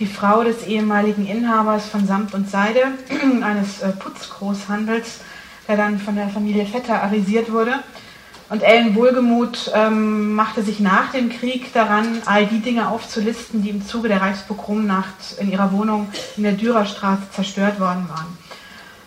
die 0.00 0.06
Frau 0.06 0.42
des 0.42 0.66
ehemaligen 0.66 1.26
Inhabers 1.26 1.86
von 1.86 2.06
Samt 2.06 2.34
und 2.34 2.50
Seide, 2.50 2.82
eines 3.42 3.82
äh, 3.82 3.90
Putzgroßhandels, 3.90 5.20
der 5.68 5.76
dann 5.76 6.00
von 6.00 6.16
der 6.16 6.28
Familie 6.28 6.66
Vetter 6.66 7.02
arisiert 7.02 7.52
wurde. 7.52 7.74
Und 8.48 8.62
Ellen 8.62 8.94
Wohlgemuth 8.94 9.72
ähm, 9.74 10.34
machte 10.34 10.62
sich 10.62 10.78
nach 10.78 11.10
dem 11.10 11.30
Krieg 11.30 11.72
daran, 11.72 12.22
all 12.26 12.46
die 12.46 12.60
Dinge 12.60 12.88
aufzulisten, 12.88 13.62
die 13.62 13.70
im 13.70 13.84
Zuge 13.84 14.06
der 14.08 14.20
Reichspogromnacht 14.20 15.38
in 15.40 15.50
ihrer 15.50 15.72
Wohnung 15.72 16.08
in 16.36 16.44
der 16.44 16.52
Dürerstraße 16.52 17.22
zerstört 17.32 17.80
worden 17.80 18.08
waren. 18.08 18.38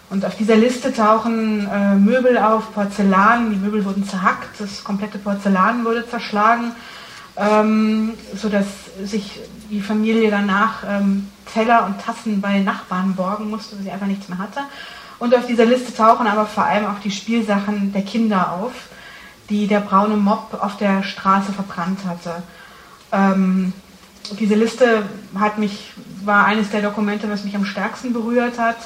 Und 0.09 0.25
auf 0.25 0.35
dieser 0.35 0.57
Liste 0.57 0.91
tauchen 0.91 1.69
äh, 1.71 1.95
Möbel 1.95 2.37
auf, 2.37 2.73
Porzellan, 2.73 3.51
die 3.51 3.57
Möbel 3.57 3.85
wurden 3.85 4.03
zerhackt, 4.05 4.59
das 4.59 4.83
komplette 4.83 5.19
Porzellan 5.19 5.85
wurde 5.85 6.09
zerschlagen, 6.09 6.71
ähm, 7.37 8.15
sodass 8.35 8.65
sich 9.03 9.39
die 9.69 9.81
Familie 9.81 10.31
danach 10.31 10.83
ähm, 10.85 11.29
Teller 11.53 11.85
und 11.85 12.01
Tassen 12.01 12.41
bei 12.41 12.59
Nachbarn 12.59 13.15
borgen 13.15 13.49
musste, 13.49 13.77
weil 13.77 13.83
sie 13.83 13.91
einfach 13.91 14.07
nichts 14.07 14.27
mehr 14.27 14.39
hatte. 14.39 14.61
Und 15.19 15.33
auf 15.35 15.45
dieser 15.45 15.65
Liste 15.65 15.95
tauchen 15.95 16.27
aber 16.27 16.45
vor 16.45 16.65
allem 16.65 16.87
auch 16.87 16.99
die 17.03 17.11
Spielsachen 17.11 17.93
der 17.93 18.01
Kinder 18.01 18.53
auf 18.53 18.71
die 19.49 19.67
der 19.67 19.79
braune 19.79 20.17
Mob 20.17 20.57
auf 20.61 20.77
der 20.77 21.03
Straße 21.03 21.51
verbrannt 21.51 21.99
hatte. 22.05 22.43
Ähm, 23.11 23.73
diese 24.39 24.55
Liste 24.55 25.03
hat 25.37 25.57
mich, 25.57 25.93
war 26.23 26.45
eines 26.45 26.69
der 26.69 26.81
Dokumente, 26.81 27.29
was 27.29 27.43
mich 27.43 27.55
am 27.55 27.65
stärksten 27.65 28.13
berührt 28.13 28.59
hat. 28.59 28.77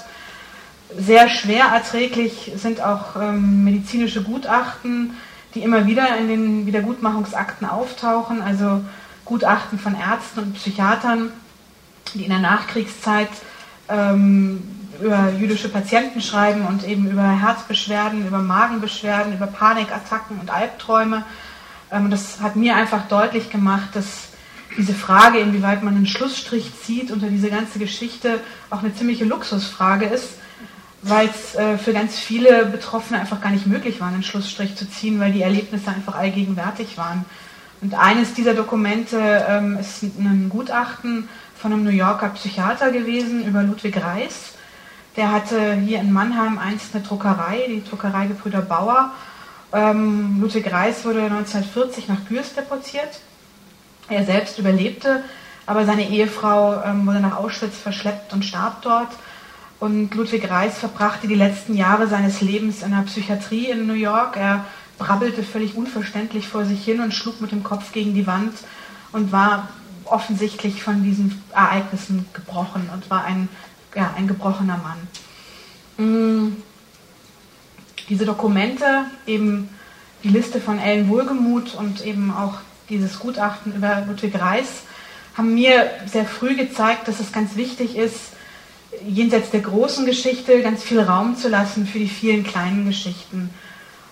Sehr 0.97 1.28
schwer 1.28 1.66
erträglich 1.66 2.51
sind 2.55 2.82
auch 2.82 3.16
ähm, 3.20 3.64
medizinische 3.64 4.24
Gutachten, 4.24 5.16
die 5.53 5.64
immer 5.64 5.86
wieder 5.86 6.18
in 6.18 6.28
den 6.28 6.66
Wiedergutmachungsakten 6.66 7.68
auftauchen, 7.68 8.41
also 8.41 8.82
Gutachten 9.26 9.80
von 9.80 9.95
Ärzten 9.95 10.39
und 10.39 10.53
Psychiatern, 10.53 11.32
die 12.14 12.24
in 12.24 12.30
der 12.30 12.39
Nachkriegszeit 12.39 13.30
ähm, 13.89 14.61
über 15.03 15.31
jüdische 15.37 15.69
Patienten 15.69 16.21
schreiben 16.21 16.65
und 16.65 16.87
eben 16.87 17.09
über 17.09 17.39
Herzbeschwerden, 17.39 18.25
über 18.25 18.39
Magenbeschwerden, 18.39 19.33
über 19.33 19.47
Panikattacken 19.47 20.39
und 20.39 20.49
Albträume. 20.49 21.23
Ähm, 21.91 22.09
das 22.09 22.39
hat 22.41 22.55
mir 22.55 22.75
einfach 22.75 23.07
deutlich 23.07 23.49
gemacht, 23.49 23.89
dass 23.93 24.29
diese 24.77 24.93
Frage, 24.93 25.39
inwieweit 25.39 25.83
man 25.83 25.95
einen 25.95 26.07
Schlussstrich 26.07 26.71
zieht 26.81 27.11
unter 27.11 27.27
diese 27.27 27.49
ganze 27.49 27.77
Geschichte, 27.77 28.39
auch 28.69 28.79
eine 28.79 28.95
ziemliche 28.95 29.25
Luxusfrage 29.25 30.05
ist, 30.05 30.29
weil 31.03 31.27
es 31.27 31.55
äh, 31.55 31.77
für 31.77 31.93
ganz 31.93 32.17
viele 32.17 32.65
Betroffene 32.65 33.19
einfach 33.19 33.41
gar 33.41 33.51
nicht 33.51 33.67
möglich 33.67 33.99
war, 33.99 34.07
einen 34.07 34.23
Schlussstrich 34.23 34.75
zu 34.75 34.89
ziehen, 34.89 35.19
weil 35.19 35.33
die 35.33 35.41
Erlebnisse 35.41 35.89
einfach 35.89 36.15
allgegenwärtig 36.15 36.97
waren. 36.97 37.25
Und 37.81 37.93
eines 37.93 38.33
dieser 38.33 38.53
Dokumente 38.53 39.45
ähm, 39.47 39.77
ist 39.77 40.03
ein 40.03 40.47
Gutachten 40.49 41.27
von 41.55 41.73
einem 41.73 41.83
New 41.83 41.89
Yorker 41.91 42.29
Psychiater 42.29 42.91
gewesen 42.91 43.45
über 43.45 43.61
Ludwig 43.61 44.01
Reis 44.01 44.52
der 45.16 45.32
hatte 45.32 45.76
hier 45.76 45.99
in 45.99 46.11
Mannheim 46.11 46.57
einst 46.57 46.93
eine 46.93 47.03
Druckerei, 47.03 47.66
die 47.68 47.84
Druckerei 47.84 48.28
Gebrüder 48.28 48.61
Bauer. 48.61 49.11
Ähm, 49.72 50.39
Ludwig 50.41 50.72
Reis 50.72 51.05
wurde 51.05 51.24
1940 51.24 52.07
nach 52.07 52.26
Gürs 52.28 52.53
deportiert. 52.53 53.20
Er 54.09 54.26
selbst 54.26 54.59
überlebte, 54.59 55.24
aber 55.66 55.86
seine 55.86 56.09
Ehefrau 56.09 56.84
ähm, 56.84 57.05
wurde 57.05 57.20
nach 57.20 57.38
Auschwitz 57.38 57.78
verschleppt 57.78 58.34
und 58.34 58.43
starb 58.43 58.82
dort. 58.82 59.09
Und 59.80 60.14
Ludwig 60.16 60.49
Reis 60.49 60.78
verbrachte 60.78 61.28
die 61.28 61.36
letzten 61.36 61.76
Jahre 61.76 62.07
seines 62.07 62.41
Lebens 62.41 62.84
in 62.84 62.91
der 62.91 63.03
Psychiatrie 63.03 63.70
in 63.70 63.88
New 63.88 63.93
York. 63.93 64.38
Er 64.38 64.66
brabbelte 64.97 65.43
völlig 65.43 65.76
unverständlich 65.76 66.47
vor 66.47 66.66
sich 66.66 66.84
hin 66.84 67.01
und 67.01 67.14
schlug 67.14 67.41
mit 67.41 67.51
dem 67.51 67.64
Kopf 67.64 67.91
gegen 67.91 68.14
die 68.14 68.28
Wand 68.28 68.53
und 69.11 69.32
war 69.32 69.68
offensichtlich 70.05 70.84
von 70.84 71.03
diesen 71.03 71.41
Ereignissen 71.53 72.26
gebrochen 72.34 72.89
und 72.93 73.09
war 73.09 73.26
ein 73.26 73.49
ja, 73.95 74.13
ein 74.17 74.27
gebrochener 74.27 74.77
Mann. 74.77 76.05
Mm. 76.05 76.57
Diese 78.09 78.25
Dokumente, 78.25 79.05
eben 79.25 79.69
die 80.23 80.29
Liste 80.29 80.59
von 80.59 80.77
Ellen 80.77 81.07
Wohlgemuth 81.07 81.73
und 81.75 82.05
eben 82.05 82.33
auch 82.33 82.55
dieses 82.89 83.19
Gutachten 83.19 83.73
über 83.75 84.03
Ludwig 84.07 84.39
Reis, 84.39 84.83
haben 85.35 85.53
mir 85.53 85.89
sehr 86.05 86.25
früh 86.25 86.55
gezeigt, 86.55 87.07
dass 87.07 87.19
es 87.19 87.31
ganz 87.31 87.55
wichtig 87.55 87.95
ist, 87.95 88.33
jenseits 89.07 89.49
der 89.49 89.61
großen 89.61 90.05
Geschichte 90.05 90.61
ganz 90.61 90.83
viel 90.83 90.99
Raum 90.99 91.37
zu 91.37 91.49
lassen 91.49 91.87
für 91.87 91.99
die 91.99 92.09
vielen 92.09 92.43
kleinen 92.43 92.85
Geschichten. 92.85 93.49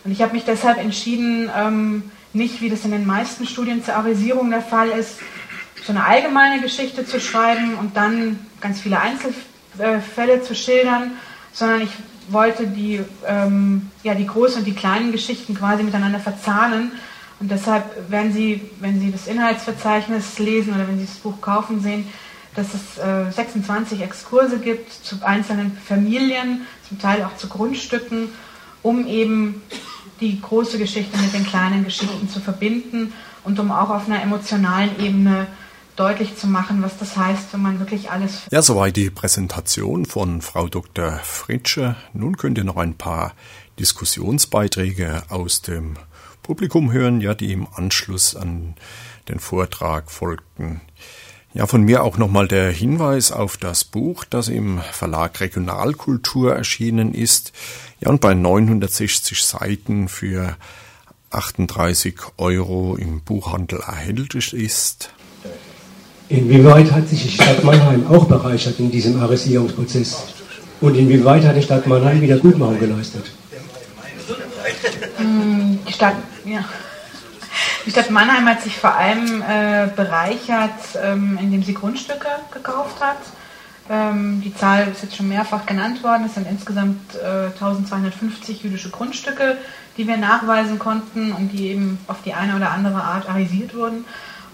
Und 0.04 0.12
ich 0.12 0.22
habe 0.22 0.34
mich 0.34 0.46
deshalb 0.46 0.78
entschieden, 0.78 1.50
ähm, 1.56 2.12
nicht 2.34 2.62
wie 2.62 2.70
das 2.70 2.86
in 2.86 2.92
den 2.92 3.06
meisten 3.06 3.46
Studien 3.46 3.84
zur 3.84 3.96
Arisierung 3.96 4.50
der 4.50 4.62
Fall 4.62 4.90
ist, 4.90 5.20
so 5.86 5.92
eine 5.92 6.06
allgemeine 6.06 6.62
Geschichte 6.62 7.06
zu 7.06 7.20
schreiben 7.20 7.76
und 7.76 7.98
dann 7.98 8.40
ganz 8.62 8.82
viele 8.82 9.00
Einzelfälle 9.00 9.51
äh, 9.78 10.00
Fälle 10.00 10.42
zu 10.42 10.56
schildern, 10.56 11.12
sondern 11.54 11.82
ich 11.82 11.92
wollte 12.30 12.68
die, 12.68 13.02
ähm, 13.26 13.90
ja, 14.04 14.16
die 14.16 14.28
großen 14.28 14.60
und 14.60 14.66
die 14.66 14.74
kleinen 14.74 15.12
Geschichten 15.12 15.56
quasi 15.56 15.84
miteinander 15.84 16.20
verzahnen. 16.20 16.92
Und 17.40 17.50
deshalb 17.50 18.10
werden 18.10 18.32
Sie, 18.32 18.62
wenn 18.80 19.00
Sie 19.00 19.12
das 19.12 19.28
Inhaltsverzeichnis 19.28 20.38
lesen 20.40 20.74
oder 20.76 20.88
wenn 20.88 21.00
Sie 21.00 21.06
das 21.06 21.16
Buch 21.16 21.42
kaufen, 21.42 21.82
sehen, 21.82 22.08
dass 22.56 22.68
es 22.74 22.98
äh, 22.98 23.32
26 23.32 24.02
Exkurse 24.02 24.60
gibt 24.60 24.92
zu 24.92 25.16
einzelnen 25.24 25.78
Familien, 25.78 26.68
zum 26.88 27.00
Teil 27.00 27.24
auch 27.24 27.36
zu 27.38 27.48
Grundstücken, 27.48 28.30
um 28.84 29.08
eben 29.08 29.62
die 30.20 30.40
große 30.40 30.78
Geschichte 30.78 31.18
mit 31.18 31.34
den 31.34 31.46
kleinen 31.46 31.84
Geschichten 31.84 32.30
zu 32.30 32.40
verbinden 32.40 33.14
und 33.44 33.60
um 33.60 33.72
auch 33.72 33.90
auf 33.90 34.08
einer 34.08 34.22
emotionalen 34.22 34.92
Ebene 35.04 35.48
deutlich 36.02 36.36
zu 36.36 36.48
machen, 36.48 36.82
was 36.82 36.98
das 36.98 37.16
heißt, 37.16 37.54
wenn 37.54 37.62
man 37.62 37.80
wirklich 37.80 38.10
alles. 38.10 38.42
Ja, 38.50 38.64
soweit 38.64 38.96
die 38.96 39.12
Präsentation 39.12 40.08
von 40.08 40.42
Frau 40.42 40.68
Dr. 40.68 41.20
Fritsche. 41.24 41.96
Nun 42.14 42.38
könnt 42.38 42.58
ihr 42.58 42.64
noch 42.64 42.78
ein 42.78 42.96
paar 42.96 43.34
Diskussionsbeiträge 43.80 45.22
aus 45.30 45.62
dem 45.62 45.98
Publikum 46.42 46.92
hören, 46.92 47.22
ja, 47.22 47.36
die 47.36 47.54
im 47.54 47.68
Anschluss 47.76 48.36
an 48.36 48.74
den 49.30 49.40
Vortrag 49.40 50.10
folgten. 50.10 50.82
Ja, 51.54 51.68
von 51.68 51.84
mir 51.84 52.04
auch 52.04 52.18
nochmal 52.18 52.48
der 52.48 52.72
Hinweis 52.72 53.32
auf 53.32 53.58
das 53.58 53.84
Buch, 53.84 54.26
das 54.26 54.48
im 54.48 54.82
Verlag 54.94 55.40
Regionalkultur 55.40 56.56
erschienen 56.56 57.14
ist. 57.14 57.52
Ja, 58.00 58.10
und 58.10 58.22
bei 58.22 58.34
960 58.34 59.44
Seiten 59.44 60.08
für 60.08 60.58
38 61.30 62.16
Euro 62.38 62.96
im 62.96 63.22
Buchhandel 63.22 63.82
erhältlich 63.82 64.54
ist. 64.54 65.14
Inwieweit 66.32 66.90
hat 66.94 67.10
sich 67.10 67.24
die 67.24 67.30
Stadt 67.30 67.62
Mannheim 67.62 68.08
auch 68.08 68.24
bereichert 68.24 68.80
in 68.80 68.90
diesem 68.90 69.22
Arisierungsprozess? 69.22 70.24
Und 70.80 70.96
inwieweit 70.96 71.44
hat 71.44 71.58
die 71.58 71.62
Stadt 71.62 71.86
Mannheim 71.88 72.22
wieder 72.22 72.38
Gutmachung 72.38 72.80
geleistet? 72.80 73.26
Hm, 75.18 75.80
die 75.86 75.92
Stadt, 75.92 76.16
ja. 76.46 76.64
Die 77.86 77.92
Stadt 77.92 78.10
Mannheim 78.12 78.48
hat 78.48 78.62
sich 78.62 78.78
vor 78.78 78.96
allem 78.96 79.42
äh, 79.42 79.90
bereichert, 79.94 80.80
ähm, 81.04 81.38
indem 81.42 81.64
sie 81.64 81.74
Grundstücke 81.74 82.30
gekauft 82.54 83.02
hat. 83.02 83.20
Ähm, 83.90 84.42
die 84.42 84.56
Zahl 84.56 84.88
ist 84.88 85.04
jetzt 85.04 85.18
schon 85.18 85.28
mehrfach 85.28 85.66
genannt 85.66 86.02
worden. 86.02 86.24
Es 86.28 86.36
sind 86.36 86.48
insgesamt 86.50 87.14
äh, 87.16 87.48
1250 87.48 88.64
jüdische 88.64 88.90
Grundstücke, 88.90 89.58
die 89.98 90.08
wir 90.08 90.16
nachweisen 90.16 90.80
konnten 90.80 91.34
und 91.34 91.50
die 91.52 91.72
eben 91.72 91.98
auf 92.08 92.22
die 92.24 92.34
eine 92.34 92.56
oder 92.56 92.72
andere 92.72 93.04
Art 93.04 93.28
arisiert 93.28 93.76
wurden. 93.76 94.06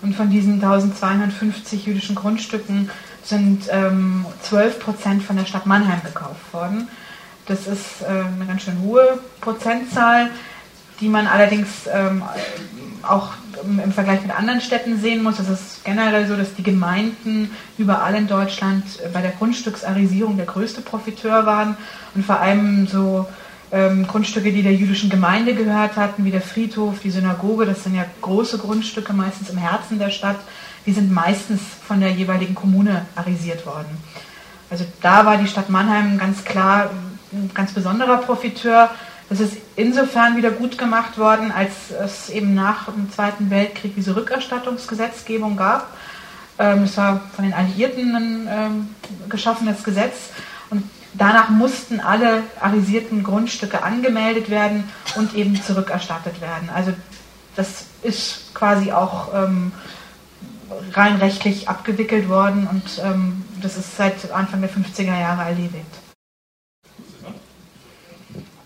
Und 0.01 0.15
von 0.15 0.29
diesen 0.29 0.55
1250 0.55 1.85
jüdischen 1.85 2.15
Grundstücken 2.15 2.89
sind 3.23 3.63
ähm, 3.71 4.25
12 4.43 4.79
Prozent 4.79 5.23
von 5.23 5.35
der 5.35 5.45
Stadt 5.45 5.65
Mannheim 5.65 6.01
gekauft 6.03 6.53
worden. 6.53 6.87
Das 7.45 7.67
ist 7.67 8.01
äh, 8.03 8.07
eine 8.07 8.45
ganz 8.45 8.63
schön 8.63 8.79
hohe 8.81 9.19
Prozentzahl, 9.41 10.29
die 10.99 11.09
man 11.09 11.27
allerdings 11.27 11.67
ähm, 11.91 12.23
auch 13.03 13.29
im 13.63 13.91
Vergleich 13.91 14.21
mit 14.21 14.37
anderen 14.37 14.61
Städten 14.61 14.99
sehen 14.99 15.23
muss. 15.23 15.39
Es 15.39 15.49
ist 15.49 15.83
generell 15.83 16.27
so, 16.27 16.35
dass 16.35 16.53
die 16.53 16.63
Gemeinden 16.63 17.51
überall 17.77 18.15
in 18.15 18.27
Deutschland 18.27 18.83
bei 19.13 19.21
der 19.21 19.31
Grundstücksarisierung 19.31 20.37
der 20.37 20.45
größte 20.45 20.81
Profiteur 20.81 21.45
waren 21.45 21.77
und 22.13 22.25
vor 22.25 22.39
allem 22.39 22.87
so 22.87 23.27
ähm, 23.71 24.07
Grundstücke, 24.07 24.51
die 24.51 24.63
der 24.63 24.73
jüdischen 24.73 25.09
Gemeinde 25.09 25.53
gehört 25.53 25.95
hatten, 25.95 26.23
wie 26.25 26.31
der 26.31 26.41
Friedhof, 26.41 26.99
die 27.03 27.11
Synagoge, 27.11 27.65
das 27.65 27.83
sind 27.83 27.95
ja 27.95 28.05
große 28.21 28.57
Grundstücke, 28.57 29.13
meistens 29.13 29.49
im 29.49 29.57
Herzen 29.57 29.99
der 29.99 30.09
Stadt, 30.09 30.37
die 30.85 30.93
sind 30.93 31.11
meistens 31.11 31.61
von 31.85 31.99
der 31.99 32.11
jeweiligen 32.11 32.55
Kommune 32.55 33.05
arisiert 33.15 33.65
worden. 33.65 33.97
Also 34.69 34.85
da 35.01 35.25
war 35.25 35.37
die 35.37 35.47
Stadt 35.47 35.69
Mannheim 35.69 36.17
ganz 36.17 36.43
klar 36.43 36.89
ein 37.31 37.51
ganz 37.53 37.73
besonderer 37.73 38.17
Profiteur. 38.17 38.89
Das 39.29 39.41
ist 39.41 39.57
insofern 39.75 40.37
wieder 40.37 40.51
gut 40.51 40.77
gemacht 40.77 41.17
worden, 41.17 41.51
als 41.51 41.91
es 41.91 42.29
eben 42.29 42.55
nach 42.55 42.85
dem 42.85 43.11
Zweiten 43.11 43.49
Weltkrieg 43.49 43.95
diese 43.95 44.15
Rückerstattungsgesetzgebung 44.15 45.57
gab. 45.57 45.89
Ähm, 46.59 46.83
es 46.83 46.95
war 46.97 47.21
von 47.35 47.43
den 47.43 47.53
Alliierten 47.53 48.15
ein 48.15 48.47
ähm, 48.49 48.89
geschaffenes 49.29 49.83
Gesetz 49.83 50.29
danach 51.13 51.49
mussten 51.49 51.99
alle 51.99 52.43
arisierten 52.59 53.23
Grundstücke 53.23 53.83
angemeldet 53.83 54.49
werden 54.49 54.85
und 55.15 55.35
eben 55.35 55.61
zurückerstattet 55.61 56.41
werden. 56.41 56.69
Also 56.73 56.91
das 57.55 57.85
ist 58.03 58.53
quasi 58.53 58.91
auch 58.91 59.33
ähm, 59.33 59.71
rein 60.93 61.15
rechtlich 61.17 61.69
abgewickelt 61.69 62.29
worden 62.29 62.67
und 62.69 63.01
das 63.61 63.77
ist 63.77 63.97
seit 63.97 64.31
Anfang 64.31 64.61
der 64.61 64.69
50er 64.69 65.19
Jahre 65.19 65.43
erledigt. 65.43 65.85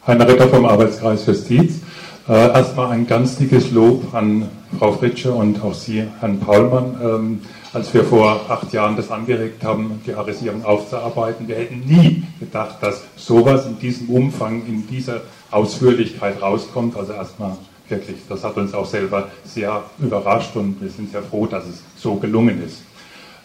Heiner 0.06 0.28
Ritter 0.28 0.48
vom 0.48 0.66
Arbeitskreis 0.66 1.28
Justiz. 1.28 1.82
Äh, 2.28 2.34
erstmal 2.34 2.92
ein 2.92 3.06
ganz 3.06 3.38
dickes 3.38 3.72
Lob 3.72 4.14
an 4.14 4.50
Frau 4.80 4.94
Fritsche 4.94 5.32
und 5.32 5.62
auch 5.62 5.76
Sie, 5.76 6.08
Herrn 6.20 6.39
Paulmann. 6.39 6.98
Ähm, 7.04 7.42
als 7.74 7.93
wir 7.93 8.03
vor 8.03 8.49
acht 8.49 8.74
Jahren 8.74 8.95
das 8.97 9.11
angeregt 9.11 9.63
haben, 9.63 10.01
die 10.05 10.13
Arisierung 10.13 10.65
aufzuarbeiten, 10.65 11.47
wir 11.47 11.55
hätten 11.55 11.84
nie 11.86 12.24
gedacht, 12.39 12.78
dass 12.82 13.03
sowas 13.15 13.65
in 13.65 13.80
diesem 13.80 14.09
Umfang, 14.09 14.65
in 14.67 14.88
dieser 14.88 15.22
Ausführlichkeit 15.51 16.41
rauskommt. 16.41 16.97
Also 16.97 17.13
erstmal 17.13 17.57
wirklich, 17.88 18.17
das 18.28 18.43
hat 18.43 18.57
uns 18.57 18.74
auch 18.74 18.86
selber 18.86 19.30
sehr 19.45 19.84
überrascht 19.99 20.55
und 20.55 20.82
wir 20.82 20.89
sind 20.89 21.11
sehr 21.11 21.24
froh, 21.24 21.45
dass 21.45 21.65
es 21.65 21.82
so 21.95 22.15
gelungen 22.15 22.61
ist. 22.63 22.82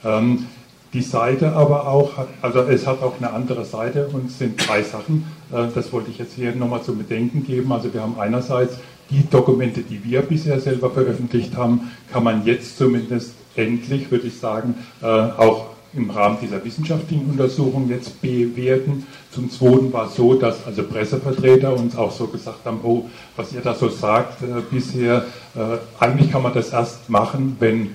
Ähm, 0.04 0.46
die 0.92 1.02
Seite 1.02 1.52
aber 1.52 1.88
auch, 1.88 2.12
also 2.42 2.60
es 2.60 2.86
hat 2.86 3.02
auch 3.02 3.14
eine 3.18 3.32
andere 3.32 3.64
Seite 3.64 4.08
und 4.12 4.26
es 4.26 4.38
sind 4.38 4.66
drei 4.66 4.82
Sachen. 4.82 5.26
Äh, 5.52 5.66
das 5.74 5.92
wollte 5.92 6.10
ich 6.10 6.18
jetzt 6.18 6.34
hier 6.34 6.54
nochmal 6.54 6.82
zu 6.82 6.96
bedenken 6.96 7.44
geben. 7.44 7.70
Also 7.72 7.92
wir 7.92 8.02
haben 8.02 8.18
einerseits 8.18 8.76
die 9.10 9.28
Dokumente, 9.28 9.82
die 9.82 10.02
wir 10.04 10.22
bisher 10.22 10.60
selber 10.60 10.90
veröffentlicht 10.90 11.56
haben, 11.56 11.92
kann 12.12 12.24
man 12.24 12.44
jetzt 12.44 12.76
zumindest 12.78 13.34
endlich, 13.54 14.10
würde 14.10 14.26
ich 14.26 14.38
sagen, 14.38 14.74
äh, 15.02 15.06
auch 15.06 15.66
im 15.94 16.10
Rahmen 16.10 16.36
dieser 16.42 16.62
wissenschaftlichen 16.64 17.30
Untersuchung 17.30 17.88
jetzt 17.88 18.20
bewerten. 18.20 19.06
Zum 19.30 19.50
Zweiten 19.50 19.92
war 19.92 20.06
es 20.06 20.16
so, 20.16 20.34
dass 20.34 20.66
also 20.66 20.82
Pressevertreter 20.82 21.74
uns 21.74 21.96
auch 21.96 22.12
so 22.12 22.26
gesagt 22.26 22.64
haben, 22.64 22.80
oh, 22.82 23.06
was 23.36 23.52
ihr 23.52 23.62
da 23.62 23.74
so 23.74 23.88
sagt 23.88 24.42
äh, 24.42 24.60
bisher, 24.70 25.24
äh, 25.54 25.78
eigentlich 25.98 26.30
kann 26.30 26.42
man 26.42 26.52
das 26.52 26.70
erst 26.70 27.08
machen, 27.08 27.56
wenn 27.60 27.90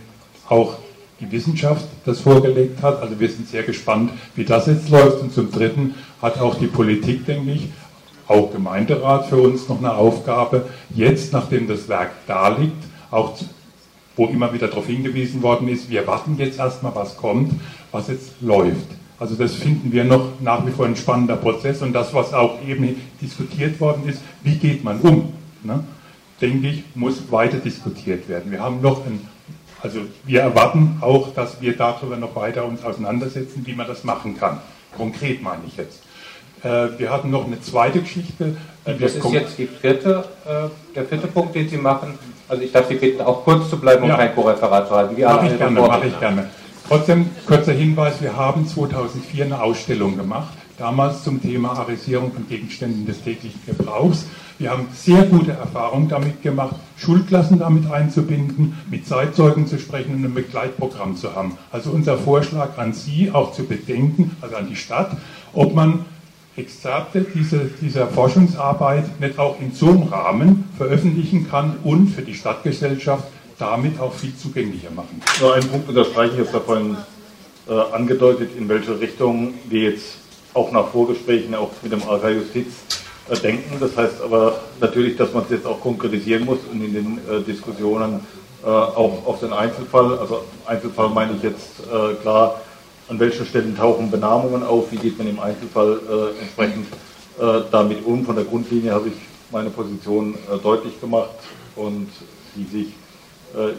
auch 0.50 0.78
die 1.20 1.32
Wissenschaft 1.32 1.86
das 2.06 2.20
vorgelegt 2.20 2.82
hat. 2.82 3.02
Also 3.02 3.20
wir 3.20 3.30
sind 3.30 3.48
sehr 3.48 3.64
gespannt, 3.64 4.12
wie 4.36 4.44
das 4.44 4.66
jetzt 4.66 4.90
läuft. 4.90 5.22
Und 5.22 5.34
zum 5.34 5.52
Dritten 5.52 5.94
hat 6.22 6.40
auch 6.40 6.56
die 6.56 6.68
Politik, 6.68 7.26
denke 7.26 7.52
ich, 7.52 7.70
auch 8.32 8.52
Gemeinderat 8.52 9.28
für 9.28 9.38
uns 9.38 9.68
noch 9.70 9.80
eine 9.80 9.94
Aufgabe, 9.94 10.66
jetzt, 10.96 11.34
nachdem 11.34 11.68
das 11.68 11.88
Werk 11.88 12.12
da 12.28 12.50
liegt, 12.50 12.84
auch 13.12 13.38
wo 14.16 14.28
immer 14.28 14.54
wieder 14.54 14.68
darauf 14.68 14.88
hingewiesen 14.88 15.42
worden 15.42 15.68
ist, 15.68 15.90
wir 15.90 16.06
warten 16.08 16.36
jetzt 16.38 16.60
erstmal, 16.60 16.96
was 16.96 17.18
kommt, 17.18 17.54
was 17.92 18.08
jetzt 18.08 18.42
läuft. 18.42 18.88
Also 19.20 19.36
das 19.36 19.54
finden 19.54 19.92
wir 19.92 20.04
noch 20.04 20.30
nach 20.40 20.66
wie 20.66 20.72
vor 20.72 20.86
ein 20.86 20.96
spannender 20.96 21.36
Prozess 21.36 21.82
und 21.82 21.94
das, 21.94 22.14
was 22.14 22.34
auch 22.34 22.60
eben 22.68 22.96
diskutiert 23.22 23.80
worden 23.80 24.08
ist, 24.08 24.22
wie 24.44 24.56
geht 24.56 24.84
man 24.84 25.00
um, 25.02 25.34
ne, 25.64 25.84
denke 26.42 26.70
ich, 26.70 26.84
muss 26.96 27.32
weiter 27.32 27.58
diskutiert 27.58 28.28
werden. 28.28 28.52
Wir 28.52 28.62
haben 28.62 28.82
noch 28.82 29.06
ein 29.06 29.28
also 29.84 30.02
wir 30.26 30.42
erwarten 30.42 30.98
auch, 31.02 31.34
dass 31.34 31.60
wir 31.60 31.76
darüber 31.76 32.16
noch 32.16 32.36
weiter 32.36 32.66
uns 32.66 32.84
auseinandersetzen, 32.84 33.66
wie 33.66 33.74
man 33.74 33.88
das 33.88 34.04
machen 34.04 34.38
kann. 34.38 34.60
Konkret 34.96 35.42
meine 35.42 35.64
ich 35.66 35.78
jetzt. 35.78 36.01
Äh, 36.64 37.00
wir 37.00 37.10
hatten 37.10 37.30
noch 37.30 37.46
eine 37.46 37.60
zweite 37.62 38.02
Geschichte. 38.02 38.56
Äh, 38.86 38.96
das 38.96 39.16
ist 39.16 39.32
jetzt 39.32 39.58
die 39.58 39.68
vierte, 39.68 40.24
äh, 40.46 40.70
der 40.96 41.06
vierte 41.06 41.28
Punkt, 41.28 41.56
den 41.56 41.68
Sie 41.68 41.78
machen. 41.78 42.18
Also 42.48 42.64
ich 42.64 42.72
darf 42.72 42.88
Sie 42.88 42.96
bitten, 42.96 43.22
auch 43.22 43.44
kurz 43.44 43.70
zu 43.70 43.78
bleiben 43.78 44.04
und 44.04 44.10
ja. 44.10 44.18
kein 44.18 44.36
Co-Referat 44.36 44.88
zu 44.88 44.96
halten. 44.96 45.22
Mache 45.22 45.48
ich 45.48 45.58
gerne, 45.58 45.82
mache 45.82 46.08
ich 46.08 46.20
gerne. 46.20 46.50
Trotzdem, 46.88 47.30
kurzer 47.46 47.72
Hinweis, 47.72 48.22
wir 48.22 48.36
haben 48.36 48.68
2004 48.68 49.46
eine 49.46 49.62
Ausstellung 49.62 50.18
gemacht, 50.18 50.50
damals 50.78 51.24
zum 51.24 51.42
Thema 51.42 51.72
Arisierung 51.72 52.34
von 52.34 52.48
Gegenständen 52.50 53.06
des 53.06 53.24
täglichen 53.24 53.62
Gebrauchs. 53.66 54.26
Wir 54.60 54.72
haben 54.72 54.88
sehr 54.94 55.24
gute 55.24 55.54
Erfahrungen 55.54 56.10
damit 56.10 56.44
gemacht, 56.44 56.76
Schulklassen 56.98 57.60
damit 57.60 57.90
einzubinden, 57.90 58.78
mit 58.92 59.08
Zeitzeugen 59.08 59.66
zu 59.66 59.80
sprechen 59.80 60.16
und 60.16 60.26
ein 60.26 60.34
Begleitprogramm 60.34 61.16
zu 61.16 61.34
haben. 61.34 61.58
Also 61.72 61.92
unser 61.92 62.18
Vorschlag 62.18 62.78
an 62.78 62.94
Sie 62.94 63.32
auch 63.32 63.54
zu 63.54 63.64
bedenken, 63.64 64.36
also 64.42 64.58
an 64.58 64.68
die 64.70 64.76
Stadt, 64.76 65.16
ob 65.54 65.74
man 65.74 66.06
Exzerpte 66.56 67.26
diese, 67.34 67.70
dieser 67.82 68.08
Forschungsarbeit 68.08 69.20
nicht 69.22 69.40
auch 69.40 69.60
in 69.60 69.72
so 69.72 69.90
einem 69.90 70.04
Rahmen 70.04 70.70
veröffentlichen 70.78 71.50
kann 71.50 71.78
und 71.84 72.08
für 72.10 72.22
die 72.22 72.34
Stadtgesellschaft 72.34 73.24
damit 73.58 74.00
auch 74.00 74.14
viel 74.14 74.36
zugänglicher 74.36 74.92
machen. 74.92 75.22
Nur 75.40 75.54
einen 75.54 75.70
Punkt 75.70 75.88
unterstreiche 75.88 76.34
ich 76.34 76.40
jetzt 76.40 76.54
davon 76.54 76.98
äh, 77.70 77.74
angedeutet, 77.94 78.52
in 78.58 78.68
welche 78.68 79.00
Richtung 79.00 79.54
wir 79.70 79.92
jetzt 79.92 80.18
auch 80.54 80.72
nach 80.72 80.88
Vorgesprächen 80.90 81.56
auch 81.56 81.70
mit 81.82 81.92
dem 81.92 82.02
AK 82.04 82.32
Justiz 82.32 82.68
äh, 83.30 83.38
denken. 83.38 83.78
Das 83.80 83.96
heißt 83.96 84.22
aber 84.22 84.60
natürlich, 84.80 85.16
dass 85.16 85.32
man 85.34 85.44
es 85.44 85.52
jetzt 85.52 85.66
auch 85.66 85.80
konkretisieren 85.80 86.46
muss 86.46 86.60
und 86.72 86.84
in 86.84 86.94
den 86.94 87.18
äh, 87.30 87.42
Diskussionen 87.42 88.22
äh, 88.64 88.68
auch 88.68 89.26
auf 89.26 89.40
den 89.40 89.54
Einzelfall, 89.54 90.18
also 90.20 90.44
Einzelfall 90.66 91.10
meine 91.10 91.34
ich 91.38 91.44
jetzt 91.44 91.80
äh, 91.82 92.16
klar, 92.16 92.60
an 93.12 93.20
welchen 93.20 93.46
Stellen 93.46 93.76
tauchen 93.76 94.10
Benamungen 94.10 94.64
auf, 94.64 94.90
wie 94.92 94.96
geht 94.96 95.18
man 95.18 95.28
im 95.28 95.40
Einzelfall 95.40 96.00
äh, 96.10 96.42
entsprechend 96.42 96.88
äh, 97.40 97.62
damit 97.70 98.06
um. 98.06 98.26
Von 98.26 98.36
der 98.36 98.46
Grundlinie 98.46 98.94
habe 98.94 99.10
ich 99.10 99.16
meine 99.52 99.70
Position 99.70 100.36
deutlich 100.64 101.00
gemacht 101.02 101.32
und 101.76 102.08
die 102.56 102.64
sich 102.64 102.94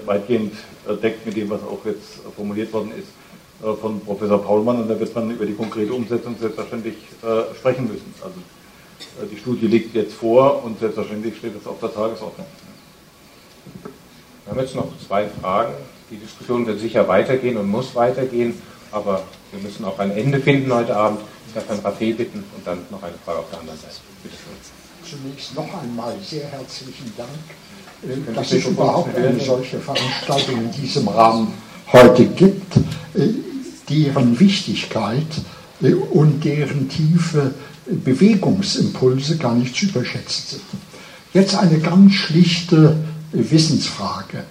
weitgehend 0.04 0.52
deckt 1.02 1.24
mit 1.24 1.34
dem, 1.34 1.48
was 1.48 1.62
auch 1.62 1.78
jetzt 1.86 2.20
formuliert 2.36 2.70
worden 2.74 2.92
ist 2.92 3.08
von 3.80 4.00
Professor 4.00 4.36
Paulmann 4.44 4.82
und 4.82 4.88
da 4.88 5.00
wird 5.00 5.14
man 5.14 5.30
über 5.30 5.46
die 5.46 5.54
konkrete 5.54 5.94
Umsetzung 5.94 6.36
selbstverständlich 6.38 6.96
sprechen 7.56 7.88
müssen. 7.88 8.14
Also 8.22 8.34
äh, 9.20 9.26
die 9.30 9.38
Studie 9.38 9.66
liegt 9.66 9.94
jetzt 9.94 10.14
vor 10.14 10.62
und 10.64 10.78
selbstverständlich 10.78 11.36
steht 11.38 11.54
es 11.58 11.66
auf 11.66 11.80
der 11.80 11.92
Tagesordnung. 11.92 12.46
Wir 14.44 14.50
haben 14.50 14.60
jetzt 14.60 14.74
noch 14.74 14.88
zwei 15.06 15.28
Fragen. 15.28 15.72
Die 16.10 16.16
Diskussion 16.16 16.66
wird 16.66 16.78
sicher 16.80 17.08
weitergehen 17.08 17.56
und 17.56 17.68
muss 17.68 17.94
weitergehen, 17.94 18.60
aber 18.92 19.22
wir 19.50 19.60
müssen 19.60 19.84
auch 19.84 19.98
ein 19.98 20.10
Ende 20.12 20.40
finden 20.40 20.72
heute 20.72 20.96
Abend. 20.96 21.20
Ich 21.48 21.54
darf 21.54 21.68
Herrn 21.68 21.80
Raffé 21.80 22.14
bitten 22.14 22.44
und 22.56 22.66
dann 22.66 22.78
noch 22.90 23.02
eine 23.02 23.14
Frage 23.24 23.40
auf 23.40 23.50
der 23.50 23.60
anderen 23.60 23.78
Seite. 23.78 23.96
Bitte 24.22 24.36
schön. 24.36 25.20
Zunächst 25.20 25.54
noch 25.54 25.82
einmal 25.82 26.14
sehr 26.24 26.46
herzlichen 26.46 27.12
Dank, 27.16 27.30
äh, 28.04 28.34
dass 28.34 28.52
es 28.52 28.64
überhaupt 28.64 29.16
eine 29.16 29.40
solche 29.40 29.78
Veranstaltung 29.78 30.64
in 30.64 30.72
diesem 30.72 31.08
Rahmen 31.08 31.52
heute 31.92 32.26
gibt, 32.26 32.76
äh, 32.76 33.28
deren 33.88 34.38
Wichtigkeit 34.38 35.26
und 36.12 36.44
deren 36.44 36.88
Tiefe 36.88 37.52
Bewegungsimpulse 37.86 39.36
gar 39.36 39.54
nicht 39.54 39.74
zu 39.74 39.86
überschätzen 39.86 40.44
sind. 40.60 40.62
Jetzt 41.34 41.56
eine 41.56 41.78
ganz 41.80 42.12
schlichte 42.14 42.96
Wissensfrage. 43.32 44.44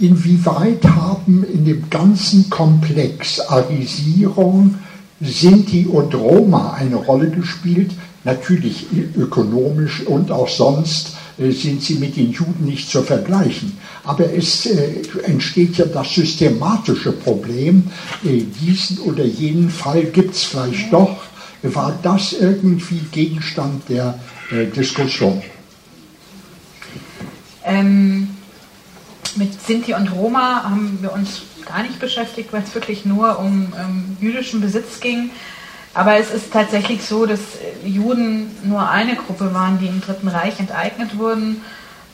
Inwieweit 0.00 0.84
haben 0.84 1.44
in 1.44 1.64
dem 1.64 1.88
ganzen 1.88 2.50
Komplex 2.50 3.40
Arisierung, 3.40 4.76
Sinti 5.20 5.86
und 5.86 6.14
Roma 6.14 6.72
eine 6.74 6.96
Rolle 6.96 7.30
gespielt, 7.30 7.92
natürlich 8.24 8.86
ökonomisch 9.16 10.02
und 10.06 10.32
auch 10.32 10.48
sonst 10.48 11.14
äh, 11.38 11.50
sind 11.50 11.82
sie 11.82 11.94
mit 11.96 12.16
den 12.16 12.32
Juden 12.32 12.64
nicht 12.64 12.88
zu 12.88 13.02
vergleichen. 13.02 13.76
Aber 14.04 14.32
es 14.32 14.66
äh, 14.66 15.02
entsteht 15.24 15.76
ja 15.76 15.84
das 15.86 16.14
systematische 16.14 17.12
Problem, 17.12 17.84
äh, 18.24 18.42
diesen 18.60 18.98
oder 18.98 19.24
jenen 19.24 19.70
Fall 19.70 20.04
gibt 20.04 20.34
es 20.34 20.44
vielleicht 20.44 20.92
doch. 20.92 21.16
War 21.62 21.98
das 22.02 22.34
irgendwie 22.34 23.00
Gegenstand 23.10 23.88
der 23.88 24.18
Diskussion? 24.76 25.40
Ähm, 27.64 28.28
mit 29.36 29.60
Sinti 29.60 29.94
und 29.94 30.12
Roma 30.12 30.64
haben 30.64 30.98
wir 31.00 31.12
uns 31.12 31.42
gar 31.66 31.82
nicht 31.82 31.98
beschäftigt, 31.98 32.52
weil 32.52 32.62
es 32.62 32.74
wirklich 32.74 33.04
nur 33.04 33.38
um 33.38 33.72
ähm, 33.78 34.16
jüdischen 34.20 34.60
Besitz 34.60 35.00
ging. 35.00 35.30
Aber 35.94 36.16
es 36.16 36.30
ist 36.30 36.52
tatsächlich 36.52 37.04
so, 37.04 37.24
dass 37.24 37.40
Juden 37.84 38.50
nur 38.64 38.88
eine 38.88 39.14
Gruppe 39.14 39.54
waren, 39.54 39.78
die 39.78 39.86
im 39.86 40.00
Dritten 40.00 40.28
Reich 40.28 40.58
enteignet 40.58 41.16
wurden. 41.16 41.62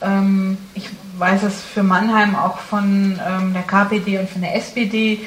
Ähm, 0.02 0.58
ich 0.74 0.88
weiß 1.18 1.42
es 1.44 1.60
für 1.60 1.82
Mannheim 1.82 2.36
auch 2.36 2.58
von 2.58 3.18
ähm, 3.26 3.54
der 3.54 3.62
KPD 3.62 4.18
und 4.18 4.28
von 4.28 4.42
der 4.42 4.54
SPD, 4.56 5.20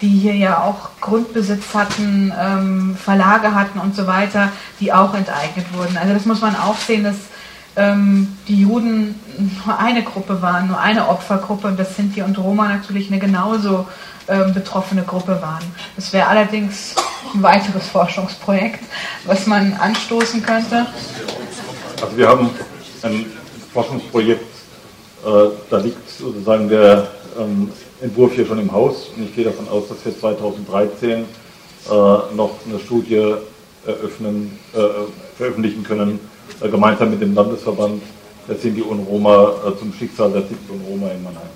die 0.00 0.08
hier 0.08 0.34
ja 0.34 0.62
auch 0.62 0.90
Grundbesitz 1.00 1.74
hatten, 1.74 2.32
ähm, 2.38 2.96
Verlage 2.96 3.54
hatten 3.54 3.78
und 3.80 3.96
so 3.96 4.06
weiter, 4.06 4.52
die 4.78 4.92
auch 4.92 5.14
enteignet 5.14 5.66
wurden. 5.72 5.96
Also 5.96 6.14
das 6.14 6.26
muss 6.26 6.40
man 6.40 6.54
auch 6.54 6.76
sehen, 6.76 7.04
dass 7.04 7.16
die 7.76 8.60
Juden 8.60 9.20
nur 9.66 9.78
eine 9.78 10.02
Gruppe 10.02 10.40
waren, 10.40 10.68
nur 10.68 10.80
eine 10.80 11.08
Opfergruppe 11.08 11.66
und 11.66 11.78
das 11.78 11.94
Sinti 11.94 12.22
und 12.22 12.38
Roma 12.38 12.68
natürlich 12.68 13.10
eine 13.10 13.20
genauso 13.20 13.86
betroffene 14.26 15.02
Gruppe 15.02 15.42
waren. 15.42 15.62
Das 15.94 16.10
wäre 16.14 16.26
allerdings 16.26 16.94
ein 17.34 17.42
weiteres 17.42 17.88
Forschungsprojekt, 17.88 18.80
was 19.24 19.46
man 19.46 19.74
anstoßen 19.74 20.42
könnte? 20.42 20.86
Also 22.00 22.16
wir 22.16 22.28
haben 22.28 22.50
ein 23.02 23.26
Forschungsprojekt, 23.72 24.44
äh, 25.24 25.28
da 25.70 25.78
liegt 25.78 26.08
sozusagen 26.08 26.68
der 26.68 27.08
ähm, 27.38 27.70
Entwurf 28.00 28.32
hier 28.34 28.46
schon 28.46 28.58
im 28.58 28.72
Haus 28.72 29.08
und 29.16 29.24
ich 29.24 29.34
gehe 29.34 29.44
davon 29.44 29.68
aus, 29.68 29.88
dass 29.88 30.04
wir 30.04 30.18
2013 30.18 31.10
äh, 31.10 31.24
noch 32.34 32.52
eine 32.68 32.78
Studie 32.78 33.34
eröffnen, 33.86 34.58
äh, 34.74 34.78
veröffentlichen 35.36 35.84
können, 35.84 36.18
gemeinsam 36.60 37.10
mit 37.10 37.20
dem 37.20 37.34
Landesverband 37.34 38.02
der 38.48 38.56
Sinti 38.56 38.82
und 38.82 39.00
Roma 39.00 39.52
äh, 39.66 39.78
zum 39.78 39.92
Schicksal 39.92 40.32
der 40.32 40.42
Sinti 40.42 40.70
und 40.70 40.80
Roma 40.86 41.08
in 41.08 41.22
Mannheim. 41.22 41.48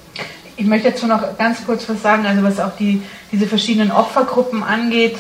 Ich 0.57 0.67
möchte 0.67 0.91
dazu 0.91 1.07
noch 1.07 1.39
ganz 1.39 1.65
kurz 1.65 1.89
was 1.89 2.03
sagen, 2.03 2.27
also 2.27 2.43
was 2.43 2.61
auch 2.61 2.77
die, 2.79 3.01
diese 3.33 3.47
verschiedenen 3.47 3.91
Opfergruppen 3.91 4.63
angeht 4.63 5.17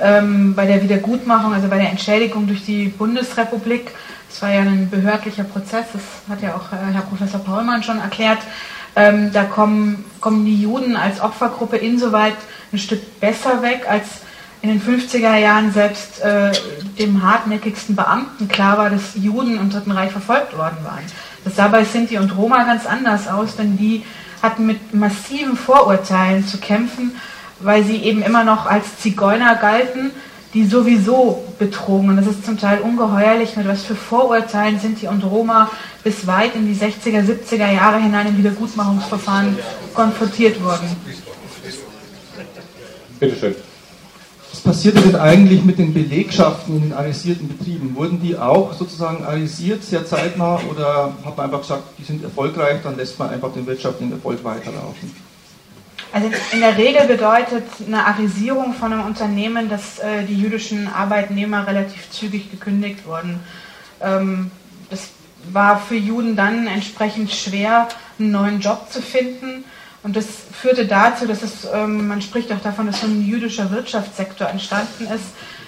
ähm, 0.00 0.54
bei 0.54 0.66
der 0.66 0.82
Wiedergutmachung, 0.82 1.54
also 1.54 1.68
bei 1.68 1.78
der 1.78 1.90
Entschädigung 1.90 2.46
durch 2.46 2.64
die 2.64 2.88
Bundesrepublik. 2.88 3.90
Das 4.28 4.42
war 4.42 4.50
ja 4.50 4.60
ein 4.60 4.90
behördlicher 4.90 5.44
Prozess, 5.44 5.86
das 5.92 6.02
hat 6.28 6.42
ja 6.42 6.54
auch 6.54 6.72
äh, 6.72 6.92
Herr 6.92 7.02
Professor 7.02 7.40
Paulmann 7.40 7.82
schon 7.82 7.98
erklärt. 8.00 8.40
Ähm, 8.94 9.30
da 9.32 9.44
kommen, 9.44 10.04
kommen 10.20 10.44
die 10.44 10.60
Juden 10.60 10.96
als 10.96 11.20
Opfergruppe 11.20 11.78
insoweit 11.78 12.36
ein 12.72 12.78
Stück 12.78 13.20
besser 13.20 13.62
weg, 13.62 13.86
als 13.88 14.04
in 14.62 14.68
den 14.68 14.80
50er 14.80 15.36
Jahren 15.36 15.72
selbst 15.72 16.20
äh, 16.20 16.52
dem 16.98 17.22
hartnäckigsten 17.22 17.96
Beamten 17.96 18.48
klar 18.48 18.78
war, 18.78 18.90
dass 18.90 19.14
Juden 19.14 19.58
im 19.58 19.70
Dritten 19.70 19.90
Reich 19.90 20.12
verfolgt 20.12 20.56
worden 20.56 20.78
waren. 20.84 21.04
Das 21.44 21.56
sah 21.56 21.68
bei 21.68 21.84
Sinti 21.84 22.16
und 22.18 22.36
Roma 22.36 22.64
ganz 22.64 22.86
anders 22.86 23.28
aus, 23.28 23.56
denn 23.56 23.76
die 23.76 24.04
hatten 24.40 24.66
mit 24.66 24.94
massiven 24.94 25.56
Vorurteilen 25.56 26.46
zu 26.46 26.58
kämpfen 26.58 27.12
weil 27.64 27.84
sie 27.84 27.96
eben 27.96 28.22
immer 28.22 28.44
noch 28.44 28.66
als 28.66 28.98
Zigeuner 28.98 29.54
galten, 29.56 30.10
die 30.54 30.66
sowieso 30.66 31.44
betrogen. 31.58 32.10
Und 32.10 32.16
das 32.16 32.26
ist 32.26 32.44
zum 32.44 32.58
Teil 32.58 32.80
ungeheuerlich, 32.80 33.56
mit 33.56 33.66
was 33.66 33.84
für 33.84 33.94
Vorurteilen 33.94 34.78
Sinti 34.78 35.08
und 35.08 35.22
Roma 35.24 35.70
bis 36.04 36.26
weit 36.26 36.54
in 36.54 36.66
die 36.66 36.74
60er, 36.74 37.24
70er 37.24 37.72
Jahre 37.72 37.98
hinein 38.00 38.28
im 38.28 38.38
Wiedergutmachungsverfahren 38.38 39.56
konfrontiert 39.94 40.62
wurden. 40.62 40.96
Bitte 43.20 43.36
schön. 43.36 43.54
Was 43.54 43.71
passierte 44.62 45.00
denn 45.00 45.16
eigentlich 45.16 45.62
mit 45.64 45.78
den 45.78 45.94
Belegschaften 45.94 46.76
in 46.76 46.82
den 46.82 46.92
arisierten 46.92 47.48
Betrieben? 47.48 47.94
Wurden 47.94 48.20
die 48.20 48.36
auch 48.36 48.72
sozusagen 48.72 49.24
arisiert 49.24 49.82
sehr 49.82 50.04
zeitnah 50.06 50.60
oder 50.70 51.12
hat 51.24 51.36
man 51.36 51.46
einfach 51.46 51.60
gesagt, 51.60 51.82
die 51.98 52.04
sind 52.04 52.22
erfolgreich, 52.22 52.80
dann 52.82 52.96
lässt 52.96 53.18
man 53.18 53.30
einfach 53.30 53.52
den 53.52 53.66
wirtschaftlichen 53.66 54.12
Erfolg 54.12 54.42
weiterlaufen? 54.44 55.14
Also 56.12 56.28
in 56.52 56.60
der 56.60 56.76
Regel 56.76 57.06
bedeutet 57.06 57.64
eine 57.86 58.04
Arisierung 58.04 58.74
von 58.74 58.92
einem 58.92 59.06
Unternehmen, 59.06 59.70
dass 59.70 59.98
äh, 59.98 60.24
die 60.28 60.38
jüdischen 60.38 60.86
Arbeitnehmer 60.86 61.66
relativ 61.66 62.10
zügig 62.10 62.50
gekündigt 62.50 63.06
wurden. 63.06 63.40
Ähm, 64.02 64.50
das 64.90 65.08
war 65.50 65.80
für 65.80 65.96
Juden 65.96 66.36
dann 66.36 66.66
entsprechend 66.66 67.32
schwer, 67.32 67.88
einen 68.18 68.30
neuen 68.30 68.60
Job 68.60 68.88
zu 68.90 69.00
finden. 69.00 69.64
Und 70.02 70.16
das 70.16 70.26
führte 70.52 70.86
dazu, 70.86 71.26
dass 71.26 71.42
es, 71.42 71.66
ähm, 71.72 72.08
man 72.08 72.22
spricht 72.22 72.52
auch 72.52 72.60
davon, 72.60 72.86
dass 72.86 73.00
so 73.00 73.06
ein 73.06 73.24
jüdischer 73.24 73.70
Wirtschaftssektor 73.70 74.48
entstanden 74.48 75.06
ist, 75.14 75.26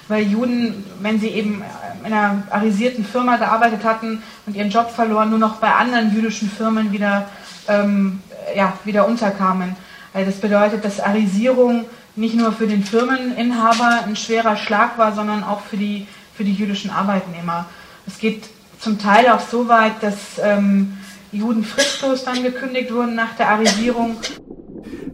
weil 0.08 0.24
Juden, 0.24 0.84
wenn 1.00 1.20
sie 1.20 1.28
eben 1.28 1.62
in 2.04 2.12
einer 2.12 2.42
arisierten 2.50 3.04
Firma 3.04 3.36
gearbeitet 3.36 3.84
hatten 3.84 4.22
und 4.46 4.56
ihren 4.56 4.70
Job 4.70 4.90
verloren, 4.90 5.30
nur 5.30 5.38
noch 5.38 5.56
bei 5.56 5.72
anderen 5.72 6.14
jüdischen 6.14 6.50
Firmen 6.50 6.92
wieder, 6.92 7.28
ähm, 7.68 8.20
ja, 8.54 8.74
wieder 8.84 9.06
unterkamen. 9.06 9.76
Also 10.12 10.30
das 10.30 10.40
bedeutet, 10.40 10.84
dass 10.84 11.00
Arisierung 11.00 11.86
nicht 12.16 12.34
nur 12.34 12.52
für 12.52 12.66
den 12.66 12.84
Firmeninhaber 12.84 14.04
ein 14.06 14.16
schwerer 14.16 14.56
Schlag 14.56 14.98
war, 14.98 15.14
sondern 15.14 15.42
auch 15.42 15.60
für 15.62 15.76
die, 15.76 16.06
für 16.36 16.44
die 16.44 16.52
jüdischen 16.52 16.90
Arbeitnehmer. 16.90 17.66
Es 18.06 18.18
geht 18.18 18.44
zum 18.78 18.98
Teil 18.98 19.28
auch 19.28 19.40
so 19.40 19.68
weit, 19.68 20.02
dass 20.02 20.16
ähm, 20.42 20.98
Juden 21.34 21.64
fristlos 21.64 22.24
dann 22.24 22.42
gekündigt 22.42 22.92
wurden 22.92 23.14
nach 23.14 23.36
der 23.36 23.50
Arisierung. 23.50 24.16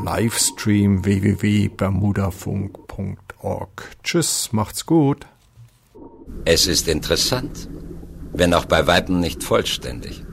Livestream 0.04 1.06
www.bermudafunk.org. 2.96 3.96
Tschüss, 4.04 4.52
macht's 4.52 4.86
gut. 4.86 5.26
Es 6.46 6.68
ist 6.68 6.88
interessant, 6.88 7.70
wenn 8.34 8.54
auch 8.54 8.66
bei 8.66 8.88
Weitem 8.88 9.20
nicht 9.20 9.44
vollständig. 9.44 10.24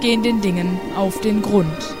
Gehen 0.00 0.22
den 0.22 0.40
Dingen 0.40 0.78
auf 0.96 1.20
den 1.20 1.42
Grund. 1.42 1.97